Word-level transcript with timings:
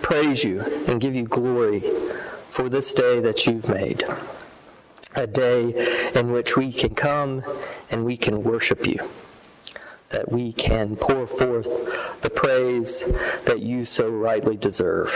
praise 0.00 0.44
you 0.44 0.60
and 0.86 1.00
give 1.00 1.14
you 1.14 1.24
glory 1.24 1.82
for 2.48 2.68
this 2.68 2.94
day 2.94 3.18
that 3.18 3.46
you've 3.46 3.68
made. 3.68 4.04
A 5.16 5.26
day 5.26 6.10
in 6.14 6.30
which 6.30 6.56
we 6.56 6.72
can 6.72 6.94
come 6.94 7.42
and 7.90 8.04
we 8.04 8.16
can 8.16 8.44
worship 8.44 8.86
you. 8.86 8.98
That 10.10 10.30
we 10.30 10.52
can 10.52 10.94
pour 10.94 11.26
forth 11.26 11.68
the 12.22 12.30
praise 12.30 13.04
that 13.44 13.60
you 13.60 13.84
so 13.84 14.08
rightly 14.08 14.56
deserve. 14.56 15.12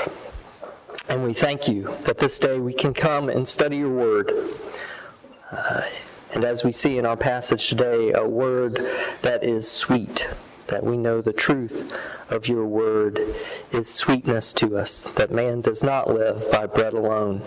And 1.09 1.25
we 1.25 1.33
thank 1.33 1.69
you 1.69 1.95
that 2.03 2.19
this 2.19 2.39
day 2.39 2.59
we 2.59 2.73
can 2.73 2.93
come 2.93 3.29
and 3.29 3.47
study 3.47 3.79
your 3.79 3.91
word. 3.91 4.33
Uh, 5.53 5.83
and 6.33 6.45
as 6.45 6.65
we 6.65 6.73
see 6.73 6.99
in 6.99 7.07
our 7.07 7.17
passage 7.17 7.69
today, 7.69 8.13
a 8.13 8.27
word 8.27 8.85
that 9.23 9.45
is 9.45 9.71
sweet, 9.71 10.29
that 10.69 10.85
we 10.85 10.97
know 10.97 11.21
the 11.21 11.33
truth 11.33 11.93
of 12.31 12.49
your 12.49 12.67
word 12.67 13.21
is 13.73 13.89
sweetness 13.89 14.53
to 14.55 14.77
us, 14.77 15.05
that 15.17 15.31
man 15.31 15.61
does 15.61 15.83
not 15.83 16.09
live 16.09 16.51
by 16.51 16.67
bread 16.67 16.95
alone, 16.95 17.43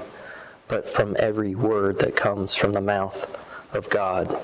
but 0.68 0.90
from 0.90 1.16
every 1.20 1.56
word 1.56 2.00
that 2.00 2.16
comes 2.16 2.54
from 2.54 2.74
the 2.74 2.82
mouth 2.82 3.38
of 3.74 3.90
God. 3.90 4.40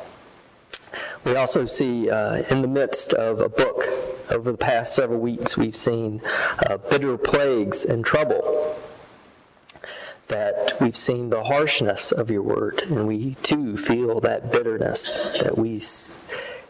We 1.24 1.36
also 1.36 1.66
see 1.66 2.10
uh, 2.10 2.44
in 2.50 2.62
the 2.62 2.68
midst 2.68 3.14
of 3.14 3.42
a 3.42 3.50
book, 3.50 3.86
over 4.30 4.52
the 4.52 4.58
past 4.58 4.96
several 4.96 5.20
weeks, 5.20 5.58
we've 5.58 5.76
seen 5.76 6.22
uh, 6.66 6.78
bitter 6.78 7.18
plagues 7.18 7.86
and 7.86 8.06
trouble. 8.06 8.76
That 10.30 10.74
we've 10.80 10.96
seen 10.96 11.30
the 11.30 11.44
harshness 11.44 12.12
of 12.12 12.32
your 12.32 12.42
word, 12.42 12.82
and 12.84 13.08
we 13.08 13.36
too 13.36 13.78
feel 13.78 14.20
that 14.22 14.52
bitterness, 14.52 15.22
that 15.42 15.58
we 15.58 15.82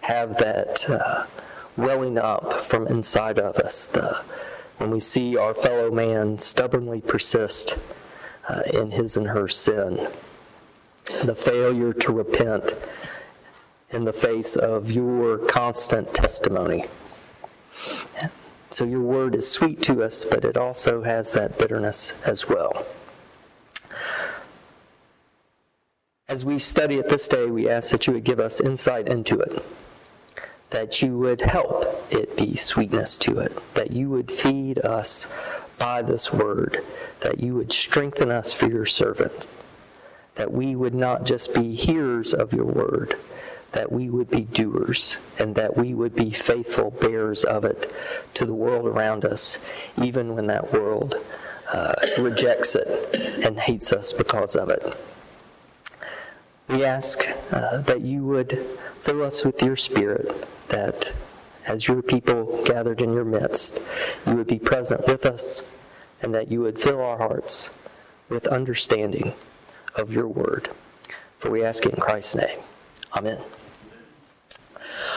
have 0.01 0.37
that. 0.37 0.89
Uh, 0.89 1.25
welling 1.77 2.17
up 2.17 2.53
from 2.61 2.87
inside 2.87 3.39
of 3.39 3.57
us. 3.57 3.87
The, 3.87 4.21
when 4.77 4.91
we 4.91 4.99
see 4.99 5.37
our 5.37 5.53
fellow 5.53 5.91
man 5.91 6.37
stubbornly 6.37 7.01
persist 7.01 7.77
uh, 8.47 8.61
in 8.73 8.91
his 8.91 9.17
and 9.17 9.27
her 9.27 9.47
sin, 9.47 10.07
the 11.23 11.35
failure 11.35 11.93
to 11.93 12.11
repent 12.11 12.75
in 13.89 14.05
the 14.05 14.13
face 14.13 14.55
of 14.55 14.91
your 14.91 15.37
constant 15.37 16.13
testimony. 16.13 16.85
So 18.71 18.85
your 18.85 19.01
word 19.01 19.35
is 19.35 19.49
sweet 19.49 19.81
to 19.83 20.03
us, 20.03 20.25
but 20.25 20.43
it 20.43 20.57
also 20.57 21.03
has 21.03 21.31
that 21.33 21.59
bitterness 21.59 22.13
as 22.25 22.49
well. 22.49 22.85
As 26.27 26.43
we 26.43 26.57
study 26.57 26.95
it 26.95 27.09
this 27.09 27.27
day, 27.27 27.45
we 27.45 27.69
ask 27.69 27.91
that 27.91 28.07
you 28.07 28.13
would 28.13 28.23
give 28.23 28.39
us 28.39 28.59
insight 28.59 29.07
into 29.07 29.39
it 29.39 29.63
that 30.73 31.03
you 31.03 31.15
would 31.15 31.39
help 31.39 31.85
it 32.11 32.35
be 32.35 32.55
sweetness 32.55 33.19
to 33.19 33.37
it, 33.37 33.55
that 33.75 33.91
you 33.91 34.09
would 34.09 34.31
feed 34.31 34.79
us 34.79 35.27
by 35.77 36.01
this 36.01 36.33
word, 36.33 36.83
that 37.19 37.39
you 37.39 37.53
would 37.53 37.71
strengthen 37.71 38.31
us 38.31 38.51
for 38.51 38.67
your 38.67 38.87
servant, 38.87 39.47
that 40.33 40.51
we 40.51 40.75
would 40.75 40.95
not 40.95 41.25
just 41.25 41.53
be 41.53 41.75
hearers 41.75 42.33
of 42.33 42.53
your 42.53 42.65
word, 42.65 43.15
that 43.73 43.91
we 43.91 44.09
would 44.09 44.31
be 44.31 44.41
doers, 44.41 45.17
and 45.37 45.53
that 45.53 45.77
we 45.77 45.93
would 45.93 46.15
be 46.15 46.31
faithful 46.31 46.89
bearers 46.89 47.43
of 47.43 47.63
it 47.65 47.93
to 48.33 48.43
the 48.43 48.53
world 48.53 48.87
around 48.87 49.23
us, 49.25 49.59
even 50.01 50.33
when 50.33 50.47
that 50.47 50.73
world 50.73 51.15
uh, 51.71 51.93
rejects 52.17 52.75
it 52.75 53.13
and 53.45 53.59
hates 53.59 53.93
us 53.93 54.11
because 54.11 54.55
of 54.55 54.69
it. 54.69 54.97
We 56.67 56.83
ask 56.83 57.27
uh, 57.51 57.77
that 57.81 58.01
you 58.01 58.23
would 58.23 58.65
fill 59.03 59.21
us 59.21 59.43
with 59.43 59.61
your 59.61 59.75
spirit 59.75 60.47
that 60.69 61.11
as 61.65 61.89
your 61.89 62.01
people 62.01 62.63
gathered 62.63 63.01
in 63.01 63.11
your 63.11 63.25
midst, 63.25 63.81
you 64.25 64.33
would 64.33 64.47
be 64.47 64.57
present 64.57 65.05
with 65.05 65.25
us 65.25 65.61
and 66.21 66.33
that 66.33 66.49
you 66.49 66.61
would 66.61 66.79
fill 66.79 67.01
our 67.01 67.17
hearts 67.17 67.69
with 68.29 68.47
understanding 68.47 69.33
of 69.93 70.13
your 70.13 70.27
word. 70.27 70.69
For 71.37 71.51
we 71.51 71.65
ask 71.65 71.85
it 71.85 71.93
in 71.93 71.99
Christ's 71.99 72.35
name. 72.35 72.59
Amen. 73.13 73.39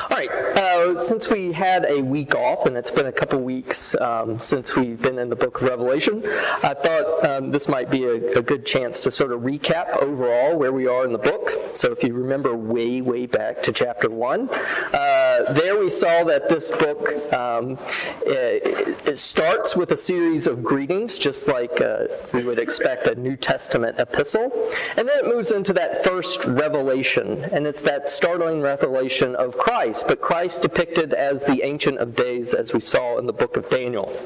All 0.08 0.16
right, 0.16 0.30
uh, 0.30 1.00
since 1.00 1.28
we 1.28 1.50
had 1.50 1.84
a 1.88 2.00
week 2.00 2.36
off, 2.36 2.66
and 2.66 2.76
it's 2.76 2.92
been 2.92 3.06
a 3.06 3.12
couple 3.12 3.40
weeks 3.40 3.96
um, 3.96 4.38
since 4.38 4.76
we've 4.76 5.02
been 5.02 5.18
in 5.18 5.28
the 5.28 5.34
book 5.34 5.60
of 5.60 5.64
Revelation, 5.64 6.22
I 6.62 6.74
thought 6.74 7.24
um, 7.24 7.50
this 7.50 7.66
might 7.66 7.90
be 7.90 8.04
a, 8.04 8.38
a, 8.38 8.42
good 8.42 8.64
chance 8.64 9.02
to 9.02 9.10
sort 9.10 9.32
of 9.32 9.40
recap 9.40 9.96
overall 10.00 10.56
where 10.56 10.72
we 10.72 10.86
are 10.86 11.04
in 11.04 11.12
the 11.12 11.18
book. 11.18 11.50
So 11.74 11.90
if 11.90 12.04
you 12.04 12.14
remember 12.14 12.54
way, 12.54 13.00
way 13.00 13.26
back 13.26 13.64
to 13.64 13.72
chapter 13.72 14.08
1, 14.08 14.48
uh, 14.48 15.52
there 15.52 15.76
we 15.76 15.88
saw 15.88 16.22
that 16.22 16.48
this 16.48 16.70
book 16.70 17.32
um, 17.32 17.76
it, 18.24 19.08
it, 19.08 19.18
starts 19.18 19.74
with 19.74 19.90
a 19.90 19.96
series 19.96 20.46
of 20.46 20.62
greetings, 20.62 21.18
just 21.18 21.48
like 21.48 21.80
uh, 21.80 22.06
we 22.32 22.44
would 22.44 22.60
expect 22.60 23.08
a 23.08 23.14
New 23.16 23.36
Testament 23.36 23.98
epistle, 23.98 24.52
and 24.96 25.08
then 25.08 25.18
it 25.18 25.26
moves 25.26 25.50
into 25.50 25.72
that 25.72 26.04
first 26.04 26.44
revelation, 26.44 27.42
and 27.46 27.66
it's 27.66 27.80
that 27.80 28.08
startling 28.08 28.60
revelation 28.60 29.34
of 29.36 29.58
Christ 29.58 29.95
But 30.02 30.20
Christ 30.20 30.62
depicted 30.62 31.14
as 31.14 31.44
the 31.44 31.62
Ancient 31.62 31.98
of 31.98 32.14
Days, 32.14 32.54
as 32.54 32.72
we 32.72 32.80
saw 32.80 33.18
in 33.18 33.26
the 33.26 33.32
book 33.32 33.56
of 33.56 33.68
Daniel. 33.70 34.16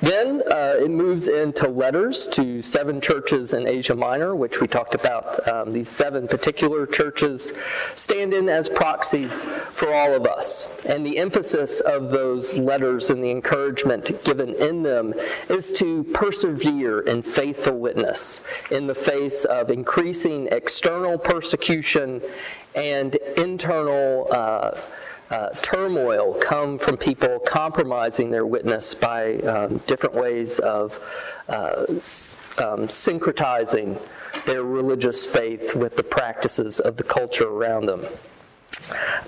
Then 0.00 0.42
uh, 0.50 0.74
it 0.78 0.90
moves 0.90 1.28
into 1.28 1.68
letters 1.68 2.28
to 2.28 2.62
seven 2.62 3.00
churches 3.00 3.54
in 3.54 3.66
Asia 3.66 3.94
Minor, 3.94 4.36
which 4.36 4.60
we 4.60 4.68
talked 4.68 4.94
about. 4.94 5.46
Um, 5.48 5.72
these 5.72 5.88
seven 5.88 6.28
particular 6.28 6.86
churches 6.86 7.52
stand 7.94 8.34
in 8.34 8.48
as 8.48 8.68
proxies 8.68 9.46
for 9.72 9.92
all 9.92 10.14
of 10.14 10.26
us. 10.26 10.68
And 10.86 11.04
the 11.04 11.18
emphasis 11.18 11.80
of 11.80 12.10
those 12.10 12.56
letters 12.56 13.10
and 13.10 13.22
the 13.22 13.30
encouragement 13.30 14.22
given 14.24 14.54
in 14.54 14.82
them 14.82 15.14
is 15.48 15.72
to 15.72 16.04
persevere 16.14 17.00
in 17.00 17.22
faithful 17.22 17.78
witness 17.78 18.40
in 18.70 18.86
the 18.86 18.94
face 18.94 19.44
of 19.44 19.70
increasing 19.70 20.48
external 20.52 21.18
persecution 21.18 22.22
and 22.74 23.16
internal. 23.36 24.28
Uh, 24.30 24.78
uh, 25.30 25.50
turmoil 25.62 26.34
come 26.40 26.78
from 26.78 26.96
people 26.96 27.38
compromising 27.40 28.30
their 28.30 28.46
witness 28.46 28.94
by 28.94 29.36
um, 29.40 29.78
different 29.86 30.14
ways 30.14 30.58
of 30.60 30.98
uh, 31.48 31.84
um, 31.88 32.86
syncretizing 32.88 34.00
their 34.46 34.64
religious 34.64 35.26
faith 35.26 35.74
with 35.74 35.96
the 35.96 36.02
practices 36.02 36.80
of 36.80 36.96
the 36.96 37.04
culture 37.04 37.48
around 37.48 37.86
them. 37.86 38.04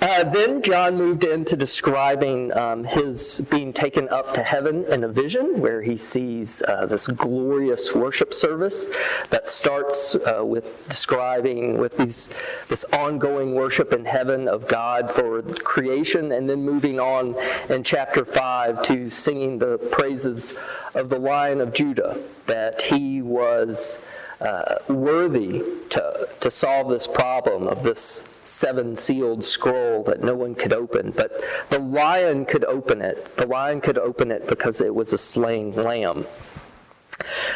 Uh, 0.00 0.24
then 0.24 0.62
John 0.62 0.96
moved 0.96 1.24
into 1.24 1.56
describing 1.56 2.56
um, 2.56 2.84
his 2.84 3.40
being 3.50 3.72
taken 3.72 4.08
up 4.08 4.32
to 4.34 4.42
heaven 4.42 4.84
in 4.90 5.04
a 5.04 5.08
vision 5.08 5.60
where 5.60 5.82
he 5.82 5.96
sees 5.96 6.62
uh, 6.66 6.86
this 6.86 7.06
glorious 7.06 7.94
worship 7.94 8.32
service 8.32 8.88
that 9.30 9.46
starts 9.46 10.14
uh, 10.14 10.44
with 10.44 10.88
describing 10.88 11.78
with 11.78 11.96
these 11.98 12.30
this 12.68 12.84
ongoing 12.92 13.54
worship 13.54 13.92
in 13.92 14.04
heaven 14.04 14.48
of 14.48 14.66
God 14.66 15.10
for 15.10 15.42
creation 15.42 16.32
and 16.32 16.48
then 16.48 16.62
moving 16.62 16.98
on 16.98 17.36
in 17.68 17.82
chapter 17.82 18.24
5 18.24 18.82
to 18.82 19.10
singing 19.10 19.58
the 19.58 19.78
praises 19.90 20.54
of 20.94 21.08
the 21.08 21.18
Lion 21.18 21.60
of 21.60 21.72
Judah 21.72 22.18
that 22.46 22.82
he 22.82 23.22
was 23.22 23.98
uh, 24.40 24.76
worthy 24.88 25.62
to, 25.90 26.28
to 26.40 26.50
solve 26.50 26.88
this 26.88 27.06
problem 27.06 27.68
of 27.68 27.82
this 27.82 28.24
seven 28.44 28.96
sealed 28.96 29.44
scroll 29.44 30.02
that 30.04 30.22
no 30.22 30.34
one 30.34 30.54
could 30.54 30.72
open. 30.72 31.12
But 31.12 31.42
the 31.70 31.78
lion 31.78 32.44
could 32.44 32.64
open 32.64 33.00
it. 33.02 33.36
The 33.36 33.46
lion 33.46 33.80
could 33.80 33.98
open 33.98 34.30
it 34.30 34.46
because 34.46 34.80
it 34.80 34.94
was 34.94 35.12
a 35.12 35.18
slain 35.18 35.72
lamb. 35.72 36.26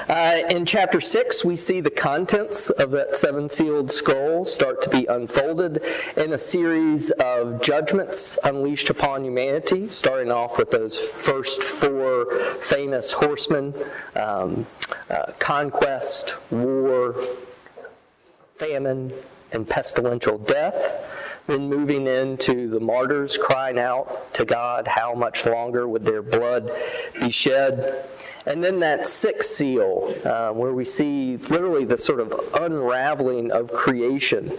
Uh, 0.09 0.41
in 0.51 0.67
chapter 0.67 1.01
6, 1.01 1.45
we 1.45 1.57
see 1.57 1.81
the 1.81 1.91
contents 1.91 2.71
of 2.71 2.91
that 2.91 3.17
seven 3.17 3.49
sealed 3.49 3.91
scroll 3.91 4.45
start 4.45 4.83
to 4.83 4.91
be 4.91 5.07
unfolded 5.07 5.83
in 6.17 6.33
a 6.33 6.39
series 6.39 7.11
of 7.13 7.61
judgments 7.63 8.39
unleashed 8.45 8.91
upon 8.91 9.25
humanity, 9.25 9.87
starting 9.87 10.31
off 10.31 10.59
with 10.59 10.71
those 10.71 10.99
first 10.99 11.63
four 11.63 12.31
famous 12.61 13.13
horsemen 13.13 13.75
um, 14.17 14.67
uh, 15.11 15.33
conquest, 15.39 16.37
war, 16.51 17.17
famine, 18.57 19.13
and 19.55 19.69
pestilential 19.69 20.39
death. 20.39 21.11
Then 21.47 21.69
moving 21.69 22.07
into 22.07 22.69
the 22.69 22.81
martyrs 22.81 23.37
crying 23.37 23.79
out 23.79 24.33
to 24.35 24.45
God, 24.45 24.89
how 24.89 25.15
much 25.15 25.45
longer 25.47 25.87
would 25.87 26.05
their 26.05 26.23
blood 26.23 26.71
be 27.21 27.31
shed? 27.31 28.07
And 28.47 28.63
then 28.63 28.81
that 28.81 29.07
sixth 29.07 29.51
seal, 29.51 30.15
uh, 30.25 30.51
where 30.51 30.73
we 30.73 30.85
see 30.85 31.37
literally 31.37 31.85
the 31.85 31.97
sort 31.97 32.21
of 32.21 32.35
unraveling 32.55 33.51
of 33.51 33.73
creation 33.73 34.53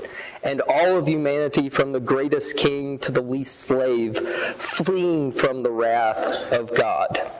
and 0.43 0.61
all 0.61 0.97
of 0.97 1.07
humanity 1.07 1.69
from 1.69 1.91
the 1.91 1.99
greatest 1.99 2.57
king 2.57 2.97
to 2.99 3.11
the 3.11 3.21
least 3.21 3.59
slave 3.59 4.17
fleeing 4.57 5.31
from 5.31 5.61
the 5.61 5.71
wrath 5.71 6.51
of 6.51 6.73
God. 6.73 7.31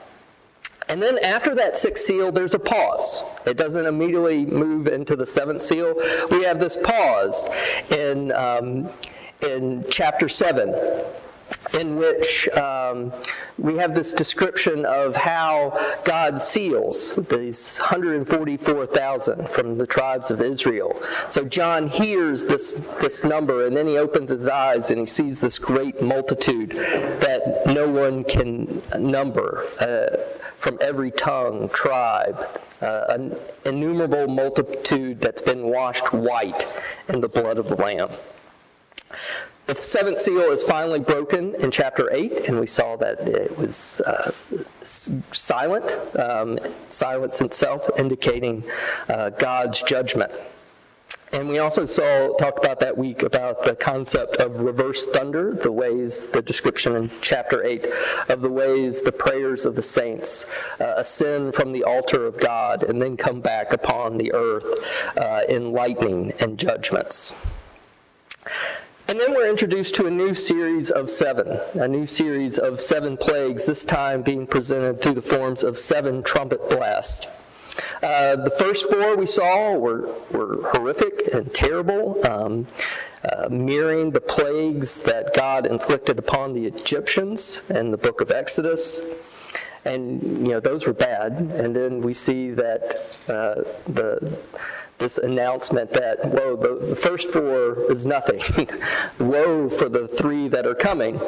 And 0.88 1.02
then 1.02 1.18
after 1.18 1.54
that 1.56 1.76
sixth 1.76 2.04
seal, 2.04 2.30
there's 2.30 2.54
a 2.54 2.58
pause. 2.58 3.24
It 3.44 3.56
doesn't 3.56 3.84
immediately 3.84 4.46
move 4.46 4.86
into 4.86 5.16
the 5.16 5.26
seventh 5.26 5.62
seal. 5.62 5.94
We 6.30 6.44
have 6.44 6.60
this 6.60 6.76
pause 6.76 7.48
in, 7.90 8.32
um, 8.32 8.88
in 9.42 9.84
chapter 9.90 10.28
7 10.28 10.74
in 11.78 11.96
which 11.96 12.48
um, 12.50 13.12
we 13.58 13.76
have 13.76 13.94
this 13.94 14.12
description 14.12 14.84
of 14.86 15.14
how 15.14 15.78
God 16.04 16.40
seals 16.40 17.16
these 17.28 17.78
144,000 17.78 19.48
from 19.48 19.78
the 19.78 19.86
tribes 19.86 20.30
of 20.30 20.40
Israel. 20.40 21.00
So 21.28 21.44
John 21.44 21.88
hears 21.88 22.44
this, 22.44 22.80
this 23.00 23.24
number, 23.24 23.66
and 23.66 23.76
then 23.76 23.86
he 23.86 23.98
opens 23.98 24.30
his 24.30 24.48
eyes 24.48 24.90
and 24.90 25.00
he 25.00 25.06
sees 25.06 25.40
this 25.40 25.58
great 25.58 26.02
multitude 26.02 26.70
that 26.70 27.62
no 27.66 27.88
one 27.88 28.24
can 28.24 28.82
number 28.98 29.66
uh, 29.80 30.16
from 30.58 30.78
every 30.80 31.10
tongue, 31.10 31.68
tribe, 31.70 32.46
uh, 32.80 33.04
an 33.08 33.36
innumerable 33.64 34.26
multitude 34.26 35.20
that's 35.20 35.42
been 35.42 35.62
washed 35.62 36.12
white 36.12 36.66
in 37.08 37.20
the 37.20 37.28
blood 37.28 37.58
of 37.58 37.68
the 37.68 37.76
Lamb. 37.76 38.10
The 39.66 39.74
seventh 39.74 40.20
seal 40.20 40.52
is 40.52 40.62
finally 40.62 41.00
broken 41.00 41.56
in 41.56 41.72
chapter 41.72 42.08
8, 42.12 42.46
and 42.46 42.60
we 42.60 42.68
saw 42.68 42.94
that 42.98 43.26
it 43.26 43.58
was 43.58 44.00
uh, 44.02 44.30
silent, 44.84 45.98
um, 46.16 46.60
silence 46.88 47.40
itself 47.40 47.90
indicating 47.98 48.62
uh, 49.08 49.30
God's 49.30 49.82
judgment. 49.82 50.30
And 51.32 51.48
we 51.48 51.58
also 51.58 51.84
saw 51.84 52.32
talked 52.36 52.64
about 52.64 52.78
that 52.78 52.96
week 52.96 53.24
about 53.24 53.64
the 53.64 53.74
concept 53.74 54.36
of 54.36 54.60
reverse 54.60 55.08
thunder, 55.08 55.52
the 55.52 55.72
ways 55.72 56.28
the 56.28 56.42
description 56.42 56.94
in 56.94 57.10
chapter 57.20 57.64
8 57.64 57.88
of 58.28 58.42
the 58.42 58.48
ways 58.48 59.02
the 59.02 59.10
prayers 59.10 59.66
of 59.66 59.74
the 59.74 59.82
saints 59.82 60.46
uh, 60.78 60.94
ascend 60.96 61.56
from 61.56 61.72
the 61.72 61.82
altar 61.82 62.24
of 62.24 62.38
God 62.38 62.84
and 62.84 63.02
then 63.02 63.16
come 63.16 63.40
back 63.40 63.72
upon 63.72 64.16
the 64.16 64.32
earth 64.32 64.72
uh, 65.16 65.42
in 65.48 65.72
lightning 65.72 66.32
and 66.38 66.56
judgments. 66.56 67.34
And 69.08 69.20
then 69.20 69.34
we're 69.34 69.48
introduced 69.48 69.94
to 69.96 70.06
a 70.06 70.10
new 70.10 70.34
series 70.34 70.90
of 70.90 71.08
seven, 71.08 71.60
a 71.74 71.86
new 71.86 72.06
series 72.06 72.58
of 72.58 72.80
seven 72.80 73.16
plagues, 73.16 73.64
this 73.64 73.84
time 73.84 74.22
being 74.22 74.48
presented 74.48 75.00
through 75.00 75.14
the 75.14 75.22
forms 75.22 75.62
of 75.62 75.78
seven 75.78 76.24
trumpet 76.24 76.68
blasts. 76.68 77.28
Uh, 78.02 78.34
the 78.34 78.50
first 78.50 78.90
four 78.90 79.16
we 79.16 79.24
saw 79.24 79.74
were, 79.74 80.12
were 80.32 80.58
horrific 80.72 81.32
and 81.32 81.54
terrible, 81.54 82.26
um, 82.26 82.66
uh, 83.22 83.48
mirroring 83.48 84.10
the 84.10 84.20
plagues 84.20 85.02
that 85.02 85.32
God 85.34 85.66
inflicted 85.66 86.18
upon 86.18 86.52
the 86.52 86.66
Egyptians 86.66 87.62
in 87.68 87.92
the 87.92 87.96
book 87.96 88.20
of 88.20 88.32
Exodus. 88.32 89.00
And, 89.84 90.20
you 90.44 90.52
know, 90.52 90.58
those 90.58 90.84
were 90.84 90.92
bad. 90.92 91.38
And 91.38 91.76
then 91.76 92.00
we 92.00 92.12
see 92.12 92.50
that 92.50 93.06
uh, 93.28 93.62
the 93.86 94.36
this 94.98 95.18
announcement 95.18 95.92
that, 95.92 96.24
whoa, 96.24 96.56
the, 96.56 96.96
first 96.96 97.28
four 97.28 97.90
is 97.92 98.06
nothing. 98.06 98.42
Woe 99.18 99.68
for 99.68 99.88
the 99.88 100.08
three 100.08 100.48
that 100.48 100.66
are 100.66 100.74
coming. 100.74 101.20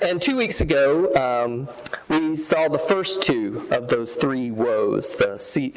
And 0.00 0.22
two 0.22 0.36
weeks 0.36 0.60
ago, 0.60 1.12
um, 1.14 1.68
we 2.08 2.36
saw 2.36 2.68
the 2.68 2.78
first 2.78 3.22
two 3.22 3.66
of 3.70 3.88
those 3.88 4.14
three 4.14 4.50
woes, 4.50 5.16
the, 5.16 5.32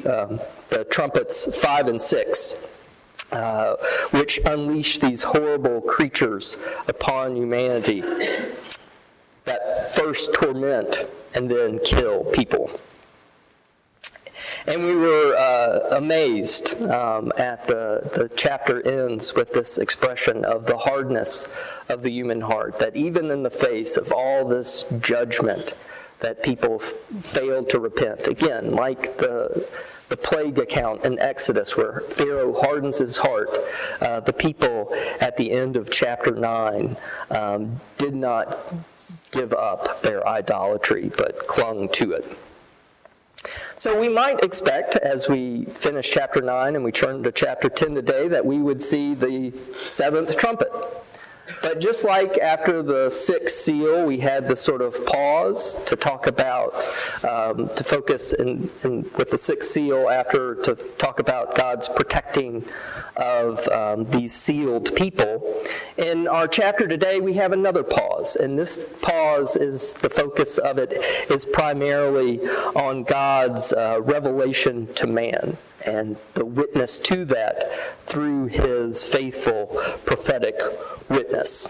um, 0.05 0.39
the 0.69 0.83
trumpets 0.85 1.47
five 1.59 1.87
and 1.87 2.01
six. 2.01 2.57
Uh, 3.31 3.77
which 4.09 4.41
unleash 4.45 4.99
these 4.99 5.23
horrible 5.23 5.79
creatures 5.79 6.57
upon 6.89 7.33
humanity 7.33 8.01
that 9.45 9.95
first 9.95 10.33
torment 10.33 11.05
and 11.33 11.49
then 11.49 11.79
kill 11.79 12.25
people. 12.25 12.69
And 14.67 14.85
we 14.85 14.95
were 14.95 15.35
uh, 15.35 15.97
amazed 15.97 16.79
um, 16.83 17.31
at 17.37 17.65
the, 17.67 18.09
the 18.13 18.29
chapter 18.35 18.85
ends 18.85 19.33
with 19.33 19.53
this 19.53 19.77
expression 19.79 20.45
of 20.45 20.65
the 20.65 20.77
hardness 20.77 21.47
of 21.89 22.03
the 22.03 22.11
human 22.11 22.41
heart, 22.41 22.77
that 22.79 22.95
even 22.95 23.31
in 23.31 23.41
the 23.43 23.49
face 23.49 23.97
of 23.97 24.11
all 24.11 24.47
this 24.47 24.85
judgment, 24.99 25.73
that 26.19 26.43
people 26.43 26.79
f- 26.79 26.93
failed 27.23 27.69
to 27.69 27.79
repent. 27.79 28.27
Again, 28.27 28.73
like 28.73 29.17
the, 29.17 29.67
the 30.09 30.17
plague 30.17 30.59
account 30.59 31.05
in 31.05 31.17
Exodus, 31.17 31.75
where 31.75 32.01
Pharaoh 32.01 32.53
hardens 32.53 32.99
his 32.99 33.17
heart, 33.17 33.49
uh, 33.99 34.19
the 34.19 34.33
people 34.33 34.93
at 35.19 35.37
the 35.37 35.51
end 35.51 35.75
of 35.75 35.89
chapter 35.89 36.31
9 36.31 36.95
um, 37.31 37.79
did 37.97 38.13
not 38.13 38.73
give 39.31 39.53
up 39.53 40.03
their 40.03 40.27
idolatry, 40.27 41.11
but 41.17 41.47
clung 41.47 41.89
to 41.89 42.11
it. 42.11 42.37
So 43.75 43.99
we 43.99 44.09
might 44.09 44.43
expect, 44.43 44.95
as 44.97 45.27
we 45.27 45.65
finish 45.65 46.09
chapter 46.11 46.41
9 46.41 46.75
and 46.75 46.83
we 46.83 46.91
turn 46.91 47.23
to 47.23 47.31
chapter 47.31 47.69
10 47.69 47.95
today, 47.95 48.27
that 48.27 48.45
we 48.45 48.59
would 48.59 48.81
see 48.81 49.15
the 49.15 49.53
seventh 49.85 50.37
trumpet. 50.37 50.71
But 51.61 51.79
just 51.79 52.03
like 52.03 52.37
after 52.37 52.81
the 52.83 53.09
sixth 53.09 53.57
seal, 53.57 54.05
we 54.05 54.19
had 54.19 54.47
the 54.47 54.55
sort 54.55 54.81
of 54.81 55.05
pause 55.05 55.79
to 55.85 55.95
talk 55.95 56.27
about, 56.27 56.87
um, 57.23 57.69
to 57.69 57.83
focus 57.83 58.33
in, 58.33 58.69
in, 58.83 59.09
with 59.17 59.31
the 59.31 59.37
sixth 59.37 59.69
seal 59.69 60.09
after 60.09 60.55
to 60.55 60.75
talk 60.75 61.19
about 61.19 61.55
God's 61.55 61.87
protecting 61.89 62.65
of 63.17 63.67
um, 63.69 64.05
these 64.05 64.33
sealed 64.33 64.95
people. 64.95 65.63
In 65.97 66.27
our 66.27 66.47
chapter 66.47 66.87
today, 66.87 67.19
we 67.19 67.33
have 67.33 67.51
another 67.51 67.83
pause, 67.83 68.35
and 68.35 68.57
this 68.57 68.85
pause 69.01 69.55
is 69.55 69.93
the 69.95 70.09
focus 70.09 70.57
of 70.57 70.77
it 70.77 70.93
is 71.29 71.45
primarily 71.45 72.39
on 72.75 73.03
God's 73.03 73.73
uh, 73.73 74.01
revelation 74.01 74.91
to 74.95 75.07
man 75.07 75.57
and 75.85 76.15
the 76.33 76.45
witness 76.45 76.99
to 76.99 77.25
that 77.25 77.71
through 78.03 78.47
his 78.47 79.03
faithful 79.03 79.67
prophetic 80.05 80.59
witness. 81.09 81.67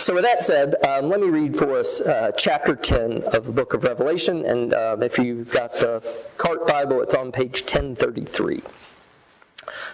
So, 0.00 0.14
with 0.14 0.24
that 0.24 0.42
said, 0.42 0.76
um, 0.86 1.08
let 1.08 1.20
me 1.20 1.28
read 1.28 1.56
for 1.56 1.78
us 1.78 2.00
uh, 2.00 2.32
chapter 2.36 2.74
10 2.74 3.22
of 3.24 3.46
the 3.46 3.52
book 3.52 3.74
of 3.74 3.84
Revelation. 3.84 4.44
And 4.44 4.72
um, 4.74 5.02
if 5.02 5.18
you've 5.18 5.50
got 5.50 5.72
the 5.74 6.02
Cart 6.36 6.66
Bible, 6.66 7.00
it's 7.02 7.14
on 7.14 7.32
page 7.32 7.62
1033. 7.62 8.62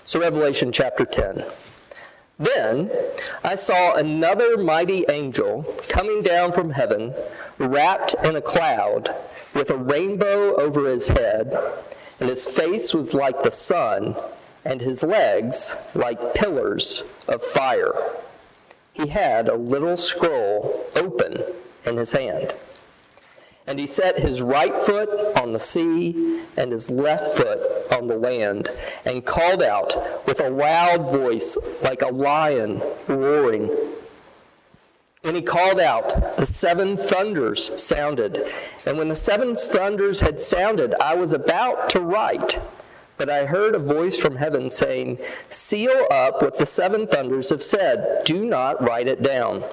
So, 0.04 0.20
Revelation 0.20 0.70
chapter 0.70 1.04
10. 1.04 1.44
Then 2.38 2.90
I 3.42 3.54
saw 3.54 3.94
another 3.94 4.58
mighty 4.58 5.06
angel 5.08 5.62
coming 5.88 6.22
down 6.22 6.52
from 6.52 6.70
heaven, 6.70 7.14
wrapped 7.58 8.14
in 8.22 8.36
a 8.36 8.42
cloud, 8.42 9.14
with 9.54 9.70
a 9.70 9.76
rainbow 9.76 10.54
over 10.56 10.88
his 10.88 11.08
head 11.08 11.56
and 12.20 12.28
his 12.28 12.46
face 12.46 12.94
was 12.94 13.14
like 13.14 13.42
the 13.42 13.50
sun, 13.50 14.16
and 14.64 14.80
his 14.80 15.02
legs 15.02 15.76
like 15.94 16.34
pillars 16.34 17.04
of 17.28 17.42
fire. 17.42 17.94
He 18.92 19.08
had 19.08 19.48
a 19.48 19.56
little 19.56 19.96
scroll 19.96 20.86
open 20.96 21.42
in 21.84 21.96
his 21.96 22.12
hand. 22.12 22.54
And 23.66 23.78
he 23.78 23.86
set 23.86 24.18
his 24.18 24.40
right 24.40 24.76
foot 24.76 25.36
on 25.36 25.52
the 25.52 25.60
sea 25.60 26.40
and 26.56 26.72
his 26.72 26.90
left 26.90 27.36
foot 27.36 27.92
on 27.92 28.06
the 28.06 28.16
land, 28.16 28.70
and 29.04 29.24
called 29.24 29.62
out 29.62 30.26
with 30.26 30.40
a 30.40 30.50
loud 30.50 31.10
voice 31.10 31.58
like 31.82 32.02
a 32.02 32.08
lion 32.08 32.80
roaring. 33.06 33.68
When 35.26 35.34
he 35.34 35.42
called 35.42 35.80
out, 35.80 36.36
the 36.36 36.46
seven 36.46 36.96
thunders 36.96 37.82
sounded. 37.82 38.46
And 38.86 38.96
when 38.96 39.08
the 39.08 39.16
seven 39.16 39.56
thunders 39.56 40.20
had 40.20 40.38
sounded, 40.38 40.94
I 41.02 41.16
was 41.16 41.32
about 41.32 41.90
to 41.90 42.00
write. 42.00 42.60
But 43.16 43.28
I 43.28 43.44
heard 43.44 43.74
a 43.74 43.80
voice 43.80 44.16
from 44.16 44.36
heaven 44.36 44.70
saying, 44.70 45.18
Seal 45.48 46.06
up 46.12 46.42
what 46.42 46.58
the 46.58 46.64
seven 46.64 47.08
thunders 47.08 47.48
have 47.48 47.64
said. 47.64 48.22
Do 48.24 48.44
not 48.44 48.80
write 48.80 49.08
it 49.08 49.20
down. 49.20 49.64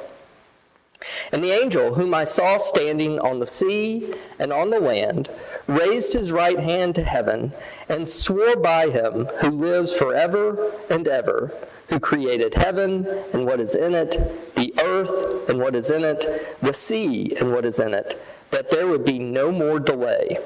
And 1.31 1.43
the 1.43 1.51
angel, 1.51 1.93
whom 1.93 2.15
I 2.15 2.23
saw 2.23 2.57
standing 2.57 3.19
on 3.19 3.37
the 3.37 3.45
sea 3.45 4.11
and 4.39 4.51
on 4.51 4.71
the 4.71 4.79
land, 4.79 5.29
raised 5.67 6.13
his 6.13 6.31
right 6.31 6.59
hand 6.59 6.95
to 6.95 7.03
heaven 7.03 7.51
and 7.89 8.07
swore 8.07 8.55
by 8.55 8.89
him 8.89 9.25
who 9.41 9.49
lives 9.49 9.93
forever 9.93 10.71
and 10.89 11.07
ever 11.07 11.53
who 11.87 11.99
created 11.99 12.53
heaven 12.55 13.05
and 13.33 13.45
what 13.45 13.59
is 13.59 13.75
in 13.75 13.93
it, 13.93 14.17
the 14.55 14.73
earth 14.81 15.49
and 15.49 15.59
what 15.59 15.75
is 15.75 15.91
in 15.91 16.03
it, 16.03 16.25
the 16.61 16.73
sea 16.73 17.35
and 17.39 17.51
what 17.51 17.65
is 17.65 17.79
in 17.79 17.93
it, 17.93 18.21
that 18.51 18.69
there 18.69 18.87
would 18.87 19.05
be 19.05 19.19
no 19.19 19.51
more 19.51 19.79
delay. 19.79 20.37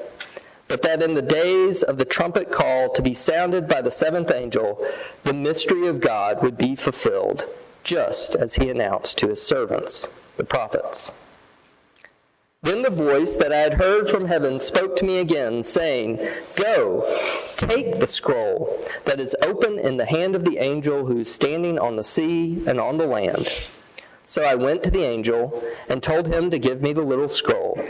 But 0.66 0.82
that 0.82 1.02
in 1.02 1.14
the 1.14 1.22
days 1.22 1.82
of 1.82 1.96
the 1.96 2.04
trumpet 2.04 2.52
call 2.52 2.92
to 2.92 3.00
be 3.00 3.14
sounded 3.14 3.68
by 3.68 3.80
the 3.80 3.90
seventh 3.90 4.30
angel, 4.30 4.86
the 5.24 5.32
mystery 5.32 5.86
of 5.86 6.00
God 6.00 6.42
would 6.42 6.58
be 6.58 6.76
fulfilled, 6.76 7.46
just 7.84 8.34
as 8.34 8.56
he 8.56 8.68
announced 8.68 9.16
to 9.18 9.28
his 9.28 9.40
servants, 9.40 10.08
the 10.36 10.44
prophets. 10.44 11.10
Then 12.62 12.82
the 12.82 12.90
voice 12.90 13.36
that 13.36 13.52
I 13.52 13.58
had 13.58 13.74
heard 13.74 14.08
from 14.08 14.26
heaven 14.26 14.58
spoke 14.58 14.96
to 14.96 15.04
me 15.04 15.18
again, 15.18 15.62
saying, 15.62 16.18
Go, 16.56 17.06
take 17.56 18.00
the 18.00 18.06
scroll 18.06 18.84
that 19.04 19.20
is 19.20 19.36
open 19.42 19.78
in 19.78 19.96
the 19.96 20.04
hand 20.04 20.34
of 20.34 20.44
the 20.44 20.58
angel 20.58 21.06
who 21.06 21.20
is 21.20 21.32
standing 21.32 21.78
on 21.78 21.94
the 21.94 22.02
sea 22.02 22.60
and 22.66 22.80
on 22.80 22.96
the 22.96 23.06
land. 23.06 23.48
So 24.26 24.42
I 24.42 24.56
went 24.56 24.82
to 24.82 24.90
the 24.90 25.04
angel 25.04 25.62
and 25.88 26.02
told 26.02 26.26
him 26.26 26.50
to 26.50 26.58
give 26.58 26.82
me 26.82 26.92
the 26.92 27.02
little 27.02 27.28
scroll. 27.28 27.80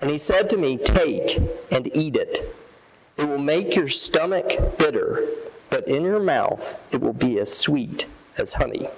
And 0.00 0.10
he 0.10 0.18
said 0.18 0.48
to 0.50 0.56
me, 0.56 0.76
Take 0.76 1.40
and 1.72 1.90
eat 1.96 2.14
it. 2.14 2.54
It 3.16 3.24
will 3.24 3.38
make 3.38 3.74
your 3.74 3.88
stomach 3.88 4.78
bitter, 4.78 5.26
but 5.70 5.88
in 5.88 6.04
your 6.04 6.20
mouth 6.20 6.80
it 6.92 7.00
will 7.00 7.12
be 7.12 7.40
as 7.40 7.52
sweet 7.52 8.06
as 8.38 8.54
honey. 8.54 8.88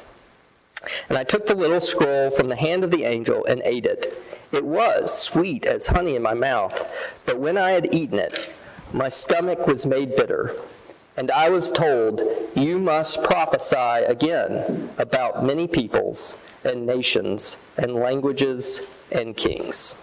And 1.09 1.19
I 1.19 1.25
took 1.25 1.47
the 1.47 1.55
little 1.55 1.81
scroll 1.81 2.31
from 2.31 2.49
the 2.49 2.57
hand 2.57 2.85
of 2.85 2.91
the 2.91 3.05
angel 3.05 3.45
and 3.47 3.63
ate 3.65 3.87
it. 3.87 4.23
It 4.53 4.65
was 4.65 5.17
sweet 5.17 5.67
as 5.67 5.87
honey 5.87 6.17
in 6.17 6.23
my 6.23 6.35
mouth, 6.35 6.87
but 7.27 7.39
when 7.39 7.59
I 7.59 7.71
had 7.71 7.95
eaten 7.95 8.19
it, 8.19 8.53
my 8.93 9.09
stomach 9.09 9.67
was 9.67 9.87
made 9.87 10.17
bitter. 10.17 10.55
And 11.17 11.31
I 11.31 11.49
was 11.49 11.73
told, 11.73 12.23
You 12.55 12.79
must 12.79 13.23
prophesy 13.23 14.05
again 14.07 14.91
about 14.99 15.45
many 15.45 15.67
peoples 15.67 16.37
and 16.65 16.87
nations 16.87 17.59
and 17.79 17.95
languages 17.95 18.83
and 19.11 19.37
kings. 19.37 19.95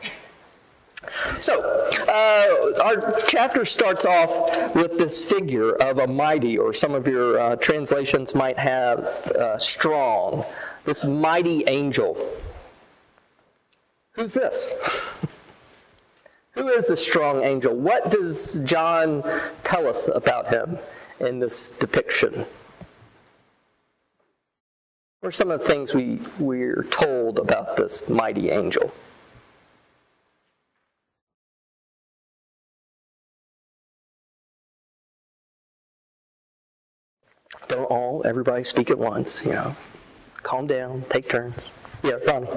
So, 1.39 1.61
uh, 2.07 2.81
our 2.81 3.19
chapter 3.27 3.65
starts 3.65 4.05
off 4.05 4.75
with 4.75 4.97
this 4.97 5.19
figure 5.19 5.73
of 5.73 5.99
a 5.99 6.07
mighty, 6.07 6.57
or 6.57 6.71
some 6.71 6.93
of 6.93 7.07
your 7.07 7.39
uh, 7.39 7.55
translations 7.57 8.33
might 8.33 8.57
have 8.57 8.99
uh, 9.31 9.57
strong, 9.57 10.45
this 10.85 11.05
mighty 11.05 11.63
angel. 11.67 12.17
Who's 14.13 14.33
this? 14.33 14.73
Who 16.51 16.67
is 16.67 16.87
the 16.87 16.97
strong 16.97 17.43
angel? 17.43 17.75
What 17.75 18.11
does 18.11 18.59
John 18.63 19.23
tell 19.63 19.87
us 19.87 20.07
about 20.07 20.47
him 20.49 20.77
in 21.19 21.39
this 21.39 21.71
depiction? 21.71 22.45
What 25.19 25.29
are 25.29 25.31
some 25.31 25.51
of 25.51 25.61
the 25.61 25.65
things 25.65 25.93
we, 25.93 26.19
we're 26.37 26.83
told 26.91 27.39
about 27.39 27.75
this 27.75 28.07
mighty 28.07 28.49
angel? 28.49 28.93
Don't 37.67 37.85
all, 37.85 38.21
everybody 38.25 38.63
speak 38.63 38.91
at 38.91 38.97
once, 38.97 39.43
you 39.45 39.53
know. 39.53 39.75
Calm 40.43 40.67
down, 40.67 41.03
take 41.09 41.29
turns. 41.29 41.73
Yeah, 42.03 42.19
Ronnie. 42.27 42.47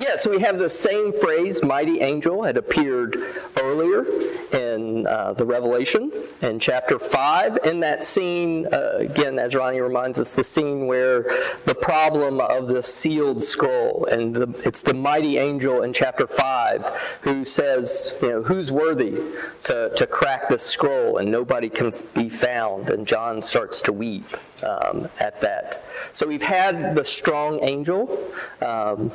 Yeah, 0.00 0.16
so 0.16 0.30
we 0.30 0.38
have 0.38 0.58
the 0.58 0.68
same 0.68 1.12
phrase, 1.12 1.62
mighty 1.62 2.00
angel, 2.00 2.42
had 2.42 2.56
appeared 2.56 3.18
earlier 3.60 4.06
in 4.50 5.06
uh, 5.06 5.34
the 5.34 5.44
Revelation 5.44 6.10
in 6.40 6.58
chapter 6.58 6.98
5. 6.98 7.58
In 7.66 7.80
that 7.80 8.02
scene, 8.02 8.66
uh, 8.72 8.94
again, 8.96 9.38
as 9.38 9.54
Ronnie 9.54 9.82
reminds 9.82 10.18
us, 10.18 10.34
the 10.34 10.42
scene 10.42 10.86
where 10.86 11.24
the 11.66 11.74
problem 11.74 12.40
of 12.40 12.68
the 12.68 12.82
sealed 12.82 13.44
scroll, 13.44 14.06
and 14.06 14.34
the, 14.34 14.48
it's 14.64 14.80
the 14.80 14.94
mighty 14.94 15.36
angel 15.36 15.82
in 15.82 15.92
chapter 15.92 16.26
5 16.26 16.86
who 17.20 17.44
says, 17.44 18.14
you 18.22 18.28
know, 18.30 18.42
who's 18.42 18.72
worthy 18.72 19.20
to, 19.64 19.92
to 19.94 20.06
crack 20.06 20.48
this 20.48 20.62
scroll, 20.62 21.18
and 21.18 21.30
nobody 21.30 21.68
can 21.68 21.92
be 22.14 22.30
found. 22.30 22.88
And 22.88 23.06
John 23.06 23.42
starts 23.42 23.82
to 23.82 23.92
weep 23.92 24.34
um, 24.62 25.10
at 25.18 25.42
that. 25.42 25.84
So 26.14 26.26
we've 26.26 26.42
had 26.42 26.94
the 26.94 27.04
strong 27.04 27.62
angel. 27.62 28.18
Um, 28.62 29.12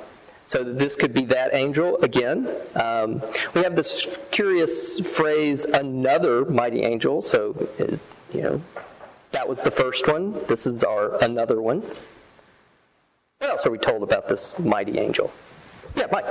so 0.47 0.63
this 0.63 0.95
could 0.95 1.13
be 1.13 1.25
that 1.25 1.53
angel 1.53 1.97
again. 2.03 2.47
Um, 2.75 3.21
we 3.53 3.63
have 3.63 3.75
this 3.75 4.19
curious 4.29 4.99
phrase, 4.99 5.65
another 5.65 6.45
mighty 6.45 6.83
angel. 6.83 7.21
So, 7.21 7.67
you 8.31 8.41
know, 8.41 8.61
that 9.31 9.47
was 9.47 9.61
the 9.61 9.71
first 9.71 10.07
one. 10.07 10.33
This 10.45 10.67
is 10.67 10.83
our 10.83 11.21
another 11.23 11.61
one. 11.61 11.81
What 13.39 13.49
else 13.49 13.65
are 13.65 13.71
we 13.71 13.79
told 13.79 14.03
about 14.03 14.27
this 14.27 14.57
mighty 14.59 14.99
angel? 14.99 15.31
Yeah, 15.95 16.07
Mike. 16.11 16.25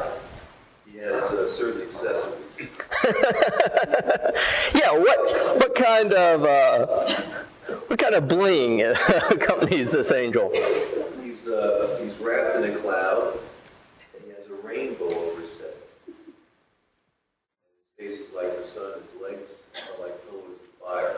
He 0.86 0.98
has 0.98 1.22
uh, 1.24 1.48
certain 1.48 1.82
accessories. 1.82 2.38
yeah, 4.74 4.92
what 4.92 5.56
what 5.58 5.74
kind 5.74 6.12
of 6.12 6.44
uh, 6.44 7.20
what 7.88 7.98
kind 7.98 8.14
of 8.14 8.28
bling 8.28 8.82
accompanies 9.30 9.90
this 9.90 10.12
angel? 10.12 10.52
He's 11.22 11.48
uh, 11.48 11.98
he's 12.00 12.16
wrapped 12.18 12.56
in 12.56 12.72
a 12.72 12.76
cloud 12.76 13.40
rainbow 14.74 15.06
over 15.06 15.40
his 15.40 15.56
head. 15.58 15.74
His 16.06 16.14
face 17.98 18.14
is 18.14 18.22
like 18.34 18.56
the 18.56 18.64
sun, 18.64 18.92
his 19.12 19.22
legs 19.22 19.48
are 19.74 20.02
like 20.02 20.28
pillars 20.28 20.58
of 20.60 20.86
fire. 20.86 21.16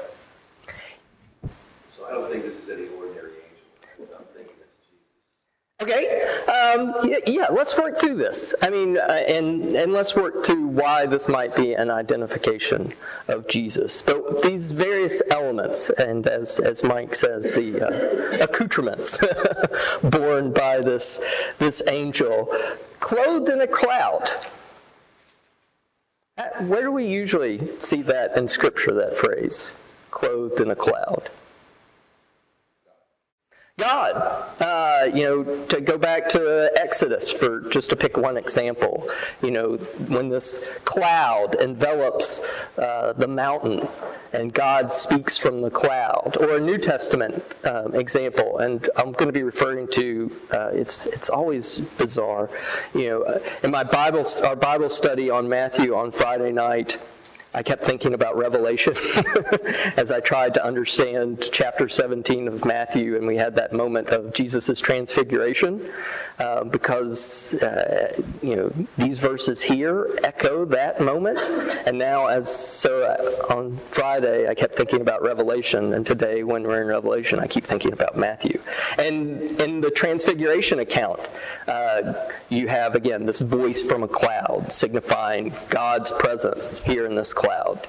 So 1.90 2.06
I 2.06 2.10
don't 2.10 2.30
think 2.30 2.44
this 2.44 2.62
is 2.62 2.68
any 2.68 2.88
ordinary 2.88 3.30
angel. 3.30 4.14
I'm 4.18 4.24
thinking 4.34 4.54
it's 4.60 4.76
Jesus. 4.84 5.80
Okay, 5.80 6.20
um, 6.46 6.94
yeah, 7.26 7.46
let's 7.50 7.76
work 7.78 7.98
through 7.98 8.16
this. 8.16 8.54
I 8.60 8.68
mean, 8.68 8.98
uh, 8.98 9.24
and, 9.26 9.74
and 9.76 9.92
let's 9.92 10.14
work 10.14 10.44
through 10.44 10.66
why 10.66 11.06
this 11.06 11.26
might 11.26 11.56
be 11.56 11.72
an 11.72 11.90
identification 11.90 12.92
of 13.28 13.48
Jesus. 13.48 14.02
But 14.02 14.42
these 14.42 14.72
various 14.72 15.22
elements, 15.30 15.88
and 15.90 16.26
as, 16.26 16.60
as 16.60 16.84
Mike 16.84 17.14
says, 17.14 17.50
the 17.52 17.80
uh, 17.80 18.44
accoutrements 18.44 19.18
borne 20.02 20.52
by 20.52 20.80
this, 20.80 21.20
this 21.58 21.82
angel, 21.86 22.54
clothed 23.00 23.48
in 23.48 23.62
a 23.62 23.66
cloud. 23.66 24.28
Uh, 26.38 26.50
where 26.64 26.82
do 26.82 26.92
we 26.92 27.06
usually 27.06 27.58
see 27.78 28.02
that 28.02 28.36
in 28.36 28.46
Scripture, 28.46 28.92
that 28.92 29.16
phrase? 29.16 29.74
Clothed 30.10 30.60
in 30.60 30.70
a 30.70 30.76
cloud. 30.76 31.30
God, 33.78 34.14
uh, 34.58 35.10
you 35.12 35.24
know, 35.24 35.66
to 35.66 35.82
go 35.82 35.98
back 35.98 36.30
to 36.30 36.72
Exodus 36.76 37.30
for 37.30 37.60
just 37.68 37.90
to 37.90 37.96
pick 37.96 38.16
one 38.16 38.38
example, 38.38 39.06
you 39.42 39.50
know, 39.50 39.76
when 40.08 40.30
this 40.30 40.64
cloud 40.86 41.56
envelops 41.56 42.40
uh, 42.78 43.12
the 43.12 43.28
mountain 43.28 43.86
and 44.32 44.54
God 44.54 44.90
speaks 44.90 45.36
from 45.36 45.60
the 45.60 45.68
cloud, 45.68 46.38
or 46.40 46.56
a 46.56 46.60
New 46.60 46.78
Testament 46.78 47.54
um, 47.64 47.94
example, 47.94 48.60
and 48.60 48.88
I'm 48.96 49.12
going 49.12 49.28
to 49.28 49.32
be 49.32 49.42
referring 49.42 49.88
to 49.88 50.32
uh, 50.52 50.70
it's 50.72 51.04
it's 51.04 51.28
always 51.28 51.80
bizarre, 51.80 52.48
you 52.94 53.10
know, 53.10 53.40
in 53.62 53.70
my 53.70 53.84
Bible 53.84 54.24
our 54.42 54.56
Bible 54.56 54.88
study 54.88 55.28
on 55.28 55.50
Matthew 55.50 55.94
on 55.94 56.12
Friday 56.12 56.50
night. 56.50 56.98
I 57.56 57.62
kept 57.62 57.82
thinking 57.84 58.12
about 58.12 58.36
Revelation 58.36 58.92
as 59.96 60.12
I 60.12 60.20
tried 60.20 60.52
to 60.54 60.64
understand 60.64 61.48
chapter 61.52 61.88
17 61.88 62.48
of 62.48 62.66
Matthew, 62.66 63.16
and 63.16 63.26
we 63.26 63.34
had 63.34 63.54
that 63.54 63.72
moment 63.72 64.08
of 64.08 64.34
Jesus' 64.34 64.78
transfiguration, 64.78 65.90
uh, 66.38 66.64
because 66.64 67.54
uh, 67.54 68.12
you 68.42 68.56
know 68.56 68.70
these 68.98 69.18
verses 69.18 69.62
here 69.62 70.18
echo 70.22 70.66
that 70.66 71.00
moment. 71.00 71.50
And 71.86 71.96
now, 71.96 72.26
as 72.26 72.54
so 72.54 73.04
uh, 73.04 73.54
on 73.54 73.78
Friday, 73.88 74.46
I 74.46 74.54
kept 74.54 74.76
thinking 74.76 75.00
about 75.00 75.22
Revelation, 75.22 75.94
and 75.94 76.04
today, 76.04 76.42
when 76.42 76.62
we're 76.62 76.82
in 76.82 76.88
Revelation, 76.88 77.40
I 77.40 77.46
keep 77.46 77.64
thinking 77.64 77.94
about 77.94 78.18
Matthew. 78.18 78.60
And 78.98 79.50
in 79.58 79.80
the 79.80 79.90
transfiguration 79.90 80.80
account, 80.80 81.20
uh, 81.68 82.12
you 82.50 82.68
have 82.68 82.96
again 82.96 83.24
this 83.24 83.40
voice 83.40 83.80
from 83.80 84.02
a 84.02 84.08
cloud 84.08 84.70
signifying 84.70 85.54
God's 85.70 86.12
presence 86.12 86.60
here 86.80 87.06
in 87.06 87.14
this 87.14 87.32
cloud 87.32 87.45
cloud. 87.46 87.86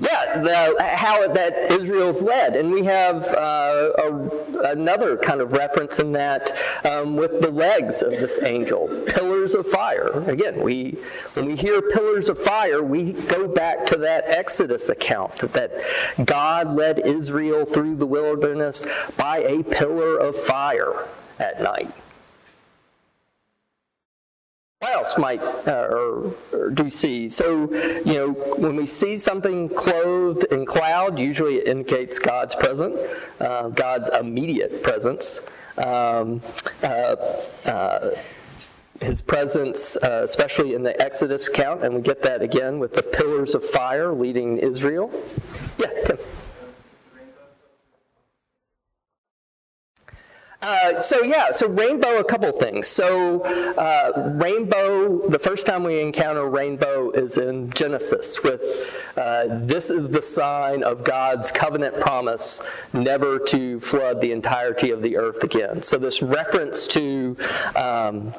Yeah, 0.00 0.40
the, 0.40 0.82
how 0.82 1.28
that 1.28 1.70
Israel's 1.70 2.22
led. 2.22 2.56
And 2.56 2.72
we 2.72 2.82
have 2.84 3.24
uh, 3.28 3.92
a, 3.98 4.70
another 4.72 5.16
kind 5.16 5.40
of 5.40 5.52
reference 5.52 6.00
in 6.00 6.10
that 6.12 6.50
um, 6.84 7.16
with 7.16 7.40
the 7.40 7.50
legs 7.50 8.02
of 8.02 8.10
this 8.10 8.42
angel, 8.42 8.88
pillars 9.06 9.54
of 9.54 9.66
fire. 9.66 10.28
Again, 10.28 10.60
we 10.60 10.98
when 11.34 11.46
we 11.46 11.56
hear 11.56 11.80
pillars 11.80 12.28
of 12.28 12.38
fire, 12.38 12.82
we 12.82 13.12
go 13.12 13.46
back 13.46 13.86
to 13.86 13.96
that 13.98 14.24
Exodus 14.26 14.88
account 14.88 15.38
that 15.52 15.70
God 16.24 16.74
led 16.74 17.06
Israel 17.06 17.64
through 17.64 17.96
the 17.96 18.06
wilderness 18.06 18.84
by 19.16 19.38
a 19.38 19.62
pillar 19.62 20.18
of 20.18 20.36
fire 20.36 21.06
at 21.38 21.62
night. 21.62 21.92
What 24.82 24.94
else 24.94 25.16
might 25.16 25.40
uh, 25.40 25.86
or, 25.90 26.34
or, 26.52 26.70
do 26.70 26.90
see? 26.90 27.28
So, 27.28 27.72
you 28.04 28.14
know, 28.14 28.32
when 28.58 28.74
we 28.74 28.84
see 28.84 29.16
something 29.16 29.68
clothed 29.68 30.42
in 30.50 30.66
cloud, 30.66 31.20
usually 31.20 31.58
it 31.58 31.68
indicates 31.68 32.18
God's 32.18 32.56
presence, 32.56 32.98
uh, 33.38 33.68
God's 33.68 34.08
immediate 34.08 34.82
presence. 34.82 35.40
Um, 35.78 36.42
uh, 36.82 36.86
uh 37.64 38.10
his 39.00 39.20
presence, 39.20 39.96
uh, 39.96 40.22
especially 40.24 40.74
in 40.74 40.82
the 40.82 41.00
Exodus 41.00 41.46
account, 41.46 41.84
and 41.84 41.94
we 41.94 42.00
get 42.00 42.20
that 42.22 42.42
again 42.42 42.80
with 42.80 42.92
the 42.92 43.02
pillars 43.04 43.54
of 43.54 43.64
fire 43.64 44.12
leading 44.12 44.58
Israel. 44.58 45.12
Yeah, 45.78 45.90
Tim. 46.04 46.18
Uh, 50.62 50.96
so 50.96 51.24
yeah, 51.24 51.50
so 51.50 51.68
rainbow, 51.68 52.18
a 52.18 52.24
couple 52.24 52.50
things. 52.52 52.86
So 52.86 53.40
uh, 53.42 54.32
rainbow, 54.36 55.28
the 55.28 55.38
first 55.38 55.66
time 55.66 55.82
we 55.82 56.00
encounter 56.00 56.48
rainbow 56.48 57.10
is 57.10 57.36
in 57.38 57.68
Genesis 57.70 58.42
with 58.44 58.62
uh, 59.16 59.46
this 59.66 59.90
is 59.90 60.08
the 60.08 60.22
sign 60.22 60.84
of 60.84 61.02
God's 61.02 61.50
covenant 61.50 61.98
promise 61.98 62.62
never 62.92 63.40
to 63.40 63.80
flood 63.80 64.20
the 64.20 64.30
entirety 64.30 64.90
of 64.90 65.02
the 65.02 65.16
earth 65.16 65.42
again. 65.42 65.82
So 65.82 65.98
this 65.98 66.22
reference 66.22 66.86
to 66.88 67.36
um, 67.74 68.32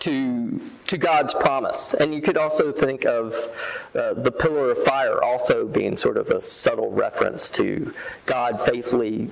to, 0.00 0.60
to 0.86 0.98
God's 0.98 1.34
promise. 1.34 1.94
And 1.94 2.14
you 2.14 2.20
could 2.20 2.36
also 2.36 2.72
think 2.72 3.04
of 3.04 3.34
uh, 3.94 4.14
the 4.14 4.30
pillar 4.30 4.70
of 4.70 4.82
fire 4.84 5.22
also 5.22 5.66
being 5.66 5.96
sort 5.96 6.16
of 6.16 6.30
a 6.30 6.42
subtle 6.42 6.90
reference 6.90 7.50
to 7.52 7.94
God 8.26 8.60
faithfully 8.60 9.30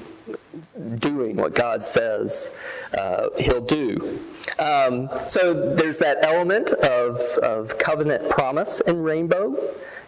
doing 0.97 1.37
what 1.37 1.55
God 1.55 1.85
says 1.85 2.51
uh, 2.97 3.29
He'll 3.39 3.61
do. 3.65 4.21
Um, 4.59 5.09
so 5.27 5.75
there's 5.75 5.99
that 5.99 6.25
element 6.25 6.73
of, 6.73 7.17
of 7.43 7.79
covenant 7.79 8.31
promise 8.31 8.81
in 8.81 9.03
rainbow. 9.03 9.57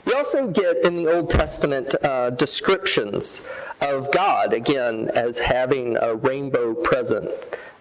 You 0.07 0.15
also 0.15 0.49
get 0.49 0.85
in 0.85 0.97
the 0.97 1.13
Old 1.13 1.31
Testament 1.31 1.95
uh, 2.03 2.31
descriptions 2.31 3.43
of 3.81 4.11
God, 4.13 4.53
again, 4.53 5.11
as 5.15 5.41
having 5.41 5.97
a 5.97 6.15
rainbow 6.15 6.75
present. 6.75 7.29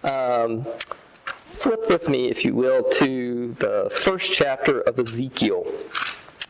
Um, 0.02 0.66
flip 1.66 1.88
with 1.88 2.08
me, 2.08 2.28
if 2.28 2.44
you 2.44 2.54
will, 2.54 2.84
to 2.84 3.52
the 3.54 3.90
first 3.92 4.32
chapter 4.32 4.82
of 4.82 5.00
Ezekiel. 5.00 5.66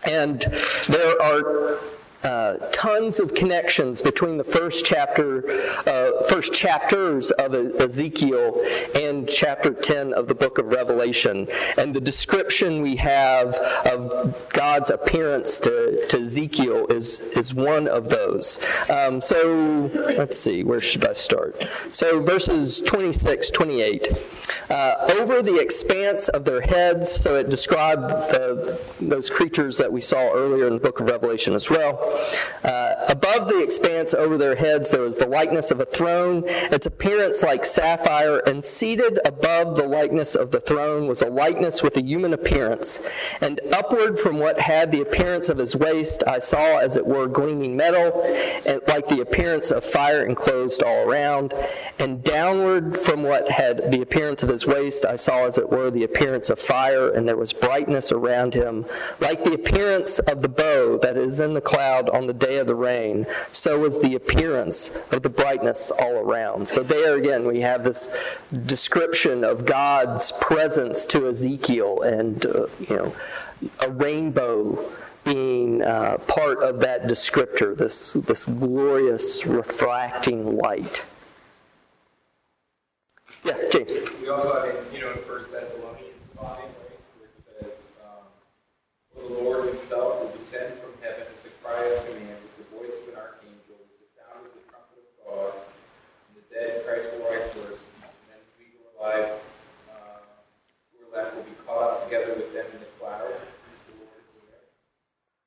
And 0.04 0.42
there 0.88 1.23
are 1.23 1.78
uh, 2.26 2.56
tons 2.73 3.21
of 3.21 3.35
connections 3.35 4.02
between 4.02 4.37
the 4.37 4.45
first 4.45 4.85
chapter, 4.85 5.49
uh, 5.87 6.25
first 6.25 6.52
chapters 6.52 7.30
of 7.33 7.54
Ezekiel 7.54 8.61
and 8.97 9.28
chapter 9.28 9.73
10 9.73 10.12
of 10.12 10.26
the 10.26 10.35
book 10.35 10.59
of 10.59 10.66
Revelation. 10.66 11.47
And 11.76 11.95
the 11.95 12.00
description 12.00 12.83
we 12.83 12.97
have 12.97 13.54
of 13.87 14.49
God's 14.49 14.90
appearance 14.90 15.61
to, 15.61 16.04
to 16.09 16.18
Ezekiel 16.18 16.87
is, 16.88 17.21
is 17.21 17.54
one 17.54 17.87
of 17.87 18.09
those. 18.09 18.59
Um, 18.90 19.21
so 19.21 19.88
let's 20.18 20.37
see, 20.38 20.64
where 20.64 20.80
should 20.80 21.06
I 21.06 21.12
start? 21.12 21.62
So 21.92 22.21
verses 22.21 22.80
26, 22.80 23.50
28. 23.50 24.09
Uh, 24.68 25.14
over 25.21 25.42
the 25.42 25.61
expanse 25.61 26.28
of 26.28 26.45
their 26.45 26.61
heads, 26.61 27.09
so 27.09 27.37
it 27.37 27.49
described 27.49 28.09
the, 28.09 28.80
those 29.00 29.30
creatures 29.30 29.78
that 29.78 29.92
we 29.92 30.00
saw 30.00 30.33
earlier 30.33 30.66
in 30.66 30.75
the 30.75 30.80
book 30.80 30.99
of 30.99 31.06
Revelation 31.06 31.54
as 31.54 31.71
well. 31.71 32.15
Uh, 32.64 32.94
above 33.08 33.49
the 33.49 33.62
expanse 33.62 34.14
over 34.14 34.37
their 34.37 34.56
heads, 34.56 34.90
there 34.90 35.02
was 35.02 35.16
the 35.16 35.26
likeness 35.26 35.70
of 35.70 35.80
a 35.80 35.85
throne, 35.85 36.42
its 36.46 36.87
appearance 36.87 37.42
like 37.42 37.64
sapphire, 37.64 38.38
and 38.40 38.64
seated 38.64 39.18
above 39.25 39.76
the 39.76 39.87
likeness 39.87 40.35
of 40.35 40.50
the 40.50 40.61
throne 40.61 41.06
was 41.06 41.23
a 41.23 41.30
likeness 41.30 41.82
with 41.82 41.96
a 41.96 42.02
human 42.02 42.32
appearance. 42.32 43.00
And 43.40 43.61
upward 43.73 44.18
from 44.18 44.38
what 44.38 44.58
had 44.58 44.90
the 44.92 45.00
appearance 45.00 45.49
of 45.49 45.58
his 45.58 45.76
waist, 45.76 46.23
I 46.26 46.38
saw 46.38 46.78
as 46.78 46.96
it 46.96 47.06
were 47.06 47.26
gleaming 47.26 47.76
metal, 47.76 48.23
and 48.66 48.80
like 48.88 49.08
the 49.08 49.20
appearance 49.20 49.70
of 49.70 49.85
fire 49.85 50.25
enclosed 50.25 50.82
all 50.82 51.08
around. 51.08 51.54
And 51.99 52.23
downward 52.23 52.96
from 52.96 53.23
what 53.23 53.50
had 53.50 53.90
the 53.90 54.02
appearance 54.02 54.42
of 54.42 54.49
his 54.49 54.66
waist, 54.66 55.06
I 55.06 55.16
saw 55.16 55.46
as 55.46 55.56
it 55.56 55.70
were 55.70 55.90
the 55.90 56.04
appearance 56.04 56.50
of 56.50 56.58
fire, 56.58 57.11
and 57.11 57.26
there 57.26 57.37
was 57.37 57.52
brightness 57.52 58.12
around 58.12 58.54
him, 58.54 58.85
like 59.20 59.44
the 59.44 59.54
appearance 59.54 60.18
of 60.20 60.42
the 60.42 60.49
bow 60.49 60.99
that 60.99 61.16
is 61.16 61.40
in 61.40 61.54
the 61.54 61.61
cloud 61.61 61.95
on 62.04 62.26
the 62.26 62.32
day 62.32 62.58
of 62.58 62.66
the 62.66 62.74
rain, 62.74 63.26
so 63.52 63.78
was 63.78 63.98
the 63.98 64.14
appearance 64.14 64.90
of 65.10 65.22
the 65.22 65.28
brightness 65.28 65.90
all 65.90 66.16
around. 66.16 66.66
So 66.68 66.82
there 66.82 67.16
again, 67.16 67.46
we 67.46 67.60
have 67.60 67.84
this 67.84 68.10
description 68.66 69.44
of 69.44 69.64
God's 69.64 70.32
presence 70.40 71.06
to 71.06 71.28
Ezekiel 71.28 72.02
and, 72.02 72.44
uh, 72.46 72.66
you 72.88 72.96
know, 72.96 73.14
a 73.80 73.90
rainbow 73.90 74.92
being 75.24 75.82
uh, 75.82 76.18
part 76.28 76.62
of 76.62 76.80
that 76.80 77.04
descriptor, 77.04 77.76
this, 77.76 78.14
this 78.14 78.46
glorious 78.46 79.44
refracting 79.44 80.56
light. 80.56 81.04
Yeah, 83.44 83.54
James. 83.70 83.98
We 84.20 84.28
also 84.28 84.54
have, 84.54 84.92
you 84.92 85.00
know, 85.00 85.12
in 85.12 85.18
First 85.18 85.52
Thessalonians 85.52 86.14
5, 86.36 86.46
right, 86.46 86.58
where 86.58 87.28
it 87.28 87.61
says, 87.61 87.78
um, 88.04 88.24
the 89.16 89.35
Lord 89.35 89.68
himself 89.68 90.20
will 90.20 90.32
descend 90.37 90.74
from 90.78 90.92
heaven 91.00 91.26
with 91.26 91.42
the 91.44 91.65
cry 91.76 91.92
of 91.92 92.00
command, 92.06 92.38
with 92.40 92.56
the 92.56 92.64
voice 92.72 92.96
of 93.02 93.08
an 93.12 93.20
archangel, 93.20 93.76
with 93.76 94.00
the 94.00 94.08
sound 94.16 94.48
of 94.48 94.52
the 94.56 94.64
trumpet 94.64 94.96
of 94.96 95.12
God, 95.28 95.52
and 95.52 96.40
the 96.40 96.44
dead 96.48 96.80
Christ 96.86 97.12
will 97.12 97.28
rise 97.28 97.52
first, 97.52 97.84
and 98.00 98.16
then 98.32 98.40
we 98.56 98.72
who 98.72 98.80
are 98.80 98.96
alive, 98.96 99.28
uh, 99.92 100.24
who 100.96 101.04
are 101.04 101.12
left 101.12 101.36
will 101.36 101.44
be 101.44 101.52
caught 101.66 101.84
up 101.84 102.00
together 102.04 102.32
with 102.32 102.48
them 102.56 102.64
in 102.72 102.80
the 102.80 102.88
clouds, 102.96 103.44
the 103.84 103.92
Lord 104.00 104.24
is 104.24 104.32
there, 104.48 104.64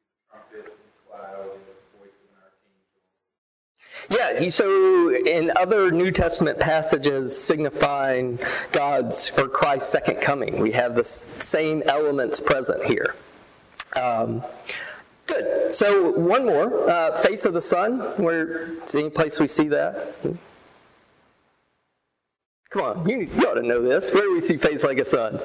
the 0.05 0.13
trumpet, 0.29 0.69
the 0.69 1.01
cloud, 1.09 1.49
and 1.49 1.65
the 1.65 1.73
voice 1.97 2.13
of 2.13 2.29
an 2.29 2.37
archangel. 2.45 3.01
Yeah, 4.13 4.37
so 4.53 5.09
in 5.25 5.49
other 5.57 5.89
New 5.89 6.11
Testament 6.11 6.59
passages 6.59 7.35
signifying 7.41 8.37
God's 8.71 9.31
or 9.35 9.49
Christ's 9.49 9.89
second 9.89 10.21
coming, 10.21 10.61
we 10.61 10.69
have 10.73 10.93
the 10.93 11.03
same 11.03 11.81
elements 11.87 12.39
present 12.39 12.85
here. 12.85 13.15
Um, 13.95 14.43
good. 15.29 15.73
So 15.73 16.11
one 16.11 16.45
more, 16.45 16.89
uh, 16.89 17.17
face 17.17 17.45
of 17.45 17.53
the 17.53 17.61
sun. 17.61 17.99
Where 18.17 18.71
any 18.93 19.09
place 19.09 19.39
we 19.39 19.47
see 19.47 19.67
that? 19.69 20.15
Come 22.69 22.81
on, 22.83 23.09
you, 23.09 23.21
you 23.21 23.47
ought 23.47 23.55
to 23.55 23.63
know 23.63 23.81
this. 23.81 24.13
Where 24.13 24.23
do 24.23 24.33
we 24.33 24.41
see 24.41 24.57
face 24.57 24.83
like 24.83 24.99
a 24.99 25.05
sun? 25.05 25.41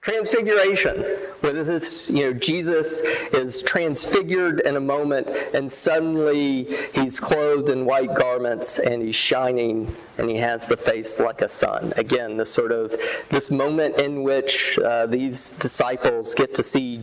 Transfiguration, 0.00 1.02
where 1.40 1.52
this 1.52 1.68
is, 1.68 2.08
you 2.08 2.22
know, 2.22 2.32
Jesus 2.32 3.00
is 3.32 3.62
transfigured 3.62 4.60
in 4.60 4.76
a 4.76 4.80
moment, 4.80 5.28
and 5.54 5.70
suddenly 5.70 6.64
he's 6.94 7.20
clothed 7.20 7.68
in 7.68 7.84
white 7.84 8.14
garments 8.14 8.78
and 8.78 9.02
he's 9.02 9.16
shining 9.16 9.94
and 10.16 10.30
he 10.30 10.36
has 10.36 10.66
the 10.66 10.76
face 10.76 11.20
like 11.20 11.42
a 11.42 11.48
sun. 11.48 11.92
Again, 11.96 12.36
this 12.36 12.50
sort 12.50 12.72
of 12.72 12.94
this 13.28 13.50
moment 13.50 13.98
in 13.98 14.22
which 14.22 14.78
uh, 14.78 15.06
these 15.06 15.52
disciples 15.52 16.32
get 16.32 16.54
to 16.54 16.62
see 16.62 17.02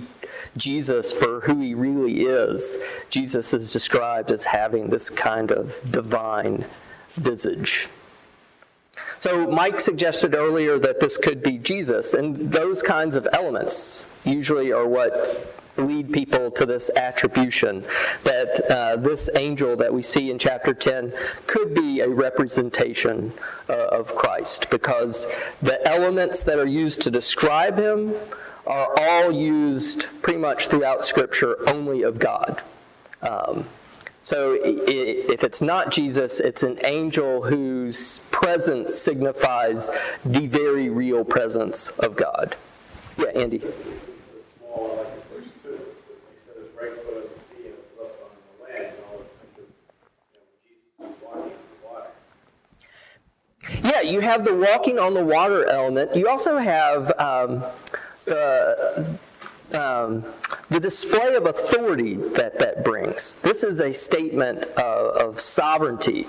Jesus 0.57 1.11
for 1.11 1.41
who 1.41 1.59
he 1.59 1.73
really 1.73 2.21
is. 2.21 2.77
Jesus 3.09 3.53
is 3.53 3.71
described 3.71 4.31
as 4.31 4.45
having 4.45 4.89
this 4.89 5.09
kind 5.09 5.51
of 5.51 5.79
divine 5.91 6.65
visage. 7.13 7.89
So 9.19 9.49
Mike 9.49 9.79
suggested 9.79 10.35
earlier 10.35 10.77
that 10.79 10.99
this 10.99 11.17
could 11.17 11.41
be 11.41 11.57
Jesus, 11.57 12.13
and 12.13 12.51
those 12.51 12.83
kinds 12.83 13.15
of 13.15 13.27
elements 13.33 14.05
usually 14.23 14.71
are 14.71 14.87
what 14.87 15.55
lead 15.77 16.11
people 16.11 16.51
to 16.51 16.65
this 16.65 16.89
attribution 16.95 17.83
that 18.23 18.71
uh, 18.71 18.95
this 18.95 19.29
angel 19.35 19.75
that 19.75 19.93
we 19.93 20.01
see 20.01 20.31
in 20.31 20.39
chapter 20.39 20.73
10 20.73 21.13
could 21.47 21.73
be 21.73 21.99
a 21.99 22.07
representation 22.07 23.31
uh, 23.69 23.73
of 23.73 24.15
Christ 24.15 24.69
because 24.69 25.27
the 25.61 25.85
elements 25.87 26.43
that 26.43 26.59
are 26.59 26.67
used 26.67 27.01
to 27.01 27.11
describe 27.11 27.77
him 27.77 28.13
are 28.67 28.89
all 28.97 29.32
used 29.32 30.08
pretty 30.21 30.39
much 30.39 30.67
throughout 30.67 31.06
Scripture 31.06 31.58
only 31.69 32.04
of 32.04 32.19
God. 32.19 32.62
Um, 33.21 33.65
so 34.21 34.58
if 34.63 35.43
it's 35.43 35.62
not 35.62 35.91
Jesus, 35.91 36.39
it's 36.39 36.63
an 36.63 36.80
angel 36.84 37.43
whose 37.43 38.19
presence 38.32 38.95
signifies 38.95 39.91
the 40.25 40.47
very 40.47 40.89
real 40.89 41.23
presence 41.23 41.91
of 41.91 42.15
God. 42.15 42.56
Yeah, 43.19 43.28
Andy. 43.36 43.62
Yeah, 53.84 54.01
you 54.01 54.21
have 54.21 54.43
the 54.43 54.56
walking 54.56 54.97
on 54.97 55.13
the 55.13 55.23
water 55.23 55.65
element. 55.69 56.15
You 56.15 56.28
also 56.28 56.58
have 56.58 57.12
um, 57.19 57.63
uh, 58.27 59.03
um, 59.73 60.23
the 60.69 60.79
display 60.79 61.35
of 61.35 61.45
authority 61.45 62.15
that 62.15 62.59
that 62.59 62.83
brings. 62.83 63.35
This 63.38 63.63
is 63.63 63.81
a 63.81 63.91
statement 63.91 64.67
uh, 64.77 65.11
of 65.15 65.39
sovereignty. 65.39 66.27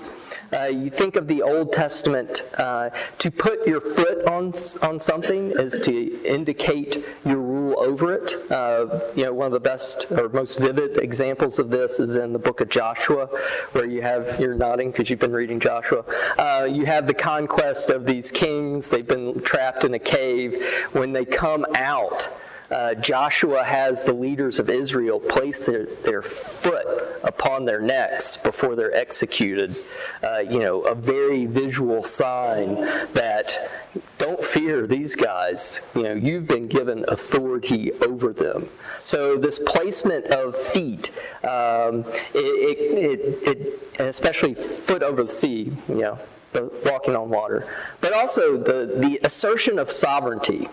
Uh, 0.53 0.63
you 0.63 0.89
think 0.89 1.15
of 1.15 1.27
the 1.27 1.41
Old 1.41 1.73
Testament, 1.73 2.43
uh, 2.57 2.89
to 3.17 3.31
put 3.31 3.67
your 3.67 3.81
foot 3.81 4.25
on, 4.25 4.53
on 4.81 4.99
something 4.99 5.51
is 5.51 5.79
to 5.81 6.23
indicate 6.23 7.03
your 7.25 7.37
rule 7.37 7.79
over 7.79 8.13
it. 8.13 8.33
Uh, 8.51 9.01
you 9.15 9.25
know, 9.25 9.33
one 9.33 9.47
of 9.47 9.53
the 9.53 9.59
best 9.59 10.09
or 10.11 10.29
most 10.29 10.59
vivid 10.59 10.97
examples 10.97 11.59
of 11.59 11.69
this 11.69 11.99
is 11.99 12.15
in 12.15 12.31
the 12.31 12.39
book 12.39 12.61
of 12.61 12.69
Joshua, 12.69 13.25
where 13.73 13.85
you 13.85 14.01
have, 14.01 14.39
you're 14.39 14.55
nodding 14.55 14.91
because 14.91 15.09
you've 15.09 15.19
been 15.19 15.33
reading 15.33 15.59
Joshua. 15.59 16.05
Uh, 16.37 16.67
you 16.69 16.85
have 16.85 17.07
the 17.07 17.13
conquest 17.13 17.89
of 17.89 18.05
these 18.05 18.31
kings. 18.31 18.89
They've 18.89 19.07
been 19.07 19.39
trapped 19.41 19.83
in 19.83 19.93
a 19.95 19.99
cave. 19.99 20.63
When 20.93 21.11
they 21.11 21.25
come 21.25 21.65
out, 21.75 22.29
uh, 22.71 22.93
Joshua 22.95 23.63
has 23.63 24.03
the 24.03 24.13
leaders 24.13 24.59
of 24.59 24.69
Israel 24.69 25.19
place 25.19 25.65
their, 25.65 25.85
their 25.85 26.21
foot 26.21 26.85
upon 27.23 27.65
their 27.65 27.79
necks 27.79 28.37
before 28.37 28.75
they're 28.75 28.93
executed. 28.93 29.75
Uh, 30.23 30.39
you 30.39 30.59
know, 30.59 30.81
a 30.81 30.95
very 30.95 31.45
visual 31.45 32.03
sign 32.03 32.75
that 33.13 33.71
don't 34.17 34.43
fear 34.43 34.85
these 34.85 35.15
guys. 35.15 35.81
You 35.95 36.03
know, 36.03 36.13
you've 36.13 36.47
been 36.47 36.67
given 36.67 37.05
authority 37.07 37.93
over 37.93 38.33
them. 38.33 38.69
So 39.03 39.37
this 39.37 39.59
placement 39.59 40.25
of 40.27 40.55
feet, 40.55 41.11
um, 41.43 42.03
it, 42.33 42.43
it, 42.43 43.47
it, 43.47 43.47
it, 43.47 43.99
especially 43.99 44.53
foot 44.53 45.03
over 45.03 45.23
the 45.23 45.29
sea, 45.29 45.71
you 45.87 45.95
know, 45.95 46.19
the 46.51 46.71
walking 46.85 47.15
on 47.15 47.29
water, 47.29 47.67
but 48.01 48.13
also 48.13 48.57
the, 48.57 48.93
the 48.97 49.19
assertion 49.23 49.79
of 49.79 49.89
sovereignty. 49.91 50.67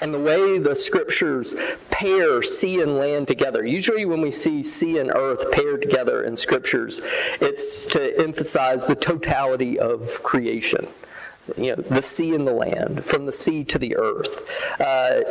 And 0.00 0.14
the 0.14 0.18
way 0.18 0.58
the 0.58 0.76
scriptures 0.76 1.56
pair 1.90 2.40
sea 2.42 2.82
and 2.82 2.98
land 2.98 3.26
together. 3.26 3.66
Usually, 3.66 4.04
when 4.04 4.20
we 4.20 4.30
see 4.30 4.62
sea 4.62 4.98
and 4.98 5.10
earth 5.10 5.50
paired 5.50 5.82
together 5.82 6.22
in 6.22 6.36
scriptures, 6.36 7.02
it's 7.40 7.84
to 7.86 8.16
emphasize 8.20 8.86
the 8.86 8.94
totality 8.94 9.78
of 9.78 10.22
creation. 10.22 10.86
You 11.56 11.76
know, 11.76 11.82
the 11.82 12.02
sea 12.02 12.34
and 12.34 12.46
the 12.46 12.52
land, 12.52 13.04
from 13.04 13.26
the 13.26 13.32
sea 13.32 13.64
to 13.64 13.78
the 13.78 13.96
earth. 13.96 14.48
Uh, 14.80 15.22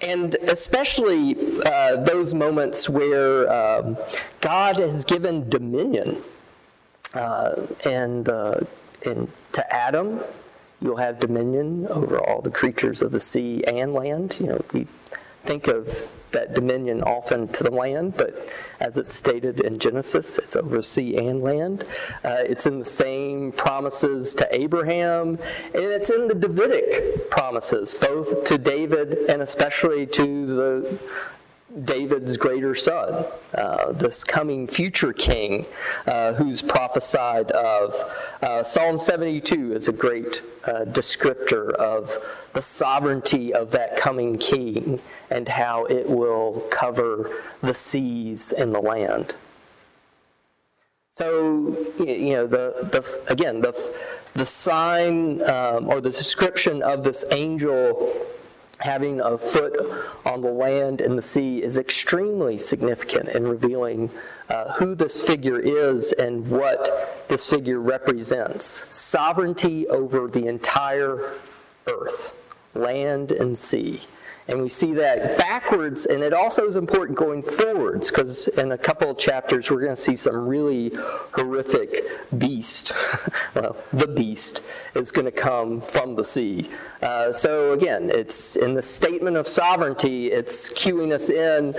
and 0.00 0.34
especially 0.34 1.36
uh, 1.64 1.96
those 1.96 2.34
moments 2.34 2.88
where 2.88 3.50
um, 3.52 3.96
God 4.40 4.76
has 4.76 5.04
given 5.04 5.48
dominion 5.48 6.22
uh, 7.14 7.66
and, 7.84 8.28
uh, 8.28 8.60
and 9.06 9.28
to 9.52 9.74
Adam 9.74 10.20
You'll 10.84 10.98
have 10.98 11.18
dominion 11.18 11.86
over 11.88 12.18
all 12.18 12.42
the 12.42 12.50
creatures 12.50 13.00
of 13.00 13.10
the 13.10 13.18
sea 13.18 13.64
and 13.64 13.94
land. 13.94 14.36
You 14.38 14.48
know, 14.48 14.64
we 14.74 14.86
think 15.44 15.66
of 15.66 16.06
that 16.32 16.52
dominion 16.52 17.02
often 17.04 17.48
to 17.48 17.64
the 17.64 17.70
land, 17.70 18.18
but 18.18 18.46
as 18.80 18.98
it's 18.98 19.14
stated 19.14 19.60
in 19.60 19.78
Genesis, 19.78 20.36
it's 20.36 20.56
over 20.56 20.82
sea 20.82 21.16
and 21.16 21.42
land. 21.42 21.84
Uh, 22.22 22.42
it's 22.44 22.66
in 22.66 22.80
the 22.80 22.84
same 22.84 23.50
promises 23.52 24.34
to 24.34 24.54
Abraham, 24.54 25.38
and 25.72 25.84
it's 25.84 26.10
in 26.10 26.28
the 26.28 26.34
Davidic 26.34 27.30
promises, 27.30 27.94
both 27.94 28.44
to 28.44 28.58
David 28.58 29.14
and 29.30 29.40
especially 29.40 30.06
to 30.08 30.46
the 30.46 30.98
David's 31.82 32.36
greater 32.36 32.74
son, 32.74 33.24
uh, 33.54 33.92
this 33.92 34.22
coming 34.22 34.66
future 34.66 35.12
king 35.12 35.66
uh, 36.06 36.32
who's 36.34 36.62
prophesied 36.62 37.50
of. 37.50 37.94
Uh, 38.42 38.62
Psalm 38.62 38.96
72 38.96 39.74
is 39.74 39.88
a 39.88 39.92
great 39.92 40.42
uh, 40.64 40.84
descriptor 40.84 41.72
of 41.72 42.16
the 42.52 42.62
sovereignty 42.62 43.52
of 43.52 43.72
that 43.72 43.96
coming 43.96 44.38
king 44.38 45.00
and 45.30 45.48
how 45.48 45.84
it 45.86 46.08
will 46.08 46.64
cover 46.70 47.42
the 47.62 47.74
seas 47.74 48.52
and 48.52 48.72
the 48.72 48.80
land. 48.80 49.34
So, 51.14 51.76
you 51.98 52.34
know, 52.34 52.46
the, 52.46 52.88
the 52.90 53.32
again, 53.32 53.60
the, 53.60 53.94
the 54.34 54.44
sign 54.44 55.42
um, 55.48 55.88
or 55.88 56.00
the 56.00 56.10
description 56.10 56.82
of 56.82 57.04
this 57.04 57.24
angel 57.30 58.26
having 58.84 59.18
a 59.22 59.38
foot 59.38 59.74
on 60.26 60.42
the 60.42 60.50
land 60.50 61.00
and 61.00 61.16
the 61.16 61.22
sea 61.22 61.62
is 61.62 61.78
extremely 61.78 62.58
significant 62.58 63.30
in 63.30 63.48
revealing 63.48 64.10
uh, 64.50 64.70
who 64.74 64.94
this 64.94 65.22
figure 65.22 65.58
is 65.58 66.12
and 66.12 66.46
what 66.50 67.24
this 67.28 67.48
figure 67.48 67.80
represents 67.80 68.84
sovereignty 68.90 69.88
over 69.88 70.28
the 70.28 70.46
entire 70.46 71.32
earth, 71.86 72.34
land 72.74 73.32
and 73.32 73.56
sea. 73.56 74.02
And 74.46 74.60
we 74.60 74.68
see 74.68 74.92
that 74.94 75.38
backwards, 75.38 76.04
and 76.04 76.22
it 76.22 76.34
also 76.34 76.66
is 76.66 76.76
important 76.76 77.16
going 77.16 77.42
forwards, 77.42 78.10
because 78.10 78.48
in 78.48 78.72
a 78.72 78.78
couple 78.78 79.10
of 79.10 79.16
chapters 79.16 79.70
we're 79.70 79.80
going 79.80 79.94
to 79.94 80.00
see 80.00 80.16
some 80.16 80.46
really 80.46 80.92
horrific 81.32 82.04
beast. 82.36 82.92
well, 83.54 83.74
the 83.94 84.06
beast 84.06 84.60
is 84.94 85.10
going 85.10 85.24
to 85.24 85.32
come 85.32 85.80
from 85.80 86.14
the 86.14 86.24
sea. 86.24 86.68
Uh, 87.00 87.32
so 87.32 87.72
again, 87.72 88.10
it's 88.10 88.56
in 88.56 88.74
the 88.74 88.82
statement 88.82 89.36
of 89.36 89.48
sovereignty, 89.48 90.30
it's 90.30 90.70
cueing 90.74 91.12
us 91.12 91.30
in 91.30 91.74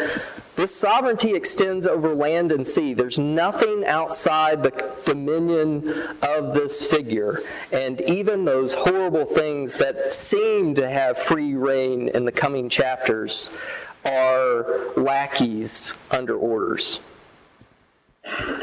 this 0.56 0.74
sovereignty 0.74 1.34
extends 1.34 1.86
over 1.86 2.16
land 2.16 2.54
and 2.54 2.66
sea. 2.66 2.94
There's 2.94 3.20
nothing 3.20 3.84
outside 3.86 4.64
the 4.64 4.94
dominion 5.04 5.90
of 6.22 6.54
this 6.54 6.86
figure. 6.86 7.44
And 7.74 8.00
even 8.02 8.46
those 8.46 8.74
horrible 8.74 9.26
things 9.26 9.78
that 9.78 10.14
seem 10.14 10.74
to 10.76 10.90
have 10.90 11.18
free 11.18 11.56
reign 11.56 12.08
in 12.10 12.24
the 12.24 12.32
coming 12.32 12.55
chapters 12.70 13.52
are 14.06 14.94
lackeys 14.96 15.94
under 16.12 16.38
orders. 16.38 17.02
You're 18.24 18.56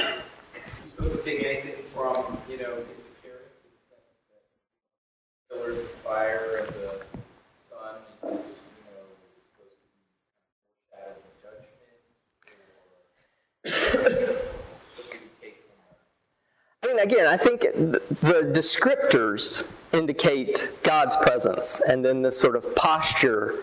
supposed 0.97 1.17
to 1.17 1.23
take 1.23 1.45
anything 1.45 1.85
from, 1.93 2.39
you 2.49 2.57
know, 2.57 2.75
his 2.75 3.05
appearance 3.19 3.53
in 3.63 3.71
the 3.71 3.83
sense 3.91 4.09
that 4.31 5.55
pillars 5.55 5.79
of 5.79 5.91
fire 6.03 6.65
and 6.65 6.69
the 6.75 7.01
sun 7.69 7.97
is 8.23 8.47
this 8.47 8.59
I 16.85 16.89
mean, 16.89 16.99
again, 16.99 17.27
I 17.27 17.37
think 17.37 17.61
the 17.61 18.51
descriptors 18.53 19.65
indicate 19.93 20.71
God's 20.83 21.17
presence, 21.17 21.81
and 21.87 22.05
then 22.05 22.23
this 22.23 22.39
sort 22.39 22.57
of 22.57 22.75
posture 22.75 23.55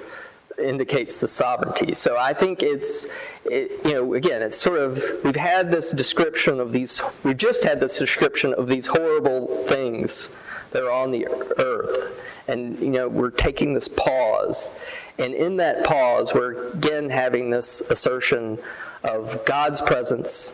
indicates 0.58 1.22
the 1.22 1.28
sovereignty. 1.28 1.94
So 1.94 2.18
I 2.18 2.34
think 2.34 2.64
it's, 2.64 3.08
it, 3.46 3.72
you 3.86 3.94
know, 3.94 4.14
again, 4.14 4.42
it's 4.42 4.58
sort 4.58 4.80
of, 4.80 5.02
we've 5.24 5.36
had 5.36 5.72
this 5.72 5.92
description 5.92 6.60
of 6.60 6.72
these, 6.72 7.02
we've 7.24 7.38
just 7.38 7.64
had 7.64 7.80
this 7.80 7.98
description 7.98 8.54
of 8.56 8.68
these 8.68 8.88
horrible 8.88 9.48
things 9.66 10.30
that 10.72 10.84
are 10.84 10.92
on 10.92 11.12
the 11.12 11.28
earth. 11.58 12.20
And, 12.48 12.80
you 12.80 12.90
know, 12.90 13.08
we're 13.08 13.30
taking 13.30 13.74
this 13.74 13.88
pause. 13.88 14.74
And 15.18 15.34
in 15.34 15.58
that 15.58 15.84
pause, 15.84 16.34
we're 16.34 16.72
again 16.72 17.10
having 17.10 17.50
this 17.50 17.82
assertion 17.90 18.58
of 19.04 19.44
God's 19.46 19.82
presence, 19.82 20.54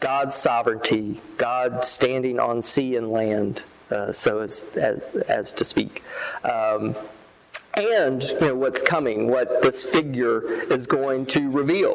God's 0.00 0.36
sovereignty, 0.36 1.20
God 1.36 1.84
standing 1.84 2.38
on 2.38 2.62
sea 2.62 2.96
and 2.96 3.10
land, 3.10 3.62
uh, 3.90 4.12
so 4.12 4.40
as, 4.40 4.64
as, 4.76 5.02
as, 5.28 5.52
to 5.54 5.64
speak. 5.64 6.02
Um, 6.44 6.94
and 7.74 8.22
you 8.22 8.40
know 8.40 8.54
what's 8.56 8.82
coming, 8.82 9.28
what 9.28 9.62
this 9.62 9.84
figure 9.84 10.42
is 10.72 10.86
going 10.86 11.26
to 11.26 11.50
reveal. 11.50 11.94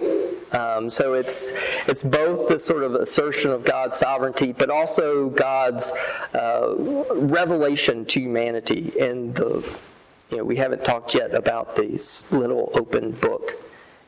Um, 0.53 0.89
so 0.89 1.13
it's 1.13 1.51
it's 1.88 2.03
both 2.03 2.47
this 2.47 2.63
sort 2.63 2.84
of 2.84 2.95
assertion 2.95 3.51
of 3.51 3.65
God's 3.65 3.97
sovereignty, 3.97 4.53
but 4.53 4.69
also 4.69 5.29
God's 5.29 5.91
uh, 6.34 6.75
revelation 6.77 8.06
to 8.06 8.21
humanity. 8.21 8.93
And 8.99 9.36
the 9.36 9.67
you 10.29 10.38
know 10.38 10.43
we 10.43 10.56
haven't 10.56 10.86
talked 10.86 11.15
yet 11.15 11.34
about 11.34 11.75
this 11.75 12.32
little 12.32 12.71
open 12.75 13.12
book 13.12 13.58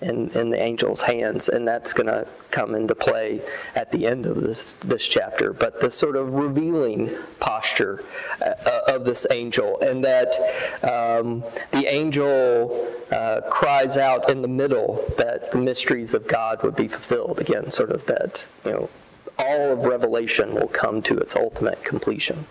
in, 0.05 0.29
in 0.29 0.49
the 0.49 0.61
angel's 0.61 1.01
hands, 1.01 1.49
and 1.49 1.67
that's 1.67 1.93
going 1.93 2.07
to 2.07 2.27
come 2.51 2.75
into 2.75 2.95
play 2.95 3.41
at 3.75 3.91
the 3.91 4.05
end 4.05 4.25
of 4.25 4.41
this, 4.41 4.73
this 4.73 5.07
chapter. 5.07 5.51
But 5.51 5.81
the 5.81 5.89
sort 5.89 6.15
of 6.15 6.35
revealing 6.35 7.11
posture 7.39 8.03
uh, 8.41 8.81
of 8.87 9.03
this 9.03 9.25
angel, 9.31 9.79
and 9.81 10.03
that 10.03 10.35
um, 10.83 11.43
the 11.71 11.87
angel 11.87 12.87
uh, 13.11 13.41
cries 13.49 13.97
out 13.97 14.29
in 14.29 14.41
the 14.41 14.47
middle 14.47 15.03
that 15.17 15.51
the 15.51 15.57
mysteries 15.57 16.13
of 16.13 16.27
God 16.27 16.63
would 16.63 16.75
be 16.75 16.87
fulfilled. 16.87 17.39
Again, 17.39 17.71
sort 17.71 17.91
of 17.91 18.05
that, 18.05 18.47
you 18.63 18.71
know, 18.71 18.89
all 19.37 19.73
of 19.73 19.85
Revelation 19.85 20.53
will 20.53 20.69
come 20.69 21.01
to 21.03 21.17
its 21.17 21.35
ultimate 21.35 21.83
completion. 21.83 22.45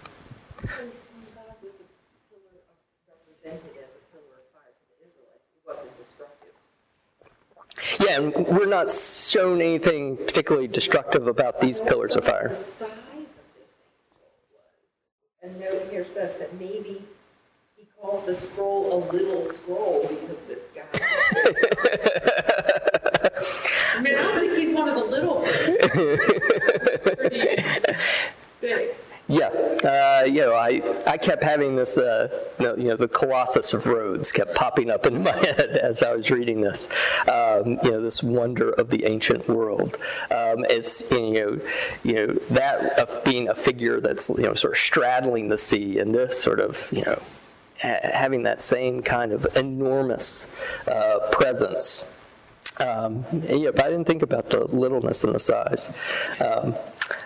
And 8.25 8.49
we're 8.49 8.65
not 8.65 8.91
shown 8.91 9.61
anything 9.61 10.17
particularly 10.17 10.67
destructive 10.67 11.27
about 11.27 11.61
these 11.61 11.79
pillars 11.79 12.17
of 12.17 12.25
fire. 12.25 12.49
The 12.49 12.55
size 12.55 12.81
of 12.81 12.89
this 13.55 13.75
angel 15.43 15.61
was. 15.61 15.75
A 15.75 15.75
note 15.83 15.91
here 15.91 16.07
says 16.07 16.39
that 16.39 16.59
maybe 16.59 17.03
he 17.77 17.87
calls 18.01 18.25
the 18.25 18.35
scroll 18.35 18.95
a 18.95 18.99
little 19.13 19.45
scroll 19.53 20.09
because 20.09 20.41
this 20.43 20.63
guy. 20.75 20.85
I 23.95 24.01
mean, 24.01 24.15
I 24.15 24.23
don't 24.23 24.41
think 24.41 24.57
he's 24.57 24.75
one 24.75 24.89
of 24.89 24.95
the 24.95 25.05
little 25.05 25.43
Pretty 27.17 27.63
big. 28.63 28.95
Yeah, 29.27 29.49
uh, 29.49 30.25
you 30.27 30.43
know, 30.43 30.55
I, 30.55 30.83
I 31.07 31.17
kept 31.17 31.43
having 31.43 31.77
this, 31.77 31.97
uh, 31.97 32.29
you, 32.59 32.77
know, 32.77 32.97
the 32.97 33.09
Colossus 33.09 33.73
of 33.73 33.87
Rhodes 33.87 34.31
kept 34.31 34.55
popping 34.55 34.91
up 34.91 35.07
in 35.07 35.23
my 35.23 35.33
head 35.33 35.79
as 35.79 36.03
I 36.03 36.15
was 36.15 36.31
reading 36.31 36.61
this. 36.61 36.89
Um, 37.27 37.79
you 37.83 37.91
know, 37.91 38.03
this 38.03 38.23
wonder 38.23 38.71
of 38.73 38.91
the 38.91 39.07
ancient 39.07 39.49
world. 39.49 39.97
Um, 40.31 40.67
it's 40.69 41.05
you 41.11 41.33
know, 41.33 41.61
you 42.03 42.13
know 42.15 42.35
that 42.51 42.99
of 42.99 43.25
being 43.25 43.49
a 43.49 43.55
figure 43.55 43.99
that's 43.99 44.29
you 44.29 44.43
know 44.43 44.55
sort 44.55 44.75
of 44.75 44.79
straddling 44.79 45.49
the 45.49 45.59
sea, 45.59 45.99
and 45.99 46.15
this 46.15 46.41
sort 46.41 46.61
of 46.61 46.87
you 46.93 47.03
know 47.03 47.23
ha- 47.81 48.01
having 48.13 48.43
that 48.43 48.61
same 48.61 49.03
kind 49.03 49.33
of 49.33 49.47
enormous 49.57 50.49
uh, 50.87 51.31
presence. 51.33 52.05
Um, 52.79 53.25
yeah, 53.49 53.71
but 53.71 53.85
I 53.85 53.91
didn't 53.91 54.07
think 54.07 54.23
about 54.23 54.51
the 54.51 54.65
littleness 54.65 55.23
and 55.25 55.35
the 55.35 55.39
size. 55.39 55.91
Um, 56.41 56.75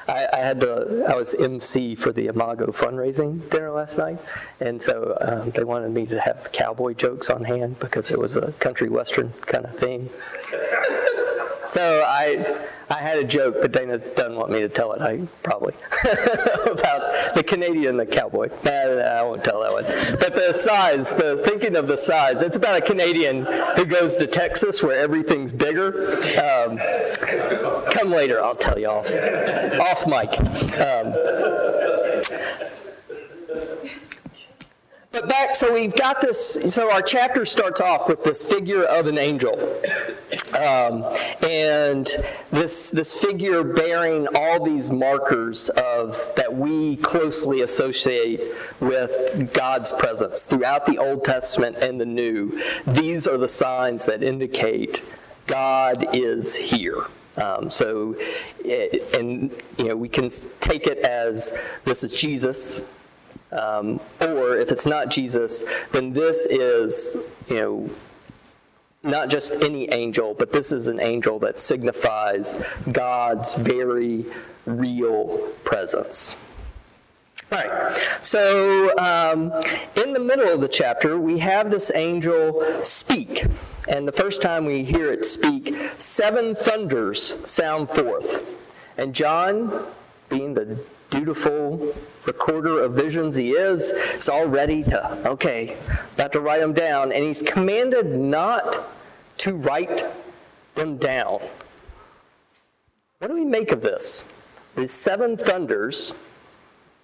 I, 0.06 0.26
I 0.32 0.36
had 0.38 0.60
to. 0.60 1.06
I 1.08 1.14
was 1.14 1.34
MC 1.34 1.94
for 1.94 2.12
the 2.12 2.26
Imago 2.26 2.66
fundraising 2.66 3.48
dinner 3.48 3.70
last 3.70 3.96
night, 3.96 4.18
and 4.60 4.80
so 4.80 5.16
um, 5.20 5.50
they 5.50 5.64
wanted 5.64 5.92
me 5.92 6.04
to 6.06 6.20
have 6.20 6.50
cowboy 6.52 6.94
jokes 6.94 7.30
on 7.30 7.44
hand 7.44 7.78
because 7.78 8.10
it 8.10 8.18
was 8.18 8.36
a 8.36 8.52
country 8.52 8.88
western 8.88 9.32
kind 9.42 9.64
of 9.64 9.76
theme. 9.78 10.10
So 11.70 12.02
I, 12.06 12.58
I 12.88 12.98
had 12.98 13.18
a 13.18 13.24
joke, 13.24 13.56
but 13.60 13.72
Dana 13.72 13.98
doesn't 13.98 14.36
want 14.36 14.50
me 14.50 14.60
to 14.60 14.68
tell 14.68 14.92
it. 14.92 15.02
I 15.02 15.20
probably 15.42 15.74
about 16.02 17.34
the 17.34 17.44
Canadian, 17.46 17.98
and 17.98 18.00
the 18.00 18.06
cowboy. 18.06 18.48
Nah, 18.64 18.70
I 18.70 19.22
won't 19.22 19.44
tell 19.44 19.60
that 19.60 19.72
one. 19.72 19.84
But 20.18 20.34
the 20.34 20.52
size, 20.52 21.12
the 21.12 21.42
thinking 21.44 21.76
of 21.76 21.86
the 21.86 21.96
size. 21.96 22.42
It's 22.42 22.56
about 22.56 22.76
a 22.76 22.80
Canadian 22.80 23.44
who 23.76 23.84
goes 23.84 24.16
to 24.16 24.26
Texas 24.26 24.82
where 24.82 24.98
everything's 24.98 25.52
bigger. 25.52 26.14
Um, 26.38 26.78
come 27.90 28.10
later, 28.10 28.42
I'll 28.42 28.56
tell 28.56 28.78
you 28.78 28.88
off, 28.88 29.10
off 29.80 30.06
mic. 30.06 30.38
Um, 30.78 31.14
but 35.20 35.28
back, 35.28 35.56
so 35.56 35.72
we've 35.72 35.96
got 35.96 36.20
this. 36.20 36.54
So 36.72 36.92
our 36.92 37.02
chapter 37.02 37.44
starts 37.44 37.80
off 37.80 38.08
with 38.08 38.22
this 38.22 38.44
figure 38.44 38.84
of 38.84 39.06
an 39.06 39.18
angel. 39.18 39.54
Um, 40.56 41.04
and 41.42 42.08
this 42.50 42.90
this 42.90 43.20
figure 43.20 43.64
bearing 43.64 44.28
all 44.34 44.64
these 44.64 44.90
markers 44.90 45.70
of 45.70 46.32
that 46.36 46.54
we 46.54 46.96
closely 46.96 47.62
associate 47.62 48.42
with 48.80 49.52
God's 49.52 49.90
presence 49.90 50.44
throughout 50.44 50.86
the 50.86 50.98
Old 50.98 51.24
Testament 51.24 51.78
and 51.78 52.00
the 52.00 52.06
New. 52.06 52.62
These 52.86 53.26
are 53.26 53.38
the 53.38 53.48
signs 53.48 54.06
that 54.06 54.22
indicate 54.22 55.02
God 55.46 56.14
is 56.14 56.54
here. 56.54 57.06
Um, 57.36 57.70
so, 57.70 58.16
it, 58.64 59.14
and 59.14 59.50
you 59.78 59.88
know, 59.88 59.96
we 59.96 60.08
can 60.08 60.28
take 60.60 60.86
it 60.86 60.98
as 60.98 61.56
this 61.84 62.04
is 62.04 62.12
Jesus, 62.12 62.82
um, 63.52 64.00
or 64.20 64.56
if 64.56 64.70
it's 64.70 64.86
not 64.86 65.08
Jesus, 65.08 65.64
then 65.92 66.12
this 66.12 66.46
is 66.46 67.16
you 67.48 67.56
know 67.56 67.90
not 69.02 69.28
just 69.28 69.52
any 69.62 69.90
angel, 69.92 70.34
but 70.34 70.52
this 70.52 70.72
is 70.72 70.88
an 70.88 71.00
angel 71.00 71.38
that 71.38 71.58
signifies 71.58 72.56
God's 72.92 73.54
very 73.54 74.26
real 74.66 75.38
presence. 75.64 76.36
All 77.50 77.58
right, 77.58 77.96
so 78.20 78.94
um, 78.98 79.52
in 79.96 80.12
the 80.12 80.20
middle 80.20 80.48
of 80.52 80.60
the 80.60 80.68
chapter, 80.68 81.18
we 81.18 81.38
have 81.38 81.70
this 81.70 81.90
angel 81.94 82.84
speak. 82.84 83.46
And 83.88 84.06
the 84.06 84.12
first 84.12 84.42
time 84.42 84.66
we 84.66 84.84
hear 84.84 85.10
it 85.10 85.24
speak, 85.24 85.74
seven 85.96 86.54
thunders 86.54 87.34
sound 87.50 87.88
forth. 87.88 88.44
And 88.98 89.14
John, 89.14 89.86
being 90.28 90.52
the 90.52 90.78
dutiful 91.10 91.94
recorder 92.26 92.82
of 92.82 92.92
visions 92.92 93.36
he 93.36 93.52
is, 93.52 93.92
is 93.92 94.28
all 94.28 94.46
ready 94.46 94.82
to, 94.84 95.28
okay, 95.28 95.76
about 96.14 96.32
to 96.32 96.40
write 96.40 96.60
them 96.60 96.74
down. 96.74 97.12
And 97.12 97.24
he's 97.24 97.42
commanded 97.42 98.06
not 98.06 98.88
to 99.38 99.54
write 99.54 100.04
them 100.74 100.96
down. 100.98 101.40
What 103.18 103.28
do 103.28 103.34
we 103.34 103.44
make 103.44 103.72
of 103.72 103.80
this? 103.80 104.24
The 104.76 104.86
seven 104.86 105.36
thunders, 105.36 106.14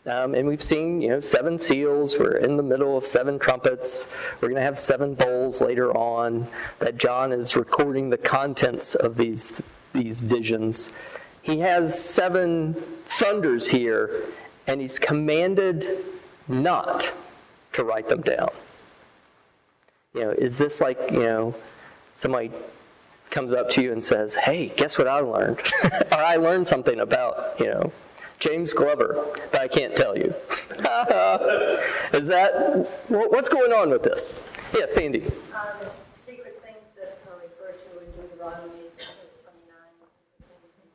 um, 0.06 0.34
and 0.34 0.46
we've 0.46 0.62
seen, 0.62 1.00
you 1.00 1.08
know, 1.08 1.20
seven 1.20 1.58
seals. 1.58 2.18
We're 2.18 2.36
in 2.36 2.56
the 2.56 2.62
middle 2.62 2.96
of 2.96 3.04
seven 3.04 3.38
trumpets. 3.38 4.06
We're 4.40 4.48
going 4.48 4.60
to 4.60 4.62
have 4.62 4.78
seven 4.78 5.14
bowls 5.14 5.60
later 5.60 5.96
on. 5.96 6.46
That 6.78 6.98
John 6.98 7.32
is 7.32 7.56
recording 7.56 8.10
the 8.10 8.18
contents 8.18 8.94
of 8.94 9.16
these 9.16 9.62
these 9.92 10.20
visions. 10.20 10.90
He 11.44 11.58
has 11.58 11.96
seven 11.96 12.74
thunders 13.04 13.68
here, 13.68 14.24
and 14.66 14.80
he's 14.80 14.98
commanded 14.98 15.86
not 16.48 17.12
to 17.74 17.84
write 17.84 18.08
them 18.08 18.22
down. 18.22 18.48
You 20.14 20.22
know, 20.22 20.30
is 20.30 20.56
this 20.56 20.80
like 20.80 20.98
you 21.10 21.20
know, 21.20 21.54
somebody 22.14 22.50
comes 23.28 23.52
up 23.52 23.68
to 23.70 23.82
you 23.82 23.92
and 23.92 24.02
says, 24.02 24.34
"Hey, 24.36 24.72
guess 24.76 24.96
what 24.96 25.06
I 25.06 25.20
learned?" 25.20 25.60
or 25.84 26.18
I 26.18 26.36
learned 26.36 26.66
something 26.66 27.00
about 27.00 27.60
you 27.60 27.66
know 27.66 27.92
James 28.38 28.72
Glover, 28.72 29.26
but 29.52 29.60
I 29.60 29.68
can't 29.68 29.94
tell 29.94 30.16
you. 30.16 30.34
Is 32.14 32.28
that 32.28 32.88
what's 33.08 33.50
going 33.50 33.72
on 33.72 33.90
with 33.90 34.02
this? 34.02 34.40
Yeah, 34.74 34.86
Sandy. 34.86 35.24
Uh, 35.54 35.66
there's 35.80 35.98
secret 36.16 36.60
things 36.64 36.78
that 36.96 37.18
are 37.28 37.36
referred 37.42 37.78
to 37.84 37.98
in 38.00 38.06
Deuteronomy, 38.12 38.88
it's 38.96 39.38
29, 39.42 39.76
secret 40.38 40.72
things 40.76 40.92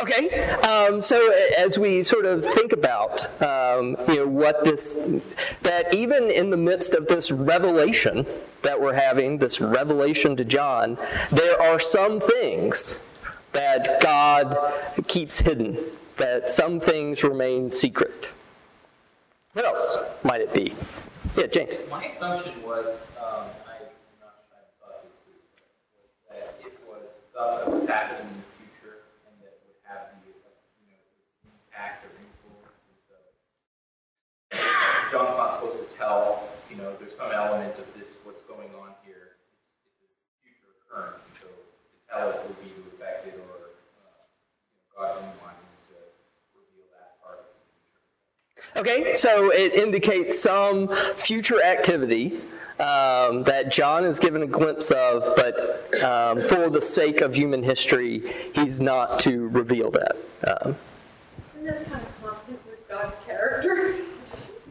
Okay, 0.00 0.44
um, 0.60 1.00
so 1.00 1.32
as 1.58 1.78
we 1.78 2.02
sort 2.04 2.24
of 2.24 2.44
think 2.44 2.72
about, 2.72 3.26
um, 3.42 3.96
you 4.08 4.16
know, 4.16 4.26
what 4.28 4.62
this, 4.62 4.96
that 5.62 5.92
even 5.92 6.30
in 6.30 6.50
the 6.50 6.56
midst 6.56 6.94
of 6.94 7.08
this 7.08 7.32
revelation 7.32 8.24
that 8.62 8.80
we're 8.80 8.92
having, 8.94 9.38
this 9.38 9.60
revelation 9.60 10.36
to 10.36 10.44
John, 10.44 10.96
there 11.32 11.60
are 11.60 11.80
some 11.80 12.20
things 12.20 13.00
that 13.52 14.00
God 14.00 14.56
keeps 15.08 15.38
hidden, 15.38 15.76
that 16.16 16.50
some 16.50 16.78
things 16.78 17.24
remain 17.24 17.68
secret. 17.68 18.28
What 19.54 19.64
else 19.64 19.96
might 20.22 20.40
it 20.40 20.52
be? 20.52 20.74
Yeah, 21.36 21.46
James. 21.46 21.82
My 21.90 22.04
assumption 22.04 22.62
was, 22.62 22.86
um, 23.18 23.46
I'm 23.66 23.82
not 24.20 24.34
I 24.52 24.62
thought 24.78 25.02
this 25.02 25.18
was 25.26 25.42
that 26.30 26.60
it 26.60 26.78
was 26.86 27.10
stuff 27.30 27.64
that 27.64 27.72
was 27.72 27.88
happening 27.88 28.28
in 28.28 28.36
the 28.38 28.44
future 28.58 29.02
and 29.26 29.34
that 29.42 29.58
would 29.64 29.74
have 29.84 30.14
the, 30.22 30.30
uh, 30.30 30.50
you 30.78 30.94
know, 30.94 31.02
impact 31.50 32.04
or 32.04 32.10
influence. 32.22 32.76
And 32.86 33.00
so 33.08 33.16
John's 35.10 35.36
not 35.36 35.60
supposed 35.60 35.78
to 35.80 35.87
tell, 35.98 36.48
you 36.70 36.76
know, 36.76 36.94
there's 37.00 37.16
some 37.16 37.32
element 37.32 37.74
of 37.78 37.86
this, 37.98 38.08
what's 38.24 38.42
going 38.42 38.68
on 38.80 38.94
here. 39.04 39.34
It's, 39.60 39.74
it's 39.84 40.06
a 40.06 40.38
future 40.46 40.70
occurrence, 40.86 41.20
so 41.42 41.48
to 41.48 41.98
tell 42.08 42.30
it 42.30 42.38
would 42.46 42.62
be 42.62 42.70
to 42.70 42.82
affect 42.94 43.26
it 43.26 43.34
or, 43.34 43.74
uh, 45.02 45.02
you 45.02 45.02
know, 45.02 45.10
God 45.10 45.14
didn't 45.14 45.34
to 45.90 45.98
reveal 46.54 46.86
that 46.94 47.20
part 47.22 47.40
of 47.40 47.46
the 48.54 48.82
future. 48.82 49.02
Okay, 49.02 49.14
so 49.14 49.50
it 49.52 49.74
indicates 49.74 50.40
some 50.40 50.88
future 51.16 51.62
activity 51.62 52.40
um, 52.78 53.42
that 53.42 53.72
John 53.72 54.04
is 54.04 54.20
given 54.20 54.42
a 54.42 54.46
glimpse 54.46 54.92
of, 54.92 55.34
but 55.34 55.92
um, 56.02 56.42
for 56.44 56.70
the 56.70 56.80
sake 56.80 57.22
of 57.22 57.34
human 57.34 57.60
history, 57.62 58.32
he's 58.54 58.80
not 58.80 59.18
to 59.20 59.48
reveal 59.48 59.90
that. 59.90 60.16
Um, 60.46 60.76
Isn't 61.54 61.64
this 61.64 61.88
kind 61.88 62.00
of 62.00 62.22
constant 62.22 62.60
with 62.66 62.88
God's 62.88 63.16
character? 63.26 63.96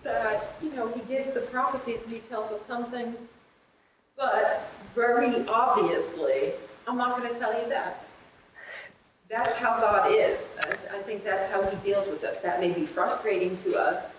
That, 0.04 0.56
you 0.64 0.72
know, 0.72 0.88
he 0.88 1.02
gives 1.02 1.32
the 1.32 1.42
prophecies 1.58 2.00
and 2.04 2.14
he 2.14 2.20
tells 2.20 2.52
us 2.52 2.64
some 2.64 2.86
things, 2.92 3.18
but 4.16 4.72
very 4.94 5.44
obviously, 5.48 6.52
I'm 6.88 6.98
not 6.98 7.18
going 7.18 7.34
to 7.34 7.40
tell 7.40 7.60
you 7.60 7.68
that. 7.70 8.06
That's 9.28 9.54
how 9.56 9.80
God 9.80 10.12
is. 10.12 10.48
I- 10.62 11.02
think 11.08 11.24
that's 11.24 11.50
how 11.52 11.64
he 11.64 11.76
deals 11.78 12.06
with 12.08 12.24
us. 12.26 12.38
That 12.44 12.60
may 12.60 12.72
be 12.72 12.86
frustrating 12.86 13.56
to 13.64 13.78
us, 13.80 14.12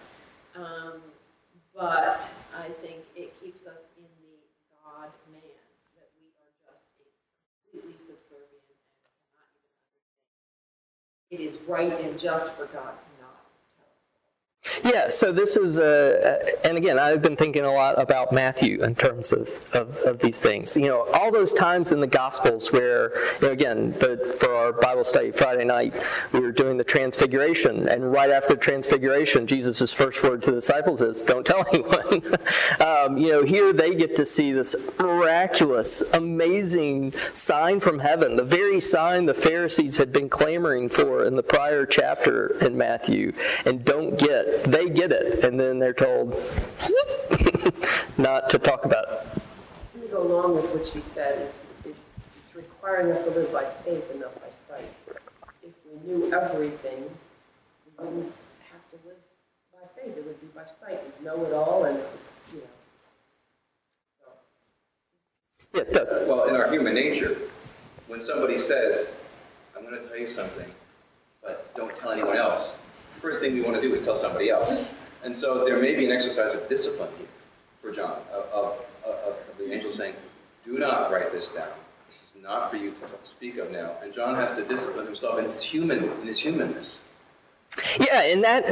um, 0.57 0.95
but 1.75 2.27
I 2.57 2.69
think 2.83 3.05
it 3.15 3.39
keeps 3.41 3.67
us 3.67 3.93
in 3.99 4.09
the 4.25 4.37
God-man, 4.83 5.43
that 5.97 6.09
we 6.17 6.33
are 6.41 6.51
just 6.65 6.83
completely 7.71 7.93
subservient 8.01 8.65
and 8.73 8.79
cannot 8.89 9.53
even 9.53 9.77
understand. 9.77 10.09
It 11.31 11.41
is 11.45 11.55
right 11.69 11.93
and 12.05 12.19
just 12.19 12.49
for 12.57 12.65
God 12.73 12.95
to 13.05 13.11
not 13.21 13.45
tell 13.77 13.93
us. 14.65 14.68
Yeah, 14.85 15.09
so 15.09 15.33
this 15.33 15.57
is, 15.57 15.79
and 15.79 16.79
again, 16.79 16.99
I've 16.99 17.23
been 17.23 17.37
thinking 17.37 17.65
a 17.65 17.73
lot 17.73 18.01
about 18.01 18.33
Matthew 18.33 18.83
in 18.83 18.95
terms 18.95 19.33
of, 19.33 19.49
of, 19.75 19.97
of 19.99 20.19
these 20.19 20.41
things. 20.41 20.77
You 20.77 20.89
know, 20.89 21.07
all 21.13 21.31
those 21.33 21.53
times 21.53 21.93
in 21.93 22.01
the 22.01 22.07
Gospels 22.07 22.73
where, 22.73 23.17
you 23.41 23.49
know, 23.49 23.53
again, 23.53 23.93
the, 23.99 24.37
for 24.41 24.55
our 24.55 24.73
Bible 24.73 25.05
study 25.05 25.33
Friday 25.33 25.65
night, 25.65 25.95
we 26.33 26.41
were 26.41 26.53
doing 26.53 26.77
the 26.77 26.85
Transfiguration, 26.85 27.89
and 27.89 28.13
right 28.13 28.31
after 28.31 28.57
Transfiguration, 28.57 29.47
Jesus' 29.47 29.93
first 29.93 30.23
word 30.23 30.43
to 30.43 30.51
the 30.51 30.59
disciples 30.59 31.03
is, 31.03 31.23
Don't 31.23 31.45
tell 31.45 31.65
anyone. 31.73 32.37
um, 32.81 33.19
you 33.19 33.33
know, 33.33 33.43
here 33.43 33.73
they 33.73 33.95
get 33.95 34.17
to 34.17 34.25
see 34.25 34.53
this 34.53 34.77
miraculous, 34.99 36.03
amazing 36.15 37.15
sign 37.33 37.81
from 37.81 37.99
heaven, 37.99 38.37
the 38.37 38.45
very 38.45 38.81
sign 38.81 39.27
the 39.27 39.35
Pharisees 39.35 39.97
had 39.97 40.13
been 40.13 40.29
clamoring 40.29 40.89
for 40.89 41.25
in 41.25 41.37
the 41.37 41.43
prior 41.43 41.85
chapter 41.85 42.57
in 42.65 42.77
Matthew, 42.77 43.33
and 43.65 43.85
don't 43.85 44.19
get. 44.19 44.68
They 44.69 44.91
get 44.91 45.13
it, 45.13 45.45
and 45.45 45.59
then 45.59 45.79
they're 45.79 45.95
told 45.95 46.35
not 48.19 48.51
to 48.51 48.59
talk 48.59 48.85
about 48.85 49.05
it. 49.11 49.43
Let 49.95 50.03
me 50.05 50.09
go 50.11 50.23
along 50.23 50.57
with 50.57 50.67
what 50.75 50.87
she 50.87 51.01
said, 51.01 51.41
is 51.41 51.63
it- 51.87 51.95
it's 52.45 52.55
requiring 52.55 53.11
us 53.11 53.21
to 53.25 53.31
live 53.31 53.51
by 53.51 53.65
faith 53.65 54.11
and 54.11 54.21
not 54.21 54.35
by 54.35 54.51
sight. 54.51 54.85
If 55.63 55.73
we 55.87 56.07
knew 56.07 56.31
everything, 56.35 57.09
we 57.87 58.05
wouldn't 58.05 58.33
have 58.71 58.83
to 58.91 59.09
live 59.09 59.17
by 59.73 59.89
faith, 60.03 60.19
it 60.19 60.25
would 60.27 60.39
be 60.39 60.49
by 60.49 60.65
sight. 60.65 61.01
We'd 61.03 61.25
know 61.25 61.47
it 61.47 61.55
all 61.55 61.85
and, 61.85 61.97
you 62.53 62.59
know. 62.59 62.67
So, 64.21 65.79
Yeah, 65.79 65.85
Doug. 65.95 66.29
Well, 66.29 66.45
in 66.45 66.57
our 66.57 66.71
human 66.71 66.93
nature, 66.93 67.39
when 68.07 68.21
somebody 68.21 68.59
says, 68.59 69.07
I'm 69.75 69.83
going 69.83 69.99
to 69.99 70.07
tell 70.07 70.19
you 70.19 70.29
something, 70.29 70.71
but 71.43 71.75
don't 71.75 71.97
tell 71.97 72.11
anyone 72.11 72.37
else, 72.37 72.77
first 73.21 73.41
thing 73.41 73.55
we 73.55 73.61
want 73.61 73.77
to 73.77 73.83
do 73.83 73.95
is 73.95 74.05
tell 74.05 74.17
somebody 74.17 74.51
else. 74.51 74.87
And 75.25 75.35
so 75.35 75.65
there 75.65 75.81
may 75.81 75.95
be 75.95 76.05
an 76.05 76.13
exercise 76.13 76.55
of 76.55 76.69
discipline 76.69 77.11
here 77.19 77.27
for 77.83 77.93
John, 77.93 78.19
of, 78.33 78.45
of, 78.53 78.79
of 79.05 79.37
the 79.59 79.73
angel 79.73 79.91
saying, 79.91 80.15
do 80.65 80.79
not 80.79 81.11
write 81.11 81.33
this 81.33 81.49
down. 81.49 81.69
This 82.09 82.23
is 82.23 82.43
not 82.43 82.71
for 82.71 82.77
you 82.77 82.91
to 82.91 83.29
speak 83.29 83.57
of 83.59 83.71
now. 83.71 83.93
And 84.03 84.13
John 84.13 84.35
has 84.37 84.53
to 84.55 84.65
discipline 84.65 85.07
himself 85.07 85.39
in 85.39 85.51
his 85.51 85.63
human, 85.63 86.05
in 86.05 86.27
his 86.27 86.39
humanness. 86.39 87.01
Yeah, 88.01 88.23
and 88.23 88.45
that, 88.45 88.67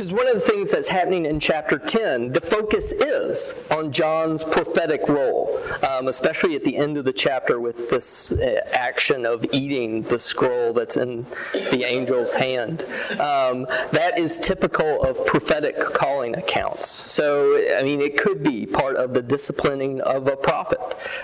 because 0.00 0.14
one 0.14 0.26
of 0.26 0.34
the 0.34 0.40
things 0.40 0.70
that's 0.70 0.88
happening 0.88 1.26
in 1.26 1.38
chapter 1.38 1.78
10, 1.78 2.32
the 2.32 2.40
focus 2.40 2.90
is 2.90 3.54
on 3.70 3.92
John's 3.92 4.42
prophetic 4.42 5.06
role, 5.08 5.60
um, 5.86 6.08
especially 6.08 6.56
at 6.56 6.64
the 6.64 6.74
end 6.74 6.96
of 6.96 7.04
the 7.04 7.12
chapter 7.12 7.60
with 7.60 7.90
this 7.90 8.32
uh, 8.32 8.66
action 8.72 9.26
of 9.26 9.44
eating 9.52 10.00
the 10.04 10.18
scroll 10.18 10.72
that's 10.72 10.96
in 10.96 11.26
the 11.52 11.84
angel's 11.84 12.32
hand. 12.32 12.82
Um, 13.20 13.66
that 13.92 14.18
is 14.18 14.40
typical 14.40 15.02
of 15.02 15.26
prophetic 15.26 15.78
calling 15.78 16.34
accounts. 16.34 16.88
So, 16.88 17.76
I 17.76 17.82
mean, 17.82 18.00
it 18.00 18.16
could 18.16 18.42
be 18.42 18.64
part 18.64 18.96
of 18.96 19.12
the 19.12 19.20
disciplining 19.20 20.00
of 20.00 20.28
a 20.28 20.36
prophet 20.36 20.80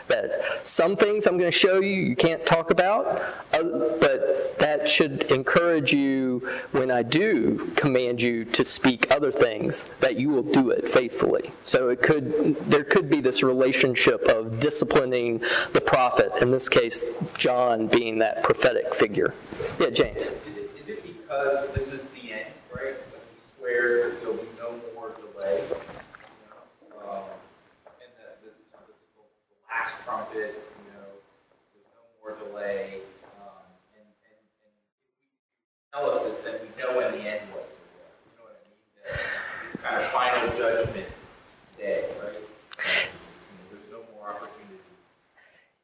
that 0.09 0.67
some 0.67 0.97
things 0.97 1.27
I'm 1.27 1.39
going 1.39 1.51
to 1.51 1.59
show 1.59 1.81
you 1.81 1.97
you 2.03 2.15
can't 2.15 2.45
talk 2.45 2.71
about, 2.71 3.23
but 3.63 4.59
that 4.59 4.89
should 4.89 5.25
encourage 5.25 5.93
you 5.93 6.39
when 6.73 6.91
I 6.91 7.03
do 7.03 7.71
command 7.77 8.23
you 8.23 8.45
to 8.47 8.65
speak 8.65 9.11
other 9.11 9.31
things, 9.33 9.89
that 10.01 10.17
you 10.19 10.29
will 10.31 10.43
do 10.43 10.71
it 10.71 10.89
faithfully. 10.89 11.51
So 11.65 11.89
it 11.89 12.03
could, 12.03 12.57
there 12.71 12.85
could 12.85 13.09
be 13.11 13.21
this 13.21 13.43
relationship 13.43 14.23
of 14.29 14.59
disciplining 14.61 15.43
the 15.73 15.81
prophet, 15.81 16.33
in 16.41 16.51
this 16.51 16.69
case, 16.69 17.05
John 17.37 17.87
being 17.87 18.19
that 18.21 18.43
prophetic 18.43 18.95
figure. 18.95 19.35
Yeah, 19.81 19.91
James. 19.91 20.33
Is 20.47 20.57
it, 20.57 20.71
is 20.81 20.89
it 20.89 21.03
because 21.05 21.69
this 21.73 21.89
is 21.93 22.07
the 22.09 22.33
end, 22.33 22.47
right? 22.75 22.95
When 23.11 23.21
he 23.35 23.41
swears 23.59 24.13
that 24.13 24.21
there'll 24.21 24.37
be 24.37 24.49
no 24.59 24.75
more 24.95 25.11
delay? 25.35 25.63
you 25.63 26.89
know, 26.91 27.11
um, 27.11 27.23
And 28.01 28.11
that 28.19 28.41
the, 28.43 28.49
it's 28.89 29.07
the 29.17 29.23
last 29.69 29.93
trumpet, 30.05 30.63
you 30.87 30.93
know, 30.93 31.09
there's 31.75 31.91
no 31.93 32.03
more 32.23 32.37
delay. 32.39 33.01
um, 33.39 33.67
And, 33.95 34.07
and, 34.07 34.41
and 34.65 34.73
this, 36.05 36.39
then 36.45 36.55
we 36.61 36.83
know 36.83 36.97
when 36.97 37.13
the 37.13 37.19
end 37.19 37.41
was. 37.55 37.65
You 38.25 38.33
know 38.37 38.45
what 38.45 38.61
I 38.61 38.65
mean? 38.65 38.77
That 39.05 39.73
This 39.73 39.83
kind 39.83 39.97
of 39.97 40.05
final 40.05 40.57
judgment 40.59 41.07
day, 41.79 42.05
right? 42.23 42.37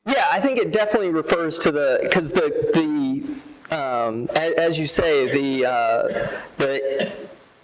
Yeah, 0.05 0.27
I 0.31 0.41
think 0.41 0.59
it 0.59 0.73
definitely 0.73 1.11
refers 1.11 1.59
to 1.61 1.71
the 1.71 2.01
because 2.03 2.33
the 2.33 2.51
the 2.75 3.77
um, 3.77 4.29
as, 4.35 4.53
as 4.55 4.79
you 4.79 4.87
say 4.87 5.31
the 5.33 5.67
uh, 5.67 6.29
the 6.57 7.13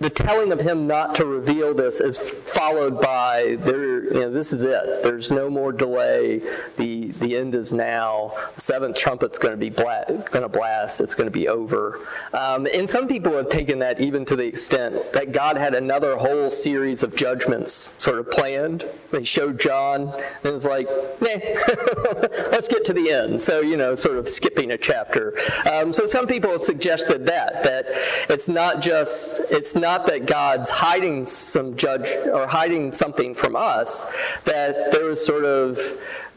the 0.01 0.11
telling 0.11 0.53
of 0.53 0.61
him 0.61 0.87
not 0.87 1.15
to 1.17 1.27
reveal 1.27 1.75
this 1.75 2.01
is 2.01 2.31
followed 2.31 3.01
by 3.01 3.57
there. 3.61 3.88
You 4.11 4.21
know, 4.21 4.31
this 4.31 4.53
is 4.53 4.65
it. 4.65 5.03
There's 5.03 5.31
no 5.31 5.51
more 5.51 5.73
delay. 5.73 6.41
the 6.77 7.09
The 7.13 7.37
end 7.37 7.55
is 7.55 7.75
now. 7.75 8.33
The 8.55 8.61
seventh 8.61 8.97
trumpet's 8.97 9.39
going 9.39 9.53
to 9.53 9.59
be 9.59 9.71
bla- 9.71 10.05
going 10.31 10.43
to 10.43 10.49
blast. 10.49 11.01
It's 11.01 11.15
going 11.15 11.27
to 11.27 11.31
be 11.31 11.49
over. 11.49 12.01
Um, 12.33 12.67
and 12.73 12.89
some 12.89 13.09
people 13.09 13.37
have 13.37 13.49
taken 13.49 13.79
that 13.81 14.01
even 14.01 14.25
to 14.27 14.37
the 14.37 14.45
extent 14.45 15.13
that 15.13 15.33
God 15.33 15.57
had 15.57 15.75
another 15.75 16.17
whole 16.17 16.51
series 16.51 17.03
of 17.03 17.15
judgments 17.17 17.93
sort 17.97 18.19
of 18.19 18.31
planned. 18.31 18.85
They 19.11 19.25
showed 19.25 19.59
John, 19.59 20.13
and 20.45 20.55
it's 20.55 20.65
like, 20.67 20.87
nah, 21.21 21.29
let's 22.51 22.69
get 22.69 22.85
to 22.87 22.93
the 22.93 23.11
end. 23.11 23.41
So 23.41 23.61
you 23.61 23.77
know, 23.77 23.95
sort 23.95 24.19
of 24.19 24.29
skipping 24.29 24.73
a 24.73 24.79
chapter. 24.79 25.37
Um, 25.71 25.93
so 25.93 26.07
some 26.07 26.27
people 26.27 26.51
have 26.51 26.63
suggested 26.63 27.27
that 27.27 27.63
that 27.65 27.87
it's 28.29 28.49
not 28.49 28.81
just 28.81 29.41
it's 29.51 29.75
not 29.75 30.07
that 30.07 30.27
God's 30.27 30.71
hiding 30.71 31.25
some 31.25 31.77
judge 31.77 32.11
or 32.33 32.47
hiding 32.47 32.93
something 32.93 33.35
from 33.35 33.57
us. 33.57 33.98
That 34.45 34.93
there 34.93 35.05
was 35.05 35.25
sort 35.25 35.45
of 35.45 35.81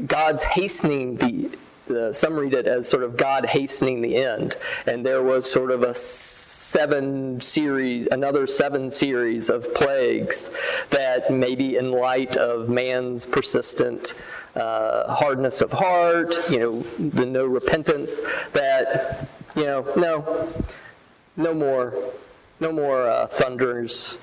God's 0.07 0.43
hastening 0.43 1.17
the 1.17 1.57
uh, 1.89 2.11
some 2.11 2.35
read 2.35 2.53
it 2.53 2.67
as 2.67 2.87
sort 2.87 3.03
of 3.03 3.17
God 3.17 3.45
hastening 3.45 4.01
the 4.01 4.15
end. 4.15 4.55
And 4.85 5.05
there 5.05 5.23
was 5.23 5.49
sort 5.49 5.71
of 5.71 5.83
a 5.83 5.93
seven 5.93 7.41
series, 7.41 8.07
another 8.11 8.47
seven 8.47 8.89
series 8.89 9.49
of 9.49 9.73
plagues 9.73 10.51
that 10.89 11.31
maybe 11.31 11.77
in 11.77 11.91
light 11.91 12.37
of 12.37 12.69
man's 12.69 13.25
persistent 13.25 14.13
uh, 14.55 15.13
hardness 15.13 15.61
of 15.61 15.71
heart, 15.71 16.35
you 16.49 16.59
know, 16.59 17.09
the 17.09 17.25
no 17.25 17.45
repentance, 17.45 18.21
that, 18.53 19.27
you 19.55 19.63
know, 19.63 19.85
no, 19.95 20.47
no 21.37 21.53
more, 21.53 21.93
no 22.59 22.71
more 22.71 23.09
uh, 23.09 23.27
thunders. 23.27 24.17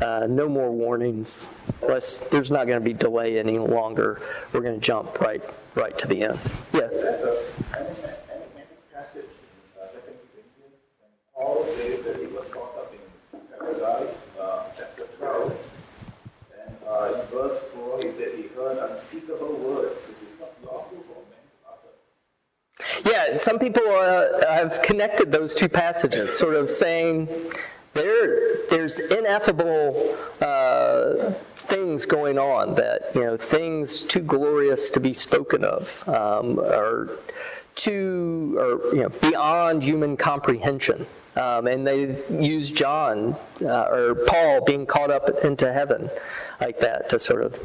Uh, 0.00 0.26
no 0.28 0.48
more 0.48 0.72
warnings. 0.72 1.48
Less, 1.82 2.20
there's 2.20 2.50
not 2.50 2.66
going 2.66 2.78
to 2.78 2.84
be 2.84 2.92
delay 2.92 3.38
any 3.38 3.58
longer. 3.58 4.20
We're 4.52 4.60
going 4.60 4.74
to 4.74 4.80
jump 4.80 5.20
right, 5.20 5.42
right 5.74 5.96
to 5.98 6.08
the 6.08 6.24
end. 6.24 6.38
Yeah. 6.72 6.80
There's 6.80 7.20
a 7.20 7.42
enigmatic 7.76 8.92
passage 8.92 9.24
in 9.24 9.86
Second 9.86 10.18
Corinthians, 10.32 10.80
when 10.98 11.12
Paul 11.34 11.64
says 11.64 12.04
that 12.04 12.16
he 12.16 12.26
was 12.26 12.44
caught 12.50 12.76
up 12.76 12.92
in 13.32 13.40
paradise, 13.56 14.14
chapter 14.76 15.04
12. 15.18 15.70
And 16.58 17.28
verse 17.30 17.60
4, 17.74 18.02
he 18.02 18.10
said 18.12 18.28
he 18.36 18.48
heard 18.54 18.78
unspeakable 18.78 19.54
words, 19.54 20.00
which 20.08 20.28
is 20.28 20.40
not 20.40 20.52
lawful 20.64 20.98
for 21.06 21.22
men 21.30 21.44
to 21.52 23.08
utter. 23.08 23.30
Yeah, 23.30 23.36
some 23.36 23.60
people 23.60 23.88
uh, 23.88 24.44
have 24.52 24.82
connected 24.82 25.30
those 25.30 25.54
two 25.54 25.68
passages, 25.68 26.36
sort 26.36 26.56
of 26.56 26.68
saying 26.68 27.28
there, 27.94 28.66
there's 28.68 29.00
ineffable 29.00 30.16
uh, 30.40 31.32
things 31.66 32.06
going 32.06 32.38
on 32.38 32.74
that, 32.74 33.10
you 33.14 33.22
know, 33.22 33.36
things 33.36 34.02
too 34.02 34.20
glorious 34.20 34.90
to 34.90 35.00
be 35.00 35.14
spoken 35.14 35.64
of, 35.64 36.06
um, 36.08 36.58
or 36.58 37.18
too, 37.74 38.54
or, 38.58 38.94
you 38.94 39.02
know, 39.02 39.08
beyond 39.08 39.82
human 39.82 40.16
comprehension. 40.16 41.06
Um, 41.36 41.66
and 41.66 41.84
they 41.84 42.22
use 42.30 42.70
John 42.70 43.34
uh, 43.60 43.88
or 43.90 44.14
Paul 44.26 44.64
being 44.64 44.86
caught 44.86 45.10
up 45.10 45.28
into 45.44 45.72
heaven 45.72 46.08
like 46.60 46.78
that 46.80 47.08
to 47.08 47.18
sort 47.18 47.42
of 47.42 47.58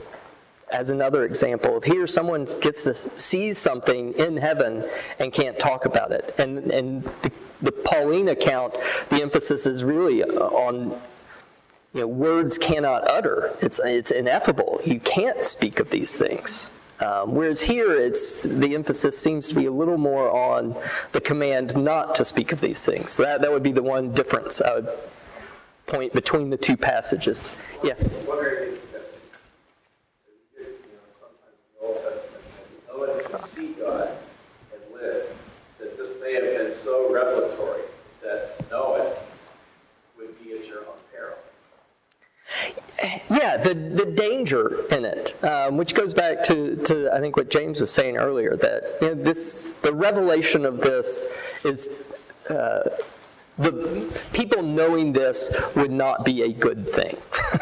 as 0.72 0.90
another 0.90 1.26
example 1.26 1.78
of 1.78 1.84
here 1.84 2.08
someone 2.08 2.46
gets 2.62 2.84
to 2.84 2.94
sees 2.94 3.58
something 3.58 4.14
in 4.14 4.38
heaven 4.38 4.86
and 5.20 5.34
can't 5.34 5.58
talk 5.60 5.86
about 5.86 6.12
it. 6.12 6.36
And 6.38 6.60
and 6.72 7.04
the, 7.22 7.32
the 7.62 7.72
pauline 7.72 8.30
account 8.30 8.78
the 9.10 9.22
emphasis 9.22 9.66
is 9.66 9.84
really 9.84 10.24
on 10.24 10.90
you 11.94 12.02
know 12.02 12.08
words 12.08 12.58
cannot 12.58 13.10
utter. 13.10 13.54
It's 13.62 13.80
it's 13.80 14.12
ineffable. 14.12 14.82
You 14.86 15.00
can't 15.00 15.46
speak 15.46 15.80
of 15.80 15.90
these 15.90 16.18
things. 16.18 16.70
Um, 17.00 17.34
whereas 17.34 17.62
here 17.62 17.94
it's 17.94 18.44
the 18.44 18.76
emphasis 18.76 19.18
seems 19.18 19.48
to 19.50 19.56
be 19.56 19.68
a 19.68 19.72
little 19.72 19.98
more 19.98 20.30
on 20.30 20.76
the 21.14 21.22
command 21.22 21.78
not 21.78 22.14
to 22.16 22.26
speak 22.26 22.52
of 22.52 22.60
these 22.60 22.86
things. 22.86 23.12
So 23.12 23.24
that 23.24 23.42
that 23.42 23.52
would 23.52 23.64
be 23.64 23.72
the 23.72 23.84
one 23.84 24.14
difference 24.14 24.62
i 24.62 24.76
would 24.76 24.90
point 25.88 26.14
between 26.14 26.50
the 26.50 26.58
two 26.58 26.78
passages. 26.78 27.52
Yeah 27.84 27.94
wondering 28.28 28.74
if, 28.74 28.92
that, 28.92 29.02
you 30.56 30.64
know, 30.64 31.00
sometimes 31.20 31.56
in 31.58 31.82
the 31.82 31.88
Old 31.88 31.96
Testament, 31.98 32.44
if 32.70 32.88
no 32.88 32.98
one 33.00 33.19
see 33.38 33.74
God 33.74 34.10
and 34.74 34.82
live, 34.94 35.28
that 35.80 35.98
this 35.98 36.10
may 36.22 36.34
have 36.34 36.44
been 36.44 36.74
so 36.74 37.14
revelatory 37.14 37.82
that 38.24 38.58
to 38.58 38.70
know 38.70 38.96
it 38.96 39.22
would 40.18 40.44
be 40.44 40.54
at 40.54 40.68
your 40.68 40.80
own 40.80 40.98
peril. 41.14 41.38
Yeah, 43.30 43.58
the, 43.58 43.74
the 43.74 44.06
danger 44.06 44.86
in 44.92 45.06
it, 45.06 45.42
um, 45.44 45.78
which 45.78 45.94
goes 45.94 46.14
back 46.14 46.44
to, 46.44 46.76
to 46.86 47.10
I 47.14 47.20
think 47.20 47.38
what 47.38 47.50
James 47.50 47.80
was 47.80 47.92
saying 47.92 48.18
earlier, 48.18 48.56
that 48.58 48.98
you 49.02 49.08
know, 49.10 49.24
this 49.24 49.74
the 49.82 49.94
revelation 49.94 50.66
of 50.66 50.82
this 50.82 51.26
is 51.64 51.92
uh, 52.50 52.90
the 53.58 54.12
people 54.34 54.64
knowing 54.64 55.14
this 55.14 55.52
would 55.76 55.92
not 55.92 56.26
be 56.26 56.44
a 56.44 56.52
good 56.52 56.88
thing. 56.88 57.18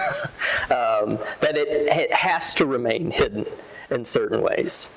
um, 0.69 1.19
that 1.41 1.55
it, 1.55 1.67
it 1.87 2.13
has 2.13 2.53
to 2.55 2.65
remain 2.65 3.11
hidden 3.11 3.45
in 3.89 4.05
certain 4.05 4.41
ways. 4.41 4.89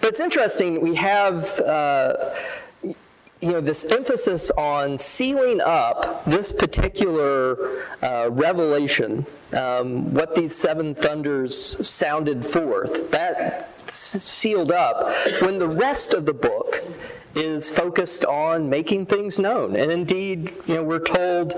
But 0.00 0.10
it's 0.10 0.20
interesting. 0.20 0.80
We 0.80 0.94
have. 0.96 1.58
Uh, 1.60 2.34
you 3.40 3.52
know, 3.52 3.60
this 3.60 3.84
emphasis 3.84 4.50
on 4.52 4.98
sealing 4.98 5.60
up 5.60 6.24
this 6.24 6.50
particular 6.50 7.84
uh, 8.02 8.30
revelation, 8.32 9.24
um, 9.52 10.12
what 10.12 10.34
these 10.34 10.56
seven 10.56 10.92
thunders 10.92 11.86
sounded 11.88 12.44
forth, 12.44 13.10
that 13.12 13.68
sealed 13.88 14.72
up, 14.72 15.08
when 15.40 15.58
the 15.58 15.68
rest 15.68 16.14
of 16.14 16.26
the 16.26 16.32
book 16.32 16.82
is 17.38 17.70
focused 17.70 18.24
on 18.24 18.68
making 18.68 19.06
things 19.06 19.38
known. 19.38 19.76
And 19.76 19.90
indeed, 19.90 20.52
you 20.66 20.74
know, 20.74 20.82
we're 20.82 20.98
told 20.98 21.54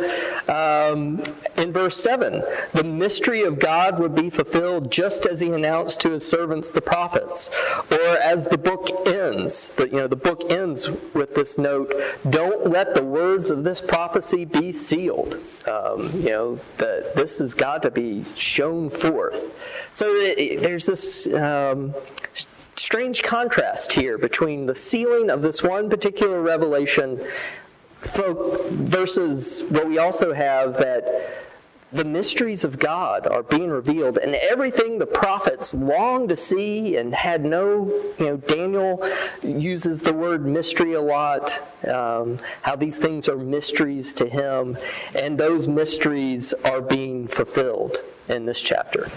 um, 0.48 1.22
in 1.56 1.72
verse 1.72 1.96
7 1.96 2.42
the 2.72 2.84
mystery 2.84 3.42
of 3.42 3.58
God 3.58 3.98
would 3.98 4.14
be 4.14 4.30
fulfilled 4.30 4.92
just 4.92 5.26
as 5.26 5.40
he 5.40 5.48
announced 5.48 6.00
to 6.02 6.10
his 6.10 6.26
servants 6.26 6.70
the 6.70 6.80
prophets. 6.80 7.50
Or 7.90 8.16
as 8.18 8.46
the 8.46 8.58
book 8.58 8.88
ends, 9.06 9.70
the, 9.70 9.86
you 9.86 9.96
know, 9.96 10.06
the 10.06 10.16
book 10.16 10.50
ends 10.50 10.88
with 11.14 11.34
this 11.34 11.58
note 11.58 11.92
don't 12.28 12.66
let 12.66 12.94
the 12.94 13.02
words 13.02 13.50
of 13.50 13.64
this 13.64 13.80
prophecy 13.80 14.44
be 14.44 14.72
sealed. 14.72 15.36
Um, 15.66 16.10
you 16.20 16.30
know, 16.30 16.60
that 16.78 17.14
this 17.14 17.38
has 17.38 17.54
got 17.54 17.82
to 17.82 17.90
be 17.90 18.24
shown 18.34 18.90
forth. 18.90 19.54
So 19.92 20.06
it, 20.06 20.38
it, 20.38 20.62
there's 20.62 20.86
this. 20.86 21.26
Um, 21.32 21.94
strange 22.80 23.22
contrast 23.22 23.92
here 23.92 24.16
between 24.16 24.64
the 24.64 24.74
sealing 24.74 25.28
of 25.28 25.42
this 25.42 25.62
one 25.62 25.90
particular 25.90 26.40
revelation 26.40 27.20
versus 28.00 29.62
what 29.68 29.86
we 29.86 29.98
also 29.98 30.32
have 30.32 30.78
that 30.78 31.44
the 31.92 32.04
mysteries 32.04 32.64
of 32.64 32.78
God 32.78 33.26
are 33.26 33.42
being 33.42 33.68
revealed, 33.68 34.16
and 34.16 34.34
everything 34.36 34.98
the 34.98 35.06
prophets 35.06 35.74
longed 35.74 36.28
to 36.30 36.36
see 36.36 36.96
and 36.96 37.12
had 37.12 37.44
no, 37.44 37.86
you 38.18 38.26
know, 38.26 38.36
Daniel 38.36 39.06
uses 39.42 40.00
the 40.00 40.12
word 40.12 40.46
mystery 40.46 40.94
a 40.94 41.00
lot, 41.00 41.60
um, 41.88 42.38
how 42.62 42.76
these 42.76 42.98
things 42.98 43.28
are 43.28 43.36
mysteries 43.36 44.14
to 44.14 44.26
him, 44.26 44.78
and 45.16 45.36
those 45.36 45.66
mysteries 45.66 46.54
are 46.64 46.80
being 46.80 47.26
fulfilled 47.26 47.98
in 48.28 48.46
this 48.46 48.62
chapter. 48.62 49.10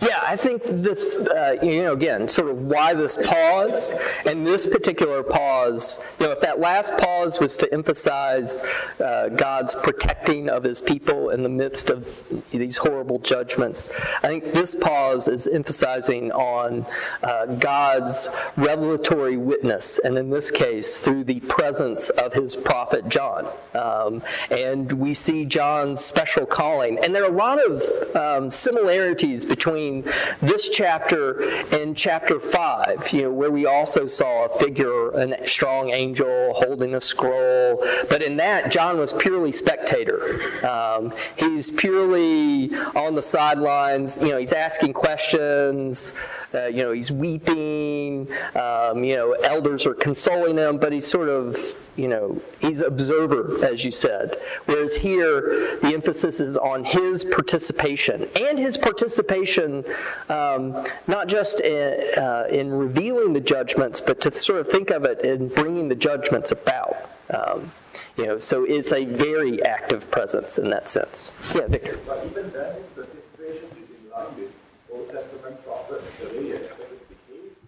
Yeah, 0.00 0.17
I 0.28 0.36
think 0.36 0.62
this, 0.62 1.16
uh, 1.16 1.56
you 1.62 1.82
know, 1.82 1.94
again, 1.94 2.28
sort 2.28 2.50
of 2.50 2.58
why 2.58 2.92
this 2.92 3.16
pause 3.16 3.94
and 4.26 4.46
this 4.46 4.66
particular 4.66 5.22
pause, 5.22 6.00
you 6.20 6.26
know, 6.26 6.32
if 6.32 6.42
that 6.42 6.60
last 6.60 6.94
pause 6.98 7.40
was 7.40 7.56
to 7.56 7.72
emphasize 7.72 8.62
uh, 9.02 9.30
God's 9.30 9.74
protecting 9.74 10.50
of 10.50 10.64
his 10.64 10.82
people 10.82 11.30
in 11.30 11.42
the 11.42 11.48
midst 11.48 11.88
of 11.88 12.06
these 12.50 12.76
horrible 12.76 13.20
judgments, 13.20 13.88
I 14.22 14.28
think 14.28 14.52
this 14.52 14.74
pause 14.74 15.28
is 15.28 15.46
emphasizing 15.46 16.30
on 16.32 16.84
uh, 17.22 17.46
God's 17.46 18.28
revelatory 18.58 19.38
witness, 19.38 19.98
and 20.04 20.18
in 20.18 20.28
this 20.28 20.50
case, 20.50 21.00
through 21.00 21.24
the 21.24 21.40
presence 21.40 22.10
of 22.10 22.34
his 22.34 22.54
prophet 22.54 23.08
John. 23.08 23.48
Um, 23.72 24.22
and 24.50 24.92
we 24.92 25.14
see 25.14 25.46
John's 25.46 26.04
special 26.04 26.44
calling. 26.44 26.98
And 26.98 27.14
there 27.14 27.24
are 27.24 27.32
a 27.32 27.34
lot 27.34 27.58
of 27.64 28.16
um, 28.16 28.50
similarities 28.50 29.46
between 29.46 30.04
this 30.40 30.68
chapter 30.68 31.42
and 31.72 31.96
chapter 31.96 32.40
5, 32.40 33.12
you 33.12 33.22
know, 33.22 33.32
where 33.32 33.50
we 33.50 33.66
also 33.66 34.06
saw 34.06 34.44
a 34.44 34.48
figure, 34.58 35.10
a 35.10 35.46
strong 35.46 35.90
angel 35.90 36.52
holding 36.54 36.94
a 36.94 37.00
scroll. 37.00 37.84
But 38.08 38.22
in 38.22 38.36
that, 38.38 38.70
John 38.70 38.98
was 38.98 39.12
purely 39.12 39.52
spectator. 39.52 40.66
Um, 40.66 41.12
he's 41.36 41.70
purely 41.70 42.74
on 42.94 43.14
the 43.14 43.22
sidelines. 43.22 44.18
You 44.18 44.28
know, 44.28 44.38
he's 44.38 44.52
asking 44.52 44.92
questions. 44.92 46.14
Uh, 46.54 46.66
you 46.66 46.82
know, 46.82 46.92
he's 46.92 47.12
weeping. 47.12 48.28
Um, 48.54 49.04
you 49.04 49.16
know, 49.16 49.32
elders 49.32 49.86
are 49.86 49.94
consoling 49.94 50.56
him, 50.56 50.78
but 50.78 50.92
he's 50.92 51.06
sort 51.06 51.28
of 51.28 51.56
you 51.98 52.06
know, 52.06 52.40
he's 52.60 52.80
observer, 52.80 53.62
as 53.64 53.84
you 53.84 53.90
said. 53.90 54.36
Whereas 54.66 54.94
here, 54.94 55.78
the 55.82 55.90
emphasis 55.92 56.40
is 56.40 56.56
on 56.56 56.84
his 56.84 57.24
participation 57.24 58.28
and 58.40 58.56
his 58.56 58.78
participation 58.78 59.84
um, 60.28 60.84
not 61.06 61.28
just 61.28 61.60
in, 61.60 62.18
uh, 62.18 62.46
in, 62.50 62.72
revealing 62.72 63.32
the 63.32 63.40
judgments, 63.40 64.00
but 64.00 64.20
to 64.22 64.32
sort 64.32 64.60
of 64.60 64.68
think 64.68 64.90
of 64.90 65.04
it 65.04 65.20
in 65.20 65.48
bringing 65.48 65.88
the 65.88 65.94
judgments 65.94 66.50
about. 66.50 66.96
Um, 67.30 67.70
you 68.16 68.26
know, 68.26 68.38
so 68.38 68.64
it's 68.64 68.92
a 68.92 69.04
very 69.04 69.62
active 69.64 70.10
presence 70.10 70.58
in 70.58 70.70
that 70.70 70.88
sense. 70.88 71.32
Yeah, 71.54 71.66
Victor. 71.66 71.98
But 72.06 72.26
even 72.26 72.50
then, 72.50 72.74
the 72.96 73.06
situation 73.06 73.68
is 73.80 73.88
in 73.90 74.10
line 74.10 74.34
with 74.36 74.52
Old 74.92 75.10
Testament 75.10 75.64
prophet 75.64 76.02
Hosea. 76.20 76.60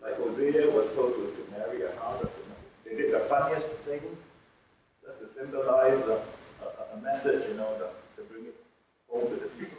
Like 0.02 0.16
Hosea 0.16 0.70
was 0.70 0.86
told 0.94 1.14
to, 1.14 1.34
to 1.36 1.58
marry 1.58 1.82
a 1.82 1.88
harlot. 1.90 2.30
They 2.84 2.96
did 2.96 3.14
the 3.14 3.20
funniest 3.20 3.68
things 3.86 4.16
symbolize 5.40 6.00
a, 6.00 6.22
a, 6.62 6.96
a 6.96 7.00
message, 7.02 7.48
you 7.48 7.54
know, 7.54 7.72
to, 7.78 8.20
to 8.20 8.28
bring 8.28 8.44
it 8.46 8.56
home 9.08 9.28
to 9.28 9.36
the 9.36 9.48
people. 9.48 9.78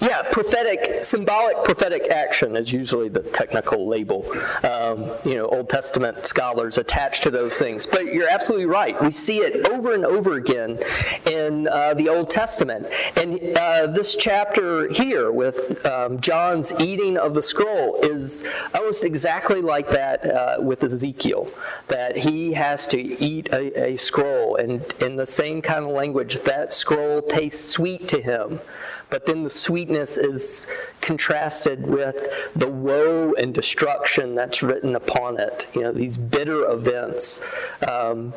Yeah, 0.00 0.22
prophetic, 0.48 1.04
symbolic 1.04 1.62
prophetic 1.64 2.10
action 2.10 2.56
is 2.56 2.72
usually 2.72 3.08
the 3.08 3.20
technical 3.20 3.86
label. 3.86 4.24
Um, 4.64 5.10
you 5.24 5.34
know, 5.34 5.46
Old 5.48 5.68
Testament 5.68 6.26
scholars 6.26 6.78
attach 6.78 7.20
to 7.22 7.30
those 7.30 7.58
things. 7.58 7.86
But 7.86 8.06
you're 8.06 8.28
absolutely 8.28 8.66
right. 8.66 9.00
We 9.02 9.10
see 9.10 9.38
it 9.38 9.68
over 9.68 9.92
and 9.92 10.04
over 10.04 10.36
again 10.36 10.78
in 11.26 11.68
uh, 11.68 11.94
the 11.94 12.08
Old 12.08 12.30
Testament. 12.30 12.86
And 13.16 13.56
uh, 13.58 13.88
this 13.88 14.16
chapter 14.16 14.88
here 14.88 15.32
with 15.32 15.84
um, 15.84 16.20
John's 16.20 16.72
eating 16.80 17.18
of 17.18 17.34
the 17.34 17.42
scroll 17.42 17.96
is 18.02 18.44
almost 18.74 19.04
exactly 19.04 19.60
like 19.60 19.88
that 19.90 20.24
uh, 20.24 20.56
with 20.60 20.82
Ezekiel, 20.82 21.50
that 21.88 22.16
he 22.16 22.52
has 22.54 22.88
to 22.88 22.98
eat 22.98 23.48
a, 23.52 23.92
a 23.92 23.96
scroll. 23.96 24.56
And 24.56 24.82
in 25.00 25.16
the 25.16 25.26
same 25.26 25.60
kind 25.60 25.84
of 25.84 25.90
language, 25.90 26.40
that 26.42 26.72
scroll 26.72 27.20
tastes 27.20 27.62
sweet 27.62 28.08
to 28.08 28.20
him. 28.20 28.60
But 29.10 29.24
then 29.26 29.42
the 29.42 29.50
sweetness 29.50 30.18
is 30.18 30.66
contrasted 31.00 31.86
with 31.86 32.28
the 32.54 32.68
woe 32.68 33.32
and 33.38 33.54
destruction 33.54 34.34
that's 34.34 34.62
written 34.62 34.96
upon 34.96 35.40
it. 35.40 35.66
You 35.74 35.82
know, 35.82 35.92
these 35.92 36.16
bitter 36.16 36.70
events. 36.70 37.40
Um, 37.86 38.34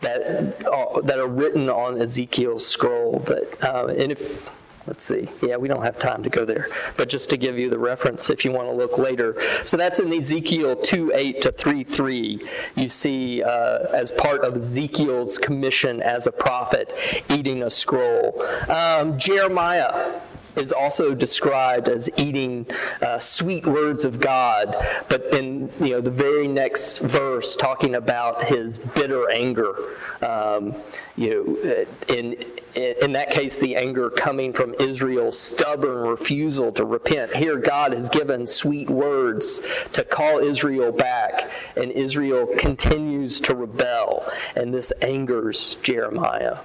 that, 0.00 0.64
uh, 0.64 1.00
that 1.00 1.18
are 1.18 1.26
written 1.26 1.68
on 1.68 2.00
Ezekiel's 2.00 2.64
scroll. 2.64 3.18
That, 3.20 3.64
uh, 3.64 3.86
and 3.86 4.12
if 4.12 4.50
let's 4.88 5.04
see. 5.04 5.28
Yeah, 5.42 5.56
we 5.56 5.68
don't 5.68 5.82
have 5.82 5.98
time 5.98 6.22
to 6.22 6.30
go 6.30 6.44
there. 6.44 6.68
But 6.96 7.08
just 7.08 7.30
to 7.30 7.36
give 7.36 7.58
you 7.58 7.70
the 7.70 7.78
reference 7.78 8.30
if 8.30 8.44
you 8.44 8.50
want 8.50 8.68
to 8.68 8.72
look 8.72 8.98
later. 8.98 9.36
So 9.64 9.76
that's 9.76 10.00
in 10.00 10.12
Ezekiel 10.12 10.76
2 10.76 11.12
8 11.14 11.42
to 11.42 11.52
3 11.52 11.84
3. 11.84 12.48
You 12.74 12.88
see, 12.88 13.42
uh, 13.42 13.86
as 13.92 14.10
part 14.10 14.42
of 14.42 14.56
Ezekiel's 14.56 15.38
commission 15.38 16.02
as 16.02 16.26
a 16.26 16.32
prophet, 16.32 16.92
eating 17.28 17.62
a 17.62 17.70
scroll. 17.70 18.42
Um, 18.68 19.18
Jeremiah 19.18 20.20
is 20.56 20.72
also 20.72 21.14
described 21.14 21.88
as 21.88 22.10
eating 22.16 22.66
uh, 23.02 23.18
sweet 23.18 23.66
words 23.66 24.04
of 24.04 24.20
God, 24.20 24.76
but 25.08 25.32
in 25.34 25.70
you 25.80 25.90
know 25.90 26.00
the 26.00 26.10
very 26.10 26.48
next 26.48 26.98
verse 26.98 27.56
talking 27.56 27.94
about 27.94 28.44
his 28.44 28.78
bitter 28.78 29.30
anger. 29.30 29.74
Um, 30.22 30.74
you 31.16 31.30
know, 31.30 31.86
in 32.08 32.36
in 32.74 33.12
that 33.12 33.30
case, 33.30 33.58
the 33.58 33.76
anger 33.76 34.10
coming 34.10 34.52
from 34.52 34.74
Israel's 34.74 35.38
stubborn 35.38 36.08
refusal 36.08 36.72
to 36.72 36.84
repent. 36.84 37.34
Here, 37.34 37.56
God 37.56 37.92
has 37.92 38.08
given 38.08 38.46
sweet 38.46 38.88
words 38.88 39.60
to 39.92 40.04
call 40.04 40.38
Israel 40.38 40.92
back, 40.92 41.50
and 41.76 41.90
Israel 41.90 42.46
continues 42.56 43.40
to 43.42 43.54
rebel, 43.54 44.30
and 44.54 44.72
this 44.72 44.92
angers 45.02 45.76
Jeremiah. 45.82 46.58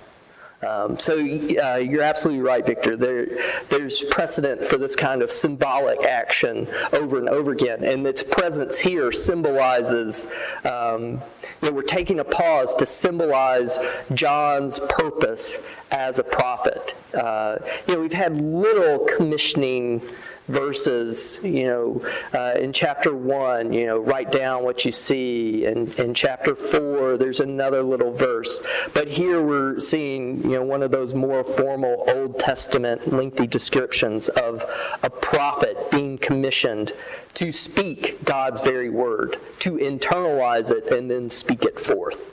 Um, 0.67 0.97
so 0.99 1.15
uh, 1.15 1.75
you're 1.75 2.01
absolutely 2.03 2.41
right, 2.41 2.65
Victor. 2.65 2.95
There, 2.95 3.27
there's 3.69 4.03
precedent 4.05 4.63
for 4.65 4.77
this 4.77 4.95
kind 4.95 5.21
of 5.21 5.31
symbolic 5.31 6.03
action 6.03 6.67
over 6.93 7.17
and 7.17 7.29
over 7.29 7.51
again, 7.51 7.83
and 7.83 8.05
its 8.05 8.23
presence 8.23 8.79
here 8.79 9.11
symbolizes. 9.11 10.27
Um, 10.63 11.21
you 11.61 11.69
know, 11.69 11.71
we're 11.71 11.81
taking 11.83 12.19
a 12.19 12.23
pause 12.23 12.75
to 12.75 12.85
symbolize 12.85 13.79
John's 14.13 14.79
purpose 14.89 15.59
as 15.91 16.19
a 16.19 16.23
prophet 16.23 16.95
Uh, 17.13 17.59
you 17.87 17.93
know, 17.93 18.01
we've 18.01 18.11
had 18.11 18.41
little 18.41 19.05
commissioning 19.15 20.01
verses, 20.47 21.39
you 21.43 21.65
know, 21.65 22.01
uh, 22.33 22.53
in 22.59 22.73
chapter 22.73 23.15
one, 23.15 23.71
you 23.71 23.85
know, 23.85 23.97
write 23.97 24.31
down 24.31 24.63
what 24.63 24.85
you 24.85 24.91
see. 24.91 25.65
And 25.65 25.93
in 25.99 26.13
chapter 26.13 26.55
four, 26.55 27.17
there's 27.17 27.39
another 27.39 27.81
little 27.83 28.11
verse. 28.11 28.61
But 28.93 29.07
here 29.07 29.41
we're 29.41 29.79
seeing, 29.79 30.43
you 30.43 30.55
know, 30.55 30.63
one 30.63 30.83
of 30.83 30.91
those 30.91 31.13
more 31.13 31.43
formal 31.43 32.03
Old 32.07 32.39
Testament 32.39 33.11
lengthy 33.11 33.47
descriptions 33.47 34.29
of 34.29 34.65
a 35.01 35.09
prophet 35.09 35.91
being 35.91 36.17
commissioned 36.17 36.93
to 37.35 37.51
speak 37.51 38.23
God's 38.23 38.61
very 38.61 38.89
word, 38.89 39.39
to 39.59 39.71
internalize 39.77 40.71
it 40.71 40.91
and 40.91 41.09
then 41.09 41.29
speak 41.29 41.63
it 41.63 41.79
forth, 41.79 42.31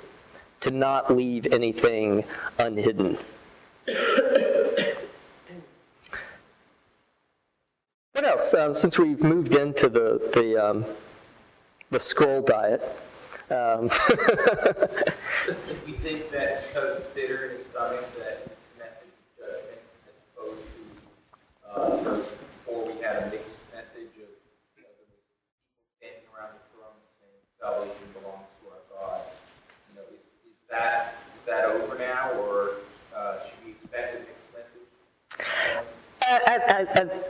to 0.60 0.70
not 0.70 1.14
leave 1.14 1.46
anything 1.52 2.24
unhidden. 2.58 3.18
What 8.20 8.28
else? 8.28 8.52
Um, 8.52 8.74
since 8.74 8.98
we've 8.98 9.22
moved 9.24 9.54
into 9.54 9.88
the 9.88 10.20
the 10.34 10.62
um, 10.62 10.84
the 11.88 11.98
scroll 11.98 12.42
diet, 12.42 12.82
um, 13.48 13.88
We 15.86 15.96
think 16.04 16.28
that 16.28 16.68
because 16.68 16.98
it's 16.98 17.06
bitter 17.16 17.48
in 17.48 17.56
his 17.56 17.66
stomach, 17.68 18.04
that 18.18 18.44
it's 18.44 18.68
a 18.76 18.84
message 18.84 19.16
of 19.16 19.40
judgment 19.40 19.80
as 20.04 20.12
opposed 20.36 20.60
to, 20.68 20.84
uh, 21.64 22.20
before 22.60 22.92
we 22.92 23.00
had 23.00 23.22
a 23.22 23.30
mixed 23.32 23.56
message 23.72 24.12
of, 24.20 24.28
you 24.76 24.84
know, 24.84 24.92
people 25.00 25.16
standing 25.96 26.28
around 26.36 26.60
the 26.60 26.64
throne 26.76 27.00
saying 27.24 27.40
salvation 27.56 28.04
belongs 28.20 28.52
to 28.60 28.68
our 28.68 28.84
God. 28.92 29.32
You 29.88 29.96
know, 29.96 30.04
is, 30.12 30.28
is 30.44 30.60
that, 30.68 31.16
is 31.40 31.44
that 31.48 31.72
over 31.72 31.96
now, 31.96 32.36
or, 32.36 32.84
uh, 33.16 33.40
should 33.48 33.64
we 33.64 33.72
expect 33.72 34.12
a 34.12 34.18
mixed? 34.20 34.39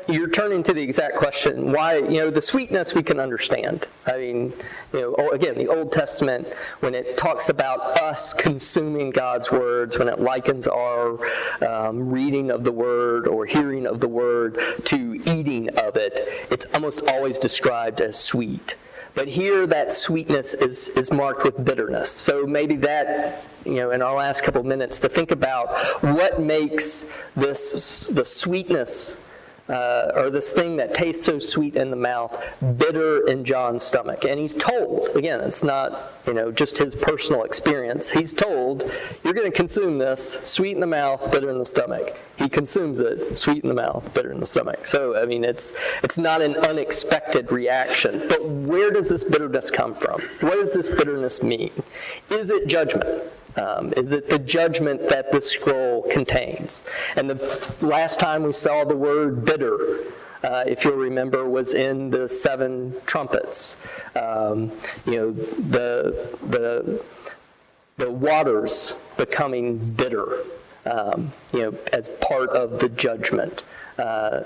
You're 0.09 0.29
turning 0.29 0.63
to 0.65 0.73
the 0.73 0.83
exact 0.83 1.17
question. 1.17 1.73
Why? 1.73 1.99
You 1.99 2.19
know, 2.19 2.31
the 2.31 2.41
sweetness 2.41 2.95
we 2.95 3.03
can 3.03 3.21
understand. 3.21 3.89
I 4.07 4.17
mean, 4.19 4.53
you 4.93 5.01
know, 5.01 5.15
oh, 5.19 5.31
again, 5.31 5.57
the 5.57 5.69
Old 5.69 5.93
Testament 5.93 6.49
when 6.81 6.95
it 6.95 7.17
talks 7.17 7.49
about 7.49 8.01
us 8.01 8.35
consuming 8.35 9.11
God's 9.11 9.51
words, 9.51 9.99
when 9.99 10.09
it 10.09 10.21
likens 10.21 10.67
our 10.67 11.19
um, 11.65 12.11
reading 12.11 12.51
of 12.51 12.65
the 12.65 12.73
Word 12.73 13.27
or 13.27 13.47
hearing 13.47 13.87
of 13.87 14.01
the 14.01 14.09
Word 14.09 14.59
to 14.85 15.21
eating 15.27 15.69
of 15.79 15.97
it, 15.97 16.21
it's 16.51 16.67
almost 16.75 17.03
always 17.09 17.39
described 17.39 18.01
as 18.01 18.19
sweet. 18.19 18.77
But 19.15 19.29
here, 19.29 19.67
that 19.67 19.93
sweetness 19.93 20.55
is, 20.55 20.89
is 20.91 21.13
marked 21.13 21.45
with 21.45 21.65
bitterness. 21.65 22.11
So 22.11 22.47
maybe 22.47 22.77
that, 22.77 23.45
you 23.65 23.75
know, 23.75 23.91
in 23.91 24.03
our 24.03 24.15
last 24.15 24.43
couple 24.43 24.63
minutes, 24.63 25.01
to 25.01 25.09
think 25.09 25.31
about 25.31 25.79
what 26.03 26.41
makes 26.41 27.07
this 27.37 28.07
the 28.09 28.25
sweetness 28.25 29.17
uh, 29.71 30.11
or 30.17 30.31
this 30.31 30.53
thing 30.53 30.77
that 30.77 30.93
tastes 30.93 31.25
so 31.25 31.39
sweet 31.39 31.77
in 31.77 31.91
the 31.91 31.97
mouth 31.97 32.37
bitter 32.77 33.27
in 33.29 33.45
John's 33.45 33.85
stomach. 33.85 34.25
And 34.25 34.39
he's 34.39 34.55
told, 34.55 35.09
again, 35.15 35.41
it's 35.41 35.63
not, 35.63 36.13
you 36.27 36.35
know, 36.35 36.51
just 36.51 36.77
his 36.77 36.97
personal 36.97 37.45
experience. 37.45 38.11
He's 38.11 38.35
told, 38.35 38.91
you're 39.23 39.35
going 39.35 39.51
to 39.51 39.57
consume 39.57 39.99
this, 39.99 40.41
sweet 40.43 40.73
in 40.73 40.81
the 40.81 40.87
mouth, 40.87 41.31
bitter 41.31 41.51
in 41.51 41.59
the 41.59 41.65
stomach. 41.67 42.19
He 42.37 42.49
consumes 42.49 43.01
it, 43.01 43.39
sweet 43.39 43.63
in 43.63 43.69
the 43.69 43.75
mouth, 43.75 44.13
bitter 44.13 44.33
in 44.33 44.41
the 44.41 44.47
stomach. 44.47 44.87
So, 44.87 45.21
I 45.21 45.27
mean, 45.27 45.45
it's, 45.45 45.75
it's 46.03 46.19
not 46.19 46.43
an 46.43 46.57
unexpected 46.57 47.53
reaction. 47.53 48.27
But 48.29 48.45
where 48.49 48.91
does 48.91 49.09
this 49.09 49.25
bitterness 49.25 49.71
come 49.71 49.95
from? 49.95 50.21
What 50.41 50.55
does 50.55 50.75
this 50.75 50.89
bitterness 50.89 51.43
mean? 51.43 51.71
Is 52.31 52.51
it 52.51 52.67
judgment? 52.67 53.23
Um, 53.57 53.93
is 53.97 54.13
it 54.13 54.29
the 54.29 54.39
judgment 54.39 55.09
that 55.09 55.33
this 55.33 55.51
scroll 55.51 56.03
contains? 56.11 56.85
And 57.17 57.29
the 57.29 57.75
last 57.81 58.21
time 58.21 58.43
we 58.43 58.53
saw 58.53 58.85
the 58.85 58.97
word 58.97 59.45
bitter, 59.45 59.99
uh, 60.43 60.65
if 60.67 60.85
you'll 60.85 60.97
remember, 60.97 61.49
was 61.49 61.75
in 61.75 62.11
the 62.11 62.29
seven 62.29 62.95
trumpets. 63.07 63.77
Um, 64.17 64.73
you 65.05 65.17
know, 65.17 65.33
the, 65.33 66.37
the, 66.49 67.05
the 67.97 68.11
waters 68.11 68.95
becoming 69.17 69.79
bitter, 69.79 70.45
um, 70.87 71.33
you 71.53 71.63
know, 71.63 71.79
as 71.93 72.09
part 72.21 72.51
of 72.51 72.79
the 72.79 72.89
judgment. 72.89 73.65
Uh, 73.99 74.45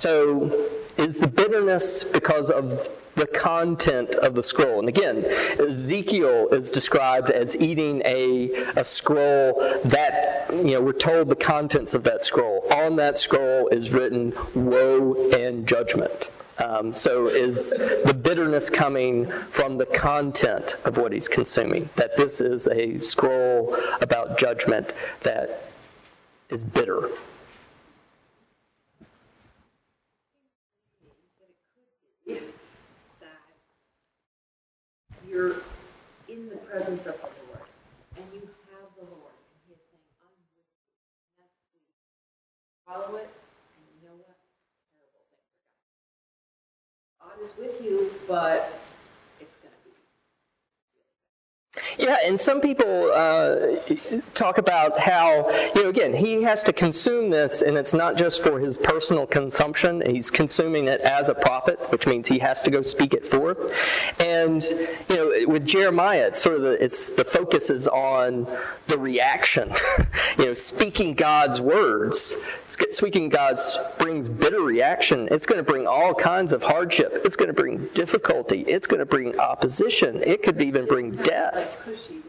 so 0.00 0.68
is 0.96 1.18
the 1.18 1.26
bitterness 1.26 2.04
because 2.04 2.50
of 2.50 2.88
the 3.16 3.26
content 3.26 4.14
of 4.14 4.34
the 4.34 4.42
scroll? 4.42 4.78
And 4.78 4.88
again, 4.88 5.26
Ezekiel 5.60 6.48
is 6.48 6.70
described 6.70 7.30
as 7.30 7.54
eating 7.58 8.00
a, 8.06 8.50
a 8.76 8.84
scroll 8.84 9.60
that, 9.84 10.46
you 10.50 10.72
know, 10.72 10.80
we're 10.80 10.92
told 10.94 11.28
the 11.28 11.36
contents 11.36 11.92
of 11.92 12.02
that 12.04 12.24
scroll. 12.24 12.66
On 12.72 12.96
that 12.96 13.18
scroll 13.18 13.68
is 13.68 13.92
written 13.92 14.32
woe 14.54 15.30
and 15.32 15.68
judgment. 15.68 16.30
Um, 16.56 16.94
so 16.94 17.28
is 17.28 17.72
the 18.06 18.14
bitterness 18.14 18.70
coming 18.70 19.30
from 19.50 19.76
the 19.76 19.86
content 19.86 20.76
of 20.86 20.96
what 20.96 21.12
he's 21.12 21.28
consuming? 21.28 21.90
That 21.96 22.16
this 22.16 22.40
is 22.40 22.68
a 22.68 22.98
scroll 23.00 23.76
about 24.00 24.38
judgment 24.38 24.94
that 25.20 25.70
is 26.48 26.64
bitter. 26.64 27.10
You're 35.40 35.56
in 36.28 36.50
the 36.50 36.56
presence 36.68 37.06
of 37.06 37.16
the 37.16 37.32
Lord, 37.48 37.64
and 38.16 38.24
you 38.34 38.44
have 38.68 38.92
the 38.92 39.08
Lord, 39.08 39.32
and 39.32 39.56
He 39.64 39.72
is 39.72 39.80
saying, 39.80 40.04
I'm 40.20 40.28
with 40.36 40.52
you. 40.52 40.68
And 41.32 41.40
that's 41.40 41.56
sweet. 41.72 41.88
Follow 42.84 43.16
it, 43.16 43.24
and 43.24 43.84
you 43.88 44.04
know 44.04 44.20
what? 44.20 44.36
Terrible 44.92 45.24
things 45.32 45.48
are 45.48 45.64
going 45.64 45.96
to 47.08 47.24
God 47.24 47.40
is 47.40 47.56
with 47.56 47.80
you, 47.80 48.12
but 48.28 48.84
it's 49.40 49.56
going 49.64 49.72
to 49.72 49.80
be 49.88 49.96
Yeah, 52.00 52.16
and 52.24 52.40
some 52.40 52.62
people 52.62 53.12
uh, 53.12 53.76
talk 54.32 54.56
about 54.56 54.98
how, 54.98 55.50
you 55.74 55.82
know, 55.82 55.90
again, 55.90 56.14
he 56.14 56.42
has 56.42 56.64
to 56.64 56.72
consume 56.72 57.28
this, 57.28 57.60
and 57.60 57.76
it's 57.76 57.92
not 57.92 58.16
just 58.16 58.42
for 58.42 58.58
his 58.58 58.78
personal 58.78 59.26
consumption. 59.26 60.02
He's 60.06 60.30
consuming 60.30 60.86
it 60.86 61.02
as 61.02 61.28
a 61.28 61.34
prophet, 61.34 61.78
which 61.90 62.06
means 62.06 62.26
he 62.26 62.38
has 62.38 62.62
to 62.62 62.70
go 62.70 62.80
speak 62.80 63.12
it 63.12 63.26
forth. 63.26 63.70
And, 64.18 64.64
you 65.10 65.16
know, 65.16 65.32
with 65.46 65.66
Jeremiah, 65.66 66.28
it's 66.28 66.40
sort 66.40 66.56
of 66.56 66.62
the, 66.62 66.82
it's, 66.82 67.10
the 67.10 67.24
focus 67.24 67.68
is 67.68 67.86
on 67.86 68.46
the 68.86 68.98
reaction. 68.98 69.70
you 70.38 70.46
know, 70.46 70.54
speaking 70.54 71.12
God's 71.12 71.60
words, 71.60 72.34
speaking 72.66 73.28
God's 73.28 73.78
brings 73.98 74.30
bitter 74.30 74.62
reaction. 74.62 75.28
It's 75.30 75.44
going 75.44 75.58
to 75.58 75.70
bring 75.70 75.86
all 75.86 76.14
kinds 76.14 76.54
of 76.54 76.62
hardship. 76.62 77.20
It's 77.26 77.36
going 77.36 77.48
to 77.48 77.54
bring 77.54 77.88
difficulty. 77.88 78.62
It's 78.62 78.86
going 78.86 79.00
to 79.00 79.06
bring 79.06 79.38
opposition. 79.38 80.22
It 80.22 80.42
could 80.42 80.62
even 80.62 80.86
bring 80.86 81.10
death. 81.12 81.76
Cushy. 81.90 82.22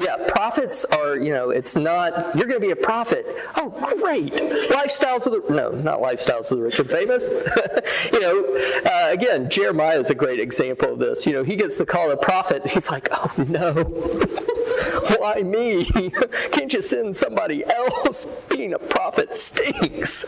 Yeah, 0.00 0.16
prophets 0.28 0.84
are, 0.84 1.16
you 1.16 1.32
know, 1.32 1.50
it's 1.50 1.74
not, 1.74 2.36
you're 2.36 2.46
going 2.46 2.60
to 2.60 2.66
be 2.66 2.70
a 2.70 2.76
prophet. 2.76 3.26
Oh, 3.56 3.70
great. 4.00 4.32
Lifestyles 4.32 5.26
of 5.26 5.32
the, 5.32 5.52
no, 5.52 5.72
not 5.72 5.98
lifestyles 5.98 6.52
of 6.52 6.58
the 6.58 6.64
rich 6.64 6.78
and 6.78 6.88
famous. 6.88 7.30
you 8.12 8.20
know, 8.20 8.44
uh, 8.86 9.08
again, 9.10 9.50
Jeremiah 9.50 9.98
is 9.98 10.10
a 10.10 10.14
great 10.14 10.38
example 10.38 10.92
of 10.92 11.00
this. 11.00 11.26
You 11.26 11.32
know, 11.32 11.42
he 11.42 11.56
gets 11.56 11.76
the 11.76 11.86
call 11.86 12.12
of 12.12 12.20
prophet. 12.20 12.64
He's 12.64 12.92
like, 12.92 13.08
oh, 13.10 13.32
no. 13.48 14.54
Why 15.18 15.42
me? 15.42 15.84
Can't 16.52 16.72
you 16.72 16.82
send 16.82 17.16
somebody 17.16 17.64
else? 17.64 18.24
Being 18.48 18.74
a 18.74 18.78
prophet 18.78 19.36
stinks. 19.36 20.24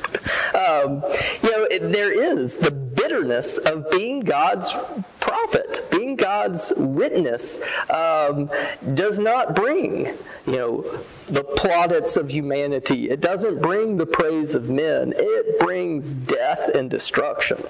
Um, 0.54 1.02
you 1.42 1.50
know, 1.50 1.64
it, 1.70 1.92
there 1.92 2.12
is 2.12 2.58
the 2.58 2.70
bitterness 2.70 3.58
of 3.58 3.90
being 3.90 4.20
God's 4.20 4.74
prophet, 5.20 5.88
being 5.90 6.16
God's 6.16 6.72
witness, 6.76 7.60
um, 7.88 8.50
does 8.94 9.18
not 9.18 9.56
bring, 9.56 10.06
you 10.46 10.52
know, 10.52 10.98
the 11.26 11.44
plaudits 11.44 12.16
of 12.16 12.30
humanity. 12.30 13.10
It 13.10 13.20
doesn't 13.20 13.62
bring 13.62 13.96
the 13.96 14.06
praise 14.06 14.54
of 14.54 14.70
men. 14.70 15.12
It 15.16 15.58
brings 15.58 16.14
death 16.14 16.68
and 16.74 16.90
destruction. 16.90 17.62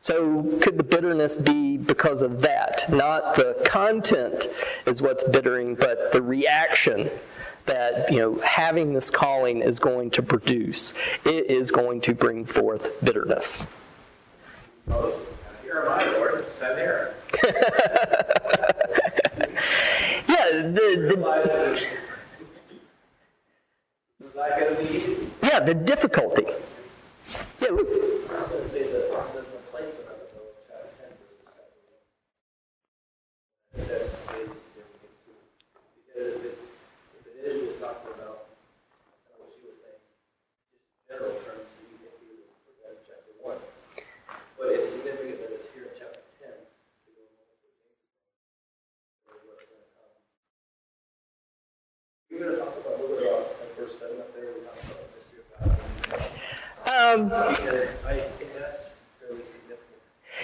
So, 0.00 0.42
could 0.62 0.78
the 0.78 0.84
bitterness 0.84 1.36
be 1.36 1.76
because 1.76 2.22
of 2.22 2.40
that? 2.40 2.88
Not 2.88 3.34
the 3.34 3.60
content 3.66 4.48
is 4.86 5.02
what's 5.02 5.24
bittering, 5.24 5.74
but 5.74 6.12
the 6.12 6.22
reaction 6.22 7.10
that 7.66 8.10
you 8.10 8.18
know 8.18 8.38
having 8.38 8.94
this 8.94 9.10
calling 9.10 9.60
is 9.60 9.78
going 9.78 10.10
to 10.12 10.22
produce. 10.22 10.94
It 11.24 11.50
is 11.50 11.70
going 11.70 12.00
to 12.02 12.14
bring 12.14 12.44
forth 12.46 12.90
bitterness. 13.04 13.66
Moses, 14.86 15.20
here 15.62 15.82
am 15.84 16.00
I, 16.00 16.04
Lord, 16.12 16.46
send. 16.54 16.78
Yeah, 20.28 20.50
the, 20.62 20.86
the 21.08 21.16
yeah 25.42 25.60
the 25.60 25.74
difficulty. 25.74 26.46
Yeah. 27.60 27.68
I 27.68 27.72
was 27.72 27.84
gonna 28.48 28.68
say 28.68 28.82
the, 28.84 28.88
the, 28.88 28.98
the 28.98 29.60
placement 29.70 30.06
of 30.08 30.16
it, 30.20 30.28
though, 30.34 30.50
chapter 30.68 30.90
ten 30.98 31.10
versus 31.18 31.34
chapter 31.36 31.42
one. 31.42 31.58
I 33.74 33.76
think 33.76 33.88
that's 33.88 34.10
really 34.30 34.46
significant 34.56 35.12
too. 35.26 35.36
Because 36.06 36.26
if 36.28 36.44
it, 36.44 36.54
if 37.18 37.24
it 37.26 37.34
is 37.50 37.56
just 37.66 37.78
talking 37.80 38.12
about, 38.14 38.36
kind 39.26 39.36
of 39.36 39.40
what 39.40 39.50
she 39.54 39.60
was 39.66 39.76
saying, 39.82 40.00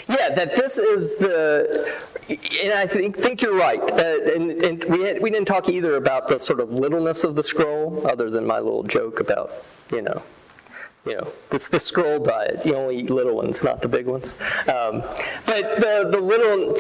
Yeah, 0.09 0.35
that 0.35 0.55
this 0.57 0.79
is 0.79 1.17
the, 1.17 1.95
and 2.29 2.73
I 2.73 2.87
think, 2.87 3.17
think 3.17 3.41
you're 3.43 3.55
right. 3.55 3.81
Uh, 3.81 4.33
and 4.35 4.51
and 4.63 4.85
we, 4.85 5.03
had, 5.03 5.23
we 5.23 5.31
didn't 5.31 5.47
talk 5.47 5.69
either 5.69 5.97
about 5.97 6.29
the 6.29 6.39
sort 6.39 6.61
of 6.61 6.73
littleness 6.73 7.25
of 7.25 7.37
the 7.37 7.45
scroll, 7.45 8.07
other 8.07 8.29
than 8.29 8.47
my 8.47 8.59
little 8.59 8.83
joke 8.83 9.21
about, 9.21 9.53
you 9.93 10.03
know, 10.03 10.23
you 11.07 11.15
know, 11.15 11.31
it's 11.53 11.69
the 11.69 11.79
scroll 11.79 12.19
diet. 12.19 12.65
You 12.65 12.75
only 12.75 13.01
eat 13.01 13.11
little 13.11 13.37
ones, 13.37 13.63
not 13.63 13.83
the 13.83 13.89
big 13.89 14.07
ones. 14.07 14.35
Um, 14.63 15.03
but 15.47 15.77
the, 15.77 16.09
the 16.11 16.21
little, 16.21 16.71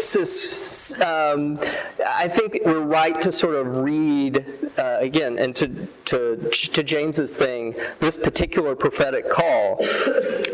um, 1.06 1.58
I 2.06 2.28
think 2.28 2.58
we're 2.64 2.80
right 2.80 3.20
to 3.20 3.30
sort 3.30 3.54
of 3.54 3.76
read, 3.78 4.63
uh, 4.84 4.98
again, 5.00 5.38
and 5.38 5.56
to, 5.56 5.88
to, 6.04 6.36
to 6.50 6.82
James's 6.82 7.34
thing, 7.34 7.74
this 8.00 8.18
particular 8.18 8.76
prophetic 8.76 9.30
call, 9.30 9.76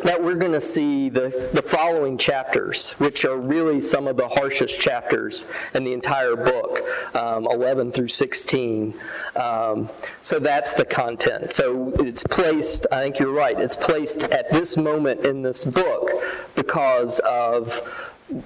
that 0.04 0.18
we're 0.20 0.36
going 0.36 0.52
to 0.52 0.60
see 0.60 1.08
the, 1.08 1.50
the 1.52 1.62
following 1.62 2.16
chapters, 2.16 2.92
which 2.92 3.24
are 3.24 3.36
really 3.36 3.80
some 3.80 4.06
of 4.06 4.16
the 4.16 4.28
harshest 4.28 4.80
chapters 4.80 5.46
in 5.74 5.82
the 5.82 5.92
entire 5.92 6.36
book, 6.36 6.80
um, 7.16 7.48
11 7.50 7.90
through 7.90 8.06
16. 8.06 8.94
Um, 9.34 9.90
so 10.22 10.38
that's 10.38 10.74
the 10.74 10.84
content. 10.84 11.52
So 11.52 11.92
it's 11.98 12.22
placed, 12.22 12.86
I 12.92 13.02
think 13.02 13.18
you're 13.18 13.32
right, 13.32 13.58
it's 13.58 13.76
placed 13.76 14.22
at 14.24 14.52
this 14.52 14.76
moment 14.76 15.26
in 15.26 15.42
this 15.42 15.64
book 15.64 16.08
because 16.54 17.18
of 17.20 17.82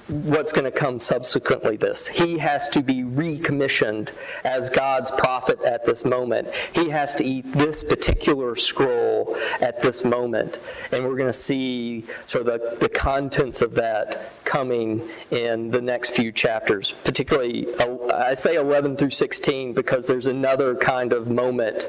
what's 0.09 0.53
going 0.53 0.64
to 0.64 0.70
come 0.70 0.99
subsequently 0.99 1.76
this. 1.76 2.07
He 2.07 2.39
has 2.39 2.70
to 2.70 2.82
be 2.82 3.05
recommissioned 3.05 4.12
as 4.45 4.70
God's 4.70 5.11
prophet 5.11 5.61
at 5.62 5.85
this 5.85 6.05
moment. 6.05 6.49
He 6.72 6.89
has 6.89 7.14
to 7.16 7.24
eat 7.24 7.51
this 7.53 7.82
particular 7.82 8.57
scroll 8.57 9.37
at 9.61 9.82
this 9.82 10.05
moment. 10.05 10.59
And 10.93 11.05
we're 11.05 11.16
going 11.16 11.28
to 11.28 11.32
see 11.32 12.05
sort 12.26 12.49
of 12.49 12.61
the, 12.61 12.76
the 12.76 12.89
contents 12.89 13.62
of 13.62 13.74
that 13.74 14.32
coming 14.45 15.09
in 15.30 15.70
the 15.70 15.80
next 15.80 16.11
few 16.11 16.32
chapters, 16.32 16.93
particularly, 17.05 17.66
I 18.12 18.35
say 18.35 18.57
11 18.57 18.97
through 18.97 19.11
16 19.11 19.74
because 19.74 20.07
there's 20.07 20.26
another 20.26 20.74
kind 20.74 21.12
of 21.12 21.28
moment 21.28 21.89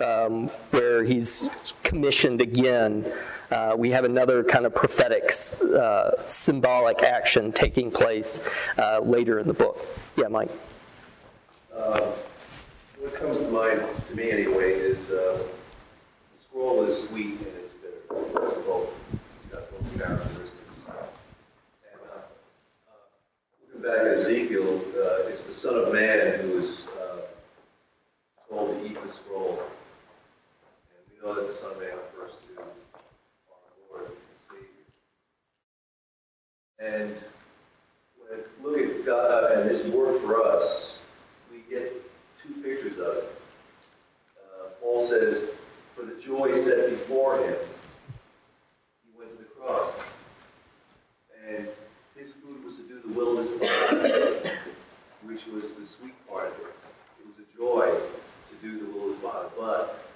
um, 0.00 0.48
where 0.70 1.04
he's 1.04 1.48
commissioned 1.82 2.40
again. 2.40 3.10
Uh, 3.54 3.76
we 3.76 3.88
have 3.88 4.04
another 4.04 4.42
kind 4.42 4.66
of 4.66 4.74
prophetic, 4.74 5.30
uh, 5.78 6.10
symbolic 6.26 7.04
action 7.04 7.52
taking 7.52 7.88
place 7.88 8.40
uh, 8.78 8.98
later 8.98 9.38
in 9.38 9.46
the 9.46 9.54
book. 9.54 9.86
Yeah, 10.16 10.26
Mike. 10.26 10.50
What 11.70 13.14
comes 13.14 13.38
to 13.38 13.48
mind, 13.48 13.80
to 14.08 14.16
me 14.16 14.30
anyway, 14.32 14.72
is 14.72 15.10
uh, 15.10 15.38
the 16.32 16.38
scroll 16.38 16.82
is 16.82 17.00
sweet 17.08 17.38
and 17.38 17.46
it's 17.62 17.74
bitter. 17.74 18.42
It's 18.42 18.54
both. 18.54 18.98
It's 19.38 19.46
got 19.52 19.70
both 19.70 19.98
characteristics. 19.98 20.86
And 20.88 22.00
uh, 22.10 22.16
uh, 22.88 23.06
looking 23.60 23.82
back 23.82 24.00
at 24.00 24.18
Ezekiel, 24.18 24.80
uh, 24.96 25.28
it's 25.28 25.44
the 25.44 25.52
Son 25.52 25.76
of 25.76 25.92
Man 25.92 26.40
who 26.40 26.58
is 26.58 26.86
uh, 26.98 27.20
told 28.48 28.80
to 28.80 28.86
eat 28.90 29.00
the 29.00 29.12
scroll. 29.12 29.62
And 30.90 31.02
we 31.08 31.14
know 31.22 31.34
that 31.36 31.46
the 31.46 31.54
Son 31.54 31.70
of 31.70 31.78
Man 31.78 31.90
refers 31.90 32.36
to 32.36 32.62
our 32.62 32.68
Lord 33.90 34.08
and 34.08 34.16
Savior. 34.38 34.64
And 36.78 37.16
look 38.62 38.78
at 38.78 39.04
God 39.04 39.52
and 39.52 39.68
His 39.68 39.84
work 39.84 40.20
for 40.22 40.42
us, 40.42 41.00
we 41.50 41.58
get 41.70 41.92
two 42.42 42.54
pictures 42.62 42.98
of 42.98 43.16
it. 43.16 43.40
Uh, 44.36 44.68
Paul 44.80 45.02
says, 45.02 45.48
For 45.94 46.04
the 46.04 46.20
joy 46.20 46.54
set 46.54 46.90
before 46.90 47.38
him, 47.38 47.56
he 49.04 49.18
went 49.18 49.30
to 49.32 49.38
the 49.38 49.44
cross. 49.44 49.98
And 51.46 51.68
his 52.16 52.32
food 52.32 52.64
was 52.64 52.76
to 52.76 52.82
do 52.82 53.00
the 53.00 53.12
will 53.12 53.38
of 53.38 53.48
his 53.48 53.58
Father, 53.58 54.58
which 55.24 55.46
was 55.46 55.72
the 55.72 55.86
sweet 55.86 56.14
part 56.28 56.48
of 56.48 56.52
it. 56.54 56.74
It 57.20 57.26
was 57.26 57.36
a 57.38 57.56
joy 57.56 57.86
to 58.50 58.66
do 58.66 58.78
the 58.78 58.92
will 58.92 59.08
of 59.08 59.14
his 59.14 59.22
Father, 59.22 59.48
but 59.58 60.08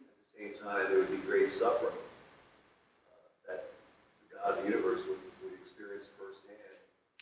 at 0.00 0.06
the 0.36 0.44
same 0.44 0.64
time, 0.64 0.86
there 0.88 0.98
would 0.98 1.10
be 1.10 1.18
great 1.18 1.50
suffering 1.50 1.92
uh, 1.92 3.48
that 3.48 3.64
the 4.28 4.36
God 4.36 4.58
of 4.58 4.64
the 4.64 4.70
universe 4.70 5.00
would. 5.08 5.25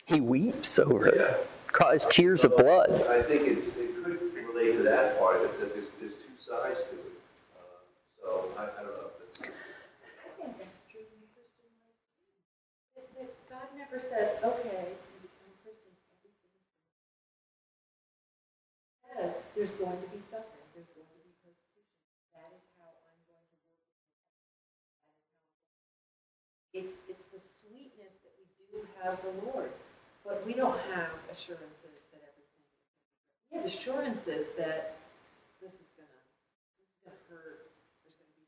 He 0.05 0.21
weeps 0.21 0.77
over 0.79 1.07
Yeah. 1.07 1.23
it, 1.23 1.47
cries 1.67 2.05
tears 2.05 2.43
of 2.43 2.55
blood. 2.55 2.91
I 3.09 3.21
think 3.23 3.47
it's, 3.47 3.75
it 3.75 4.03
could 4.03 4.21
relate 4.33 4.73
to 4.77 4.83
that 4.83 5.17
part 5.19 5.37
of 5.37 5.43
it, 5.45 5.59
that 5.59 5.73
there's, 5.73 5.89
there's 5.99 6.13
two 6.13 6.37
sides 6.37 6.81
to 6.83 6.93
it. 6.95 7.13
Uh, 7.57 7.61
So, 8.21 8.49
I, 8.57 8.63
I 8.63 8.83
don't 8.85 8.93
know 9.01 9.09
if 9.09 9.17
that's. 9.17 9.49
I 9.49 10.29
think 10.37 10.57
that's 10.61 10.77
true 10.93 11.01
in 11.09 11.25
Christian 11.33 11.73
life. 11.89 11.97
That, 12.95 13.09
that 13.17 13.33
God 13.49 13.67
never 13.73 13.97
says, 13.97 14.37
okay, 14.45 14.93
you 14.93 15.17
become 15.25 15.51
Christian, 15.65 15.93
everything's 16.21 16.53
says 19.09 19.41
there's 19.57 19.73
going 19.81 19.97
to 20.05 20.09
be 20.13 20.21
suffering, 20.29 20.69
there's 20.77 20.87
going 20.93 21.09
to 21.09 21.17
be 21.25 21.33
persecution. 21.41 21.97
That 22.37 22.53
is 22.53 22.61
how 22.77 22.93
I'm 22.93 23.19
going 23.25 23.41
to 23.41 23.41
work 23.41 23.49
with 23.49 23.73
you. 23.73 23.89
That 23.89 24.53
is 24.53 24.93
how 25.01 25.17
it's 26.77 26.93
it's 27.09 27.25
the 27.33 27.41
sweetness 27.41 28.13
that 28.21 28.33
we 28.37 28.45
do 28.69 28.85
have 29.01 29.17
the 29.23 29.33
Lord, 29.49 29.71
but 29.71 29.74
we 30.45 30.53
don't 30.53 30.77
have 30.93 31.09
assurances 31.33 32.05
that 32.13 32.21
everything 32.21 32.61
is 32.61 32.77
going 32.77 32.85
to 32.85 32.93
be. 32.93 33.57
We 33.57 33.57
have 33.57 33.65
assurances 33.65 34.45
that 34.61 35.01
this 35.59 35.73
is 35.73 35.89
gonna 35.97 36.21
this 36.77 36.85
is 36.85 37.01
gonna 37.01 37.17
hurt. 37.29 37.73
There's 38.05 38.13
gonna 38.13 38.37
be 38.37 38.45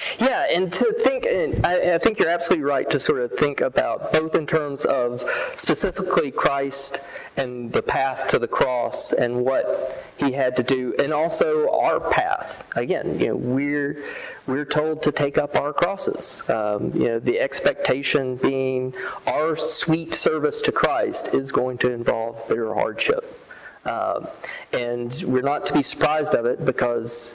hard. 0.00 0.11
Yeah, 0.22 0.46
and 0.48 0.72
to 0.74 0.92
think, 1.00 1.26
and 1.26 1.66
I, 1.66 1.94
I 1.94 1.98
think 1.98 2.20
you're 2.20 2.28
absolutely 2.28 2.64
right 2.64 2.88
to 2.90 3.00
sort 3.00 3.20
of 3.20 3.32
think 3.32 3.60
about 3.60 4.12
both 4.12 4.36
in 4.36 4.46
terms 4.46 4.84
of 4.84 5.24
specifically 5.56 6.30
Christ 6.30 7.00
and 7.36 7.72
the 7.72 7.82
path 7.82 8.28
to 8.28 8.38
the 8.38 8.46
cross 8.46 9.12
and 9.12 9.44
what 9.44 10.04
he 10.18 10.30
had 10.30 10.56
to 10.58 10.62
do, 10.62 10.94
and 11.00 11.12
also 11.12 11.68
our 11.76 11.98
path. 11.98 12.64
Again, 12.76 13.18
you 13.18 13.28
know, 13.28 13.36
we're 13.36 14.04
we're 14.46 14.64
told 14.64 15.02
to 15.02 15.10
take 15.10 15.38
up 15.38 15.56
our 15.56 15.72
crosses. 15.72 16.48
Um, 16.48 16.92
you 16.94 17.08
know, 17.08 17.18
the 17.18 17.40
expectation 17.40 18.36
being 18.36 18.94
our 19.26 19.56
sweet 19.56 20.14
service 20.14 20.62
to 20.62 20.72
Christ 20.72 21.34
is 21.34 21.50
going 21.50 21.78
to 21.78 21.90
involve 21.90 22.48
bitter 22.48 22.72
hardship. 22.74 23.38
Um, 23.84 24.28
and 24.72 25.24
we're 25.26 25.42
not 25.42 25.66
to 25.66 25.72
be 25.72 25.82
surprised 25.82 26.36
of 26.36 26.46
it 26.46 26.64
because 26.64 27.34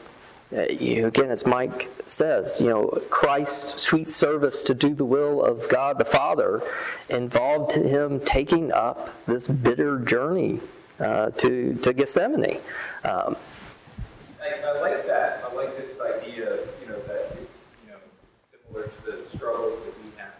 you 0.51 1.07
again, 1.07 1.29
as 1.29 1.45
Mike 1.45 1.89
says, 2.05 2.61
you 2.61 2.69
know, 2.69 2.87
Christ's 3.09 3.81
sweet 3.81 4.11
service 4.11 4.63
to 4.63 4.73
do 4.73 4.95
the 4.95 5.05
will 5.05 5.43
of 5.43 5.67
God 5.69 5.97
the 5.97 6.05
Father 6.05 6.61
involved 7.09 7.73
him 7.73 8.21
taking 8.21 8.71
up 8.71 9.09
this 9.25 9.47
bitter 9.47 9.99
journey 9.99 10.59
uh, 10.99 11.31
to, 11.31 11.75
to 11.75 11.93
Gethsemane. 11.93 12.59
Um, 13.03 13.35
I, 14.41 14.79
like 14.79 15.05
that. 15.07 15.43
I 15.43 15.53
like 15.53 15.75
this 15.77 15.99
idea, 15.99 16.57
you 16.81 16.87
know, 16.87 16.99
that 17.07 17.31
it's, 17.33 17.57
you 17.85 17.91
know, 17.91 17.97
similar 18.65 18.87
to 18.87 19.05
the 19.05 19.37
struggles 19.37 19.79
that 19.83 19.93
we 20.03 20.11
have. 20.17 20.33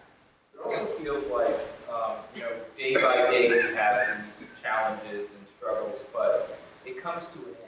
It 0.53 0.60
also 0.64 0.86
feels 1.03 1.30
like, 1.32 1.60
um, 1.91 2.16
you 2.34 2.41
know, 2.41 2.51
day 2.78 2.93
by 2.93 3.30
day 3.30 3.49
we 3.49 3.76
have 3.76 4.24
these 4.39 4.47
challenges 4.62 5.30
and 5.30 5.47
struggles, 5.58 5.99
but 6.14 6.60
it 6.86 7.01
comes 7.01 7.26
to 7.26 7.39
an 7.39 7.55
end, 7.64 7.66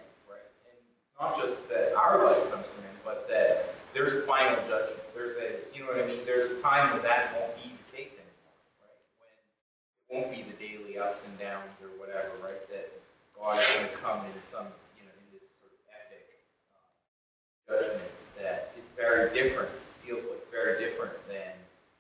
not 1.20 1.36
just 1.38 1.68
that 1.68 1.94
our 1.96 2.26
life 2.26 2.40
comes 2.50 2.66
to 2.66 2.76
an 2.80 2.88
end, 2.88 3.00
but 3.04 3.28
that 3.28 3.76
there's 3.94 4.14
a 4.14 4.22
final 4.24 4.56
judgment. 4.68 5.04
There's 5.14 5.36
a, 5.36 5.60
you 5.76 5.84
know 5.84 5.92
what 5.92 6.00
I 6.00 6.08
mean? 6.08 6.24
There's 6.26 6.50
a 6.52 6.62
time 6.62 6.94
when 6.94 7.04
that 7.04 7.36
won't 7.36 7.56
be 7.60 7.76
the 7.76 7.88
case 7.92 8.16
anymore, 8.16 8.56
right? 8.80 9.04
When 9.20 9.28
it 9.28 10.10
won't 10.16 10.32
be 10.32 10.42
the 10.48 10.56
daily 10.56 10.96
ups 10.98 11.20
and 11.28 11.36
downs 11.36 11.76
or 11.84 11.92
whatever, 12.00 12.32
right? 12.40 12.64
That 12.72 12.88
God 13.36 13.60
is 13.60 13.68
going 13.76 13.92
to 13.92 13.98
come 14.00 14.20
in 14.24 14.36
some, 14.48 14.72
you 14.96 15.04
know, 15.04 15.12
in 15.20 15.28
this 15.36 15.44
sort 15.60 15.76
of 15.76 15.82
epic 15.92 16.24
um, 16.72 16.88
judgment 17.68 18.12
that 18.40 18.72
is 18.80 18.88
very 18.96 19.28
different, 19.36 19.68
feels 20.00 20.24
like 20.24 20.44
very 20.48 20.80
different 20.80 21.20
than 21.28 21.52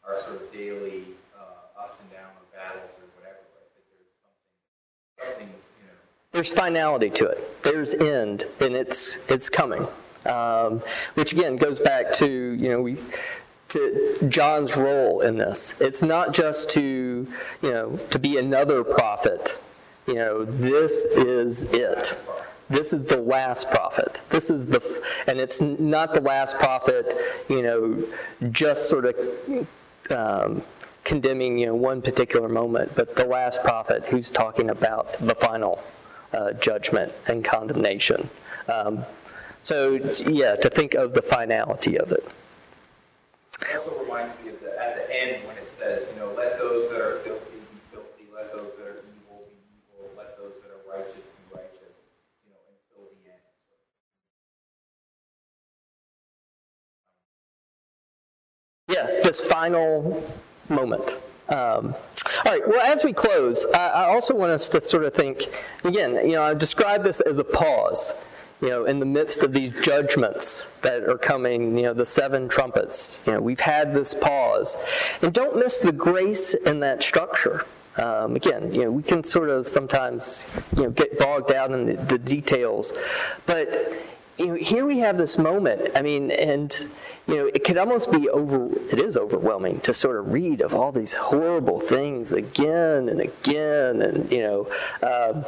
our 0.08 0.24
sort 0.24 0.40
of 0.40 0.48
daily 0.56 1.12
uh, 1.36 1.76
ups 1.76 2.00
and 2.00 2.08
downs 2.16 2.40
or 2.40 2.48
battles 2.56 2.88
or 3.04 3.08
whatever, 3.20 3.44
right? 3.52 3.68
That 3.76 3.84
there's 3.92 4.16
something, 4.24 4.48
something, 5.20 5.52
you 5.52 5.86
know, 5.92 6.00
there's 6.40 6.48
finality 6.48 7.10
to 7.10 7.26
it. 7.26 7.64
There's 7.64 7.94
end, 7.94 8.46
and 8.62 8.74
it's 8.74 9.18
it's 9.28 9.50
coming. 9.50 9.86
Um, 10.26 10.82
which 11.16 11.34
again 11.34 11.58
goes 11.58 11.82
back 11.82 12.14
to 12.14 12.26
you 12.26 12.70
know 12.70 12.82
we 12.82 12.98
to 13.70 14.18
John's 14.30 14.78
role 14.78 15.20
in 15.20 15.38
this. 15.38 15.76
It's 15.82 16.02
not 16.02 16.34
just 16.34 16.70
to 16.72 17.28
you 17.62 17.70
know 17.70 17.98
to 18.12 18.18
be 18.18 18.38
another 18.38 18.86
prophet. 18.86 19.60
You 20.08 20.16
know 20.16 20.46
this 20.46 21.08
is 21.08 21.64
it. 21.74 22.18
This 22.70 22.94
is 22.94 23.04
the 23.04 23.18
last 23.18 23.70
prophet. 23.70 24.22
This 24.30 24.50
is 24.50 24.66
the, 24.66 24.82
and 25.28 25.42
it's 25.42 25.60
not 25.60 26.14
the 26.14 26.22
last 26.22 26.56
prophet. 26.56 27.16
You 27.50 27.64
know, 27.64 28.50
just 28.50 28.88
sort 28.88 29.08
of 29.08 29.68
um, 30.10 30.64
condemning 31.04 31.58
you 31.58 31.66
know 31.66 31.76
one 31.76 32.02
particular 32.02 32.48
moment, 32.48 32.96
but 32.96 33.18
the 33.18 33.26
last 33.26 33.62
prophet 33.62 34.06
who's 34.06 34.32
talking 34.32 34.70
about 34.70 35.12
the 35.20 35.36
final 35.36 35.84
uh, 36.34 36.54
judgment 36.54 37.12
and 37.28 37.44
condemnation. 37.44 38.30
Um, 38.68 39.06
so 39.64 39.94
yeah, 40.28 40.56
to 40.56 40.70
think 40.70 40.94
of 40.94 41.14
the 41.14 41.22
finality 41.22 41.98
of 41.98 42.12
it. 42.12 42.26
It 43.62 43.76
also 43.78 44.04
reminds 44.04 44.42
me 44.44 44.52
of 44.52 44.62
the, 44.62 44.82
at 44.82 44.96
the 44.96 45.22
end 45.22 45.46
when 45.46 45.58
it 45.58 45.70
says, 45.78 46.08
you 46.14 46.20
know, 46.20 46.32
let 46.38 46.58
those 46.58 46.90
that 46.92 47.02
are 47.02 47.18
filthy 47.20 47.58
be 47.58 47.80
filthy, 47.92 48.26
let 48.34 48.54
those 48.54 48.72
that 48.78 48.86
are 48.86 49.04
evil 49.04 49.44
be 49.50 49.56
evil, 49.98 50.10
let 50.18 50.38
those 50.38 50.54
that 50.62 50.72
are 50.72 50.98
righteous 50.98 51.14
be 51.16 51.54
righteous, 51.54 51.94
you 52.46 52.52
know, 52.52 52.62
until 52.72 53.04
the 53.12 53.30
end. 53.30 53.44
Yeah, 59.18 59.22
this 59.24 59.42
final 59.42 60.24
moment. 60.70 61.18
Um, 61.50 61.96
all 62.46 62.52
right, 62.52 62.68
well, 62.68 62.82
as 62.82 63.04
we 63.04 63.14
close, 63.14 63.66
I, 63.74 64.06
also 64.06 64.36
want 64.36 64.52
us 64.52 64.70
to 64.70 64.82
sort 64.82 65.04
of 65.04 65.14
think 65.14 65.64
again, 65.84 66.16
you 66.16 66.34
know, 66.34 66.44
I 66.44 66.54
describe 66.54 67.04
this 67.04 67.22
as 67.22 67.40
a 67.40 67.44
pause, 67.44 68.14
you 68.62 68.70
know, 68.70 68.86
in 68.86 69.00
the 69.00 69.06
midst 69.06 69.44
of 69.44 69.54
these 69.54 69.72
judgments 69.82 70.70
that 70.82 71.04
are 71.04 71.18
coming, 71.18 71.78
you 71.78 71.84
know, 71.84 71.94
the 71.94 72.06
seven 72.06 72.50
trumpets. 72.50 73.20
You 73.26 73.34
know, 73.34 73.42
we've 73.42 73.60
had 73.60 73.94
this 73.94 74.14
pause. 74.14 74.78
And 75.22 75.34
don't 75.34 75.58
miss 75.58 75.80
the 75.80 75.94
grace 75.94 76.54
in 76.54 76.80
that 76.82 77.02
structure. 77.02 77.66
Um, 77.98 78.36
again, 78.36 78.74
you 78.74 78.84
know, 78.84 78.92
we 78.92 79.04
can 79.04 79.24
sort 79.24 79.50
of 79.50 79.68
sometimes, 79.68 80.48
you 80.76 80.84
know, 80.84 80.90
get 80.90 81.18
bogged 81.20 81.50
down 81.50 81.74
in 81.74 81.86
the, 81.86 82.04
the 82.06 82.18
details, 82.18 82.94
but 83.46 83.94
you 84.40 84.48
know, 84.48 84.56
here 84.56 84.86
we 84.86 85.00
have 85.00 85.18
this 85.18 85.38
moment. 85.38 85.90
I 85.96 86.02
mean, 86.02 86.32
and 86.32 86.74
you 87.28 87.36
know, 87.36 87.46
it 87.48 87.64
could 87.66 87.78
almost 87.78 88.12
be 88.12 88.30
over. 88.30 88.72
It 88.90 89.00
is 89.00 89.18
overwhelming 89.18 89.82
to 89.82 89.94
sort 89.94 90.18
of 90.18 90.32
read 90.32 90.62
of 90.62 90.74
all 90.74 90.92
these 90.92 91.14
horrible 91.14 91.80
things 91.80 92.32
again 92.32 93.10
and 93.10 93.20
again, 93.20 94.02
and 94.02 94.32
you 94.32 94.40
know, 94.40 94.68
um, 95.04 95.46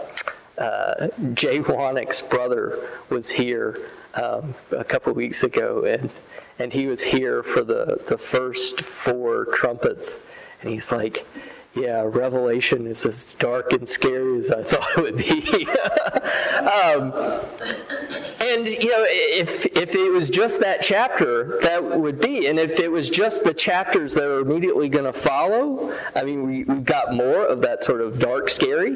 uh, 0.57 1.07
Jay 1.33 1.61
Wanick's 1.61 2.21
brother 2.21 2.89
was 3.09 3.29
here 3.29 3.79
um, 4.15 4.53
a 4.71 4.83
couple 4.83 5.13
weeks 5.13 5.43
ago, 5.43 5.85
and 5.85 6.09
and 6.59 6.73
he 6.73 6.87
was 6.87 7.01
here 7.01 7.43
for 7.43 7.63
the 7.63 8.01
the 8.09 8.17
first 8.17 8.81
four 8.81 9.45
trumpets, 9.45 10.19
and 10.61 10.69
he's 10.69 10.91
like 10.91 11.25
yeah, 11.73 12.03
Revelation 12.05 12.85
is 12.85 13.05
as 13.05 13.33
dark 13.35 13.71
and 13.71 13.87
scary 13.87 14.37
as 14.37 14.51
I 14.51 14.61
thought 14.61 14.89
it 14.97 15.01
would 15.01 15.15
be. 15.15 15.65
um, 16.59 17.13
and 18.51 18.67
you 18.67 18.89
know, 18.89 19.05
if 19.07 19.65
if 19.65 19.95
it 19.95 20.11
was 20.11 20.29
just 20.29 20.59
that 20.59 20.81
chapter, 20.81 21.59
that 21.61 21.83
would 21.83 22.19
be, 22.19 22.47
and 22.47 22.59
if 22.59 22.79
it 22.79 22.89
was 22.89 23.09
just 23.09 23.43
the 23.43 23.53
chapters 23.53 24.13
that 24.15 24.25
are 24.25 24.39
immediately 24.39 24.89
going 24.89 25.05
to 25.05 25.13
follow, 25.13 25.95
I 26.15 26.23
mean, 26.23 26.45
we, 26.45 26.63
we've 26.65 26.85
got 26.85 27.13
more 27.13 27.45
of 27.45 27.61
that 27.61 27.83
sort 27.83 28.01
of 28.01 28.19
dark, 28.19 28.49
scary. 28.49 28.95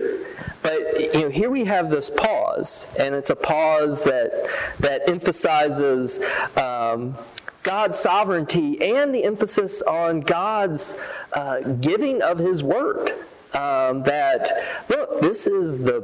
But 0.61 1.13
you 1.13 1.21
know, 1.21 1.29
here 1.29 1.49
we 1.49 1.63
have 1.65 1.89
this 1.89 2.09
pause, 2.09 2.87
and 2.99 3.15
it's 3.15 3.29
a 3.29 3.35
pause 3.35 4.03
that 4.03 4.47
that 4.79 5.07
emphasizes. 5.07 6.19
Um, 6.57 7.15
God's 7.63 7.97
sovereignty 7.97 8.79
and 8.93 9.13
the 9.13 9.23
emphasis 9.23 9.81
on 9.81 10.21
God's 10.21 10.95
uh, 11.33 11.61
giving 11.61 12.21
of 12.21 12.37
His 12.37 12.61
word. 12.61 13.13
Um, 13.55 14.03
that 14.03 14.51
look, 14.89 15.21
this 15.21 15.47
is 15.47 15.79
the 15.79 15.97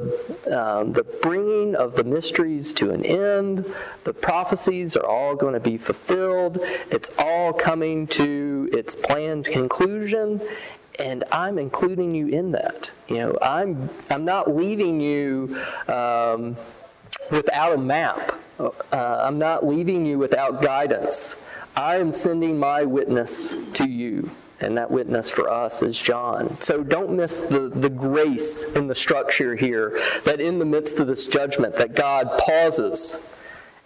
um, 0.50 0.92
the 0.92 1.02
bringing 1.02 1.74
of 1.74 1.94
the 1.94 2.04
mysteries 2.04 2.72
to 2.74 2.90
an 2.90 3.04
end. 3.04 3.66
The 4.04 4.14
prophecies 4.14 4.96
are 4.96 5.04
all 5.04 5.36
going 5.36 5.52
to 5.54 5.60
be 5.60 5.76
fulfilled. 5.76 6.58
It's 6.90 7.10
all 7.18 7.52
coming 7.52 8.06
to 8.08 8.70
its 8.72 8.94
planned 8.94 9.44
conclusion, 9.44 10.40
and 10.98 11.24
I'm 11.30 11.58
including 11.58 12.14
you 12.14 12.28
in 12.28 12.52
that. 12.52 12.90
You 13.08 13.18
know, 13.18 13.38
I'm 13.42 13.90
I'm 14.08 14.24
not 14.24 14.54
leaving 14.54 14.98
you 15.00 15.60
um, 15.88 16.56
without 17.30 17.74
a 17.74 17.78
map. 17.78 18.32
Uh, 18.58 18.70
I'm 18.92 19.38
not 19.38 19.66
leaving 19.66 20.06
you 20.06 20.18
without 20.18 20.62
guidance. 20.62 21.36
I 21.76 21.96
am 21.96 22.12
sending 22.12 22.58
my 22.58 22.84
witness 22.84 23.56
to 23.74 23.88
you. 23.88 24.30
And 24.62 24.76
that 24.78 24.90
witness 24.90 25.30
for 25.30 25.52
us 25.52 25.82
is 25.82 25.98
John. 25.98 26.58
So 26.60 26.82
don't 26.84 27.10
miss 27.10 27.40
the, 27.40 27.68
the 27.68 27.90
grace 27.90 28.64
in 28.64 28.86
the 28.86 28.94
structure 28.94 29.56
here 29.56 30.00
that 30.24 30.40
in 30.40 30.58
the 30.58 30.64
midst 30.64 31.00
of 31.00 31.08
this 31.08 31.26
judgment 31.26 31.74
that 31.76 31.94
God 31.94 32.30
pauses. 32.38 33.20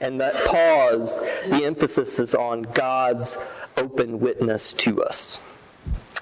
And 0.01 0.21
that 0.21 0.45
pause, 0.45 1.21
the 1.49 1.65
emphasis 1.65 2.19
is 2.19 2.35
on 2.35 2.63
God's 2.63 3.39
open 3.79 4.21
witness 4.21 4.75
to 4.75 5.03
us. 5.03 5.41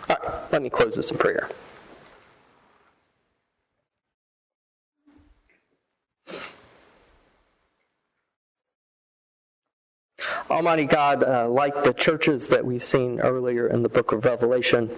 All 0.09 0.17
right, 0.23 0.53
let 0.53 0.63
me 0.63 0.71
close 0.71 0.95
this 0.95 1.11
in 1.11 1.19
prayer. 1.19 1.49
Almighty 10.51 10.85
God, 10.85 11.23
uh, 11.23 11.49
like 11.49 11.85
the 11.85 11.95
churches 11.95 12.49
that 12.49 12.65
we've 12.65 12.83
seen 12.83 13.19
earlier 13.21 13.67
in 13.69 13.83
the 13.83 13.89
book 13.89 14.13
of 14.13 14.27
Revelation, 14.27 14.91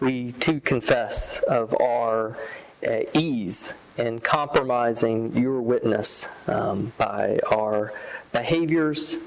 we 0.00 0.32
too 0.32 0.58
confess 0.60 1.40
of 1.40 1.78
our 1.80 2.38
uh, 2.86 3.00
ease 3.12 3.74
in 3.98 4.20
compromising 4.20 5.36
your 5.36 5.60
witness 5.60 6.28
um, 6.46 6.94
by 6.96 7.38
our 7.50 7.92
behaviors 8.32 9.18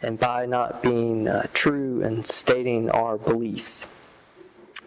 and 0.00 0.18
by 0.18 0.46
not 0.46 0.80
being 0.80 1.26
uh, 1.26 1.44
true 1.52 2.04
and 2.04 2.24
stating 2.24 2.88
our 2.90 3.18
beliefs. 3.18 3.88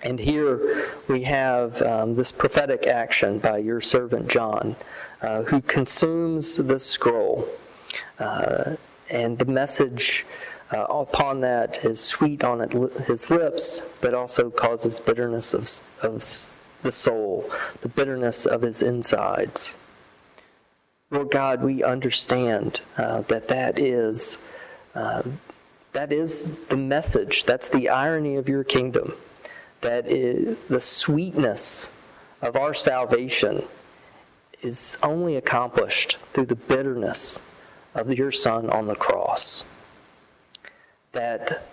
And 0.04 0.18
here 0.18 0.90
we 1.10 1.24
have 1.24 1.82
um, 1.82 2.16
this 2.16 2.32
prophetic 2.32 2.88
action 2.88 3.40
by 3.40 3.58
your 3.58 3.82
servant 3.82 4.30
John, 4.30 4.78
uh, 5.22 5.44
who 5.44 5.60
consumes 5.60 6.56
the 6.56 6.80
scroll. 6.80 7.46
Uh, 8.18 8.76
and 9.10 9.38
the 9.38 9.46
message 9.46 10.26
uh, 10.72 10.84
upon 10.84 11.42
that 11.42 11.84
is 11.84 12.00
sweet 12.00 12.44
on 12.44 12.60
his 13.08 13.30
lips, 13.30 13.82
but 14.02 14.14
also 14.14 14.50
causes 14.50 15.00
bitterness 15.00 15.54
of, 15.54 15.82
of 16.02 16.54
the 16.84 16.92
soul, 16.92 17.50
the 17.82 17.90
bitterness 17.90 18.46
of 18.46 18.62
his 18.62 18.82
insides. 18.82 19.76
Lord 21.12 21.32
God, 21.32 21.64
we 21.64 21.84
understand 21.84 22.82
uh, 22.98 23.22
that 23.22 23.48
that 23.48 23.80
is 23.80 24.38
uh, 24.94 25.24
that 25.94 26.12
is 26.12 26.52
the 26.70 26.78
message. 26.78 27.46
That's 27.46 27.70
the 27.70 27.90
irony 27.90 28.36
of 28.36 28.48
your 28.48 28.64
kingdom. 28.64 29.14
That 29.82 30.10
is 30.12 30.56
the 30.68 30.82
sweetness 30.82 31.90
of 32.42 32.56
our 32.56 32.76
salvation 32.76 33.64
is 34.62 34.98
only 35.02 35.36
accomplished 35.36 36.18
through 36.34 36.46
the 36.46 36.56
bitterness 36.56 37.40
of 37.96 38.12
your 38.12 38.32
Son 38.32 38.70
on 38.70 38.86
the 38.86 38.96
cross. 38.96 39.64
That 41.12 41.64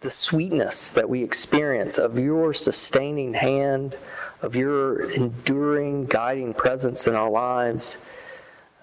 the 0.00 0.10
sweetness 0.10 0.90
that 0.90 1.08
we 1.08 1.22
experience 1.22 1.98
of 1.98 2.18
your 2.18 2.52
sustaining 2.52 3.34
hand, 3.34 3.96
of 4.42 4.54
your 4.54 5.10
enduring, 5.10 6.06
guiding 6.06 6.52
presence 6.52 7.06
in 7.06 7.14
our 7.14 7.30
lives, 7.30 7.98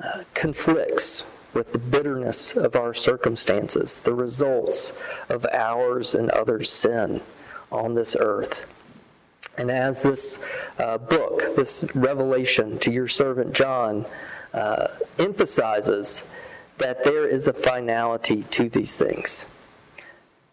uh, 0.04 0.24
conflicts 0.34 1.24
with 1.54 1.72
the 1.74 1.78
bitterness 1.78 2.56
of 2.56 2.76
our 2.76 2.94
circumstances, 2.94 4.00
the 4.00 4.14
results 4.14 4.94
of 5.30 5.46
ours 5.52 6.16
and 6.16 6.30
others' 6.32 6.72
sin 6.72 7.22
on 7.72 7.94
this 7.94 8.16
earth. 8.20 8.68
And 9.58 9.70
as 9.70 10.02
this 10.02 10.40
uh, 10.80 10.98
book, 10.98 11.56
this 11.56 11.84
revelation 11.94 12.80
to 12.80 12.92
your 12.92 13.08
servant 13.08 13.54
John, 13.54 14.06
uh, 14.54 14.88
emphasizes 15.20 16.24
that 16.82 17.04
there 17.04 17.28
is 17.28 17.48
a 17.48 17.54
finality 17.54 18.42
to 18.42 18.68
these 18.68 18.98
things. 18.98 19.46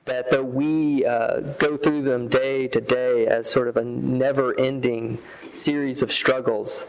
That 0.05 0.31
though 0.31 0.45
we 0.45 1.07
uh, 1.07 1.41
go 1.59 1.79
through 1.79 2.03
them 2.03 2.29
day 2.29 2.69
to 2.69 2.81
day 2.83 3.27
as 3.27 3.51
sort 3.51 3.67
of 3.67 3.79
a 3.79 3.85
never 3.85 4.59
ending 4.61 5.19
series 5.53 6.03
of 6.03 6.13
struggles, 6.13 6.85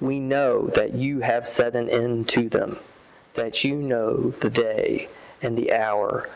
we 0.00 0.20
know 0.20 0.68
that 0.68 0.94
you 0.94 1.20
have 1.20 1.44
set 1.44 1.74
an 1.74 1.90
end 1.90 2.28
to 2.30 2.48
them, 2.48 2.78
that 3.34 3.64
you 3.64 3.74
know 3.74 4.30
the 4.30 4.50
day 4.50 5.08
and 5.42 5.58
the 5.58 5.72
hour, 5.72 6.28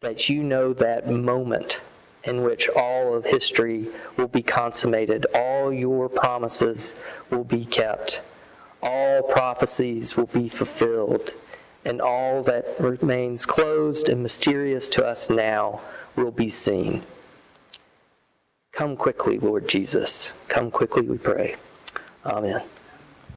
that 0.00 0.28
you 0.28 0.42
know 0.42 0.72
that 0.72 1.08
moment 1.08 1.80
in 2.24 2.42
which 2.42 2.68
all 2.70 3.14
of 3.14 3.24
history 3.24 3.86
will 4.16 4.28
be 4.28 4.42
consummated, 4.42 5.26
all 5.32 5.72
your 5.72 6.08
promises 6.08 6.96
will 7.30 7.44
be 7.44 7.64
kept 7.64 8.20
all 8.82 9.22
prophecies 9.22 10.16
will 10.16 10.26
be 10.26 10.48
fulfilled, 10.48 11.32
and 11.84 12.00
all 12.00 12.42
that 12.44 12.76
remains 12.78 13.46
closed 13.46 14.08
and 14.08 14.22
mysterious 14.22 14.88
to 14.90 15.04
us 15.04 15.30
now 15.30 15.80
will 16.16 16.30
be 16.30 16.48
seen. 16.48 17.02
Come 18.72 18.96
quickly, 18.96 19.38
Lord 19.38 19.68
Jesus. 19.68 20.32
Come 20.48 20.70
quickly, 20.70 21.02
we 21.02 21.18
pray. 21.18 21.56
Amen. 22.24 22.62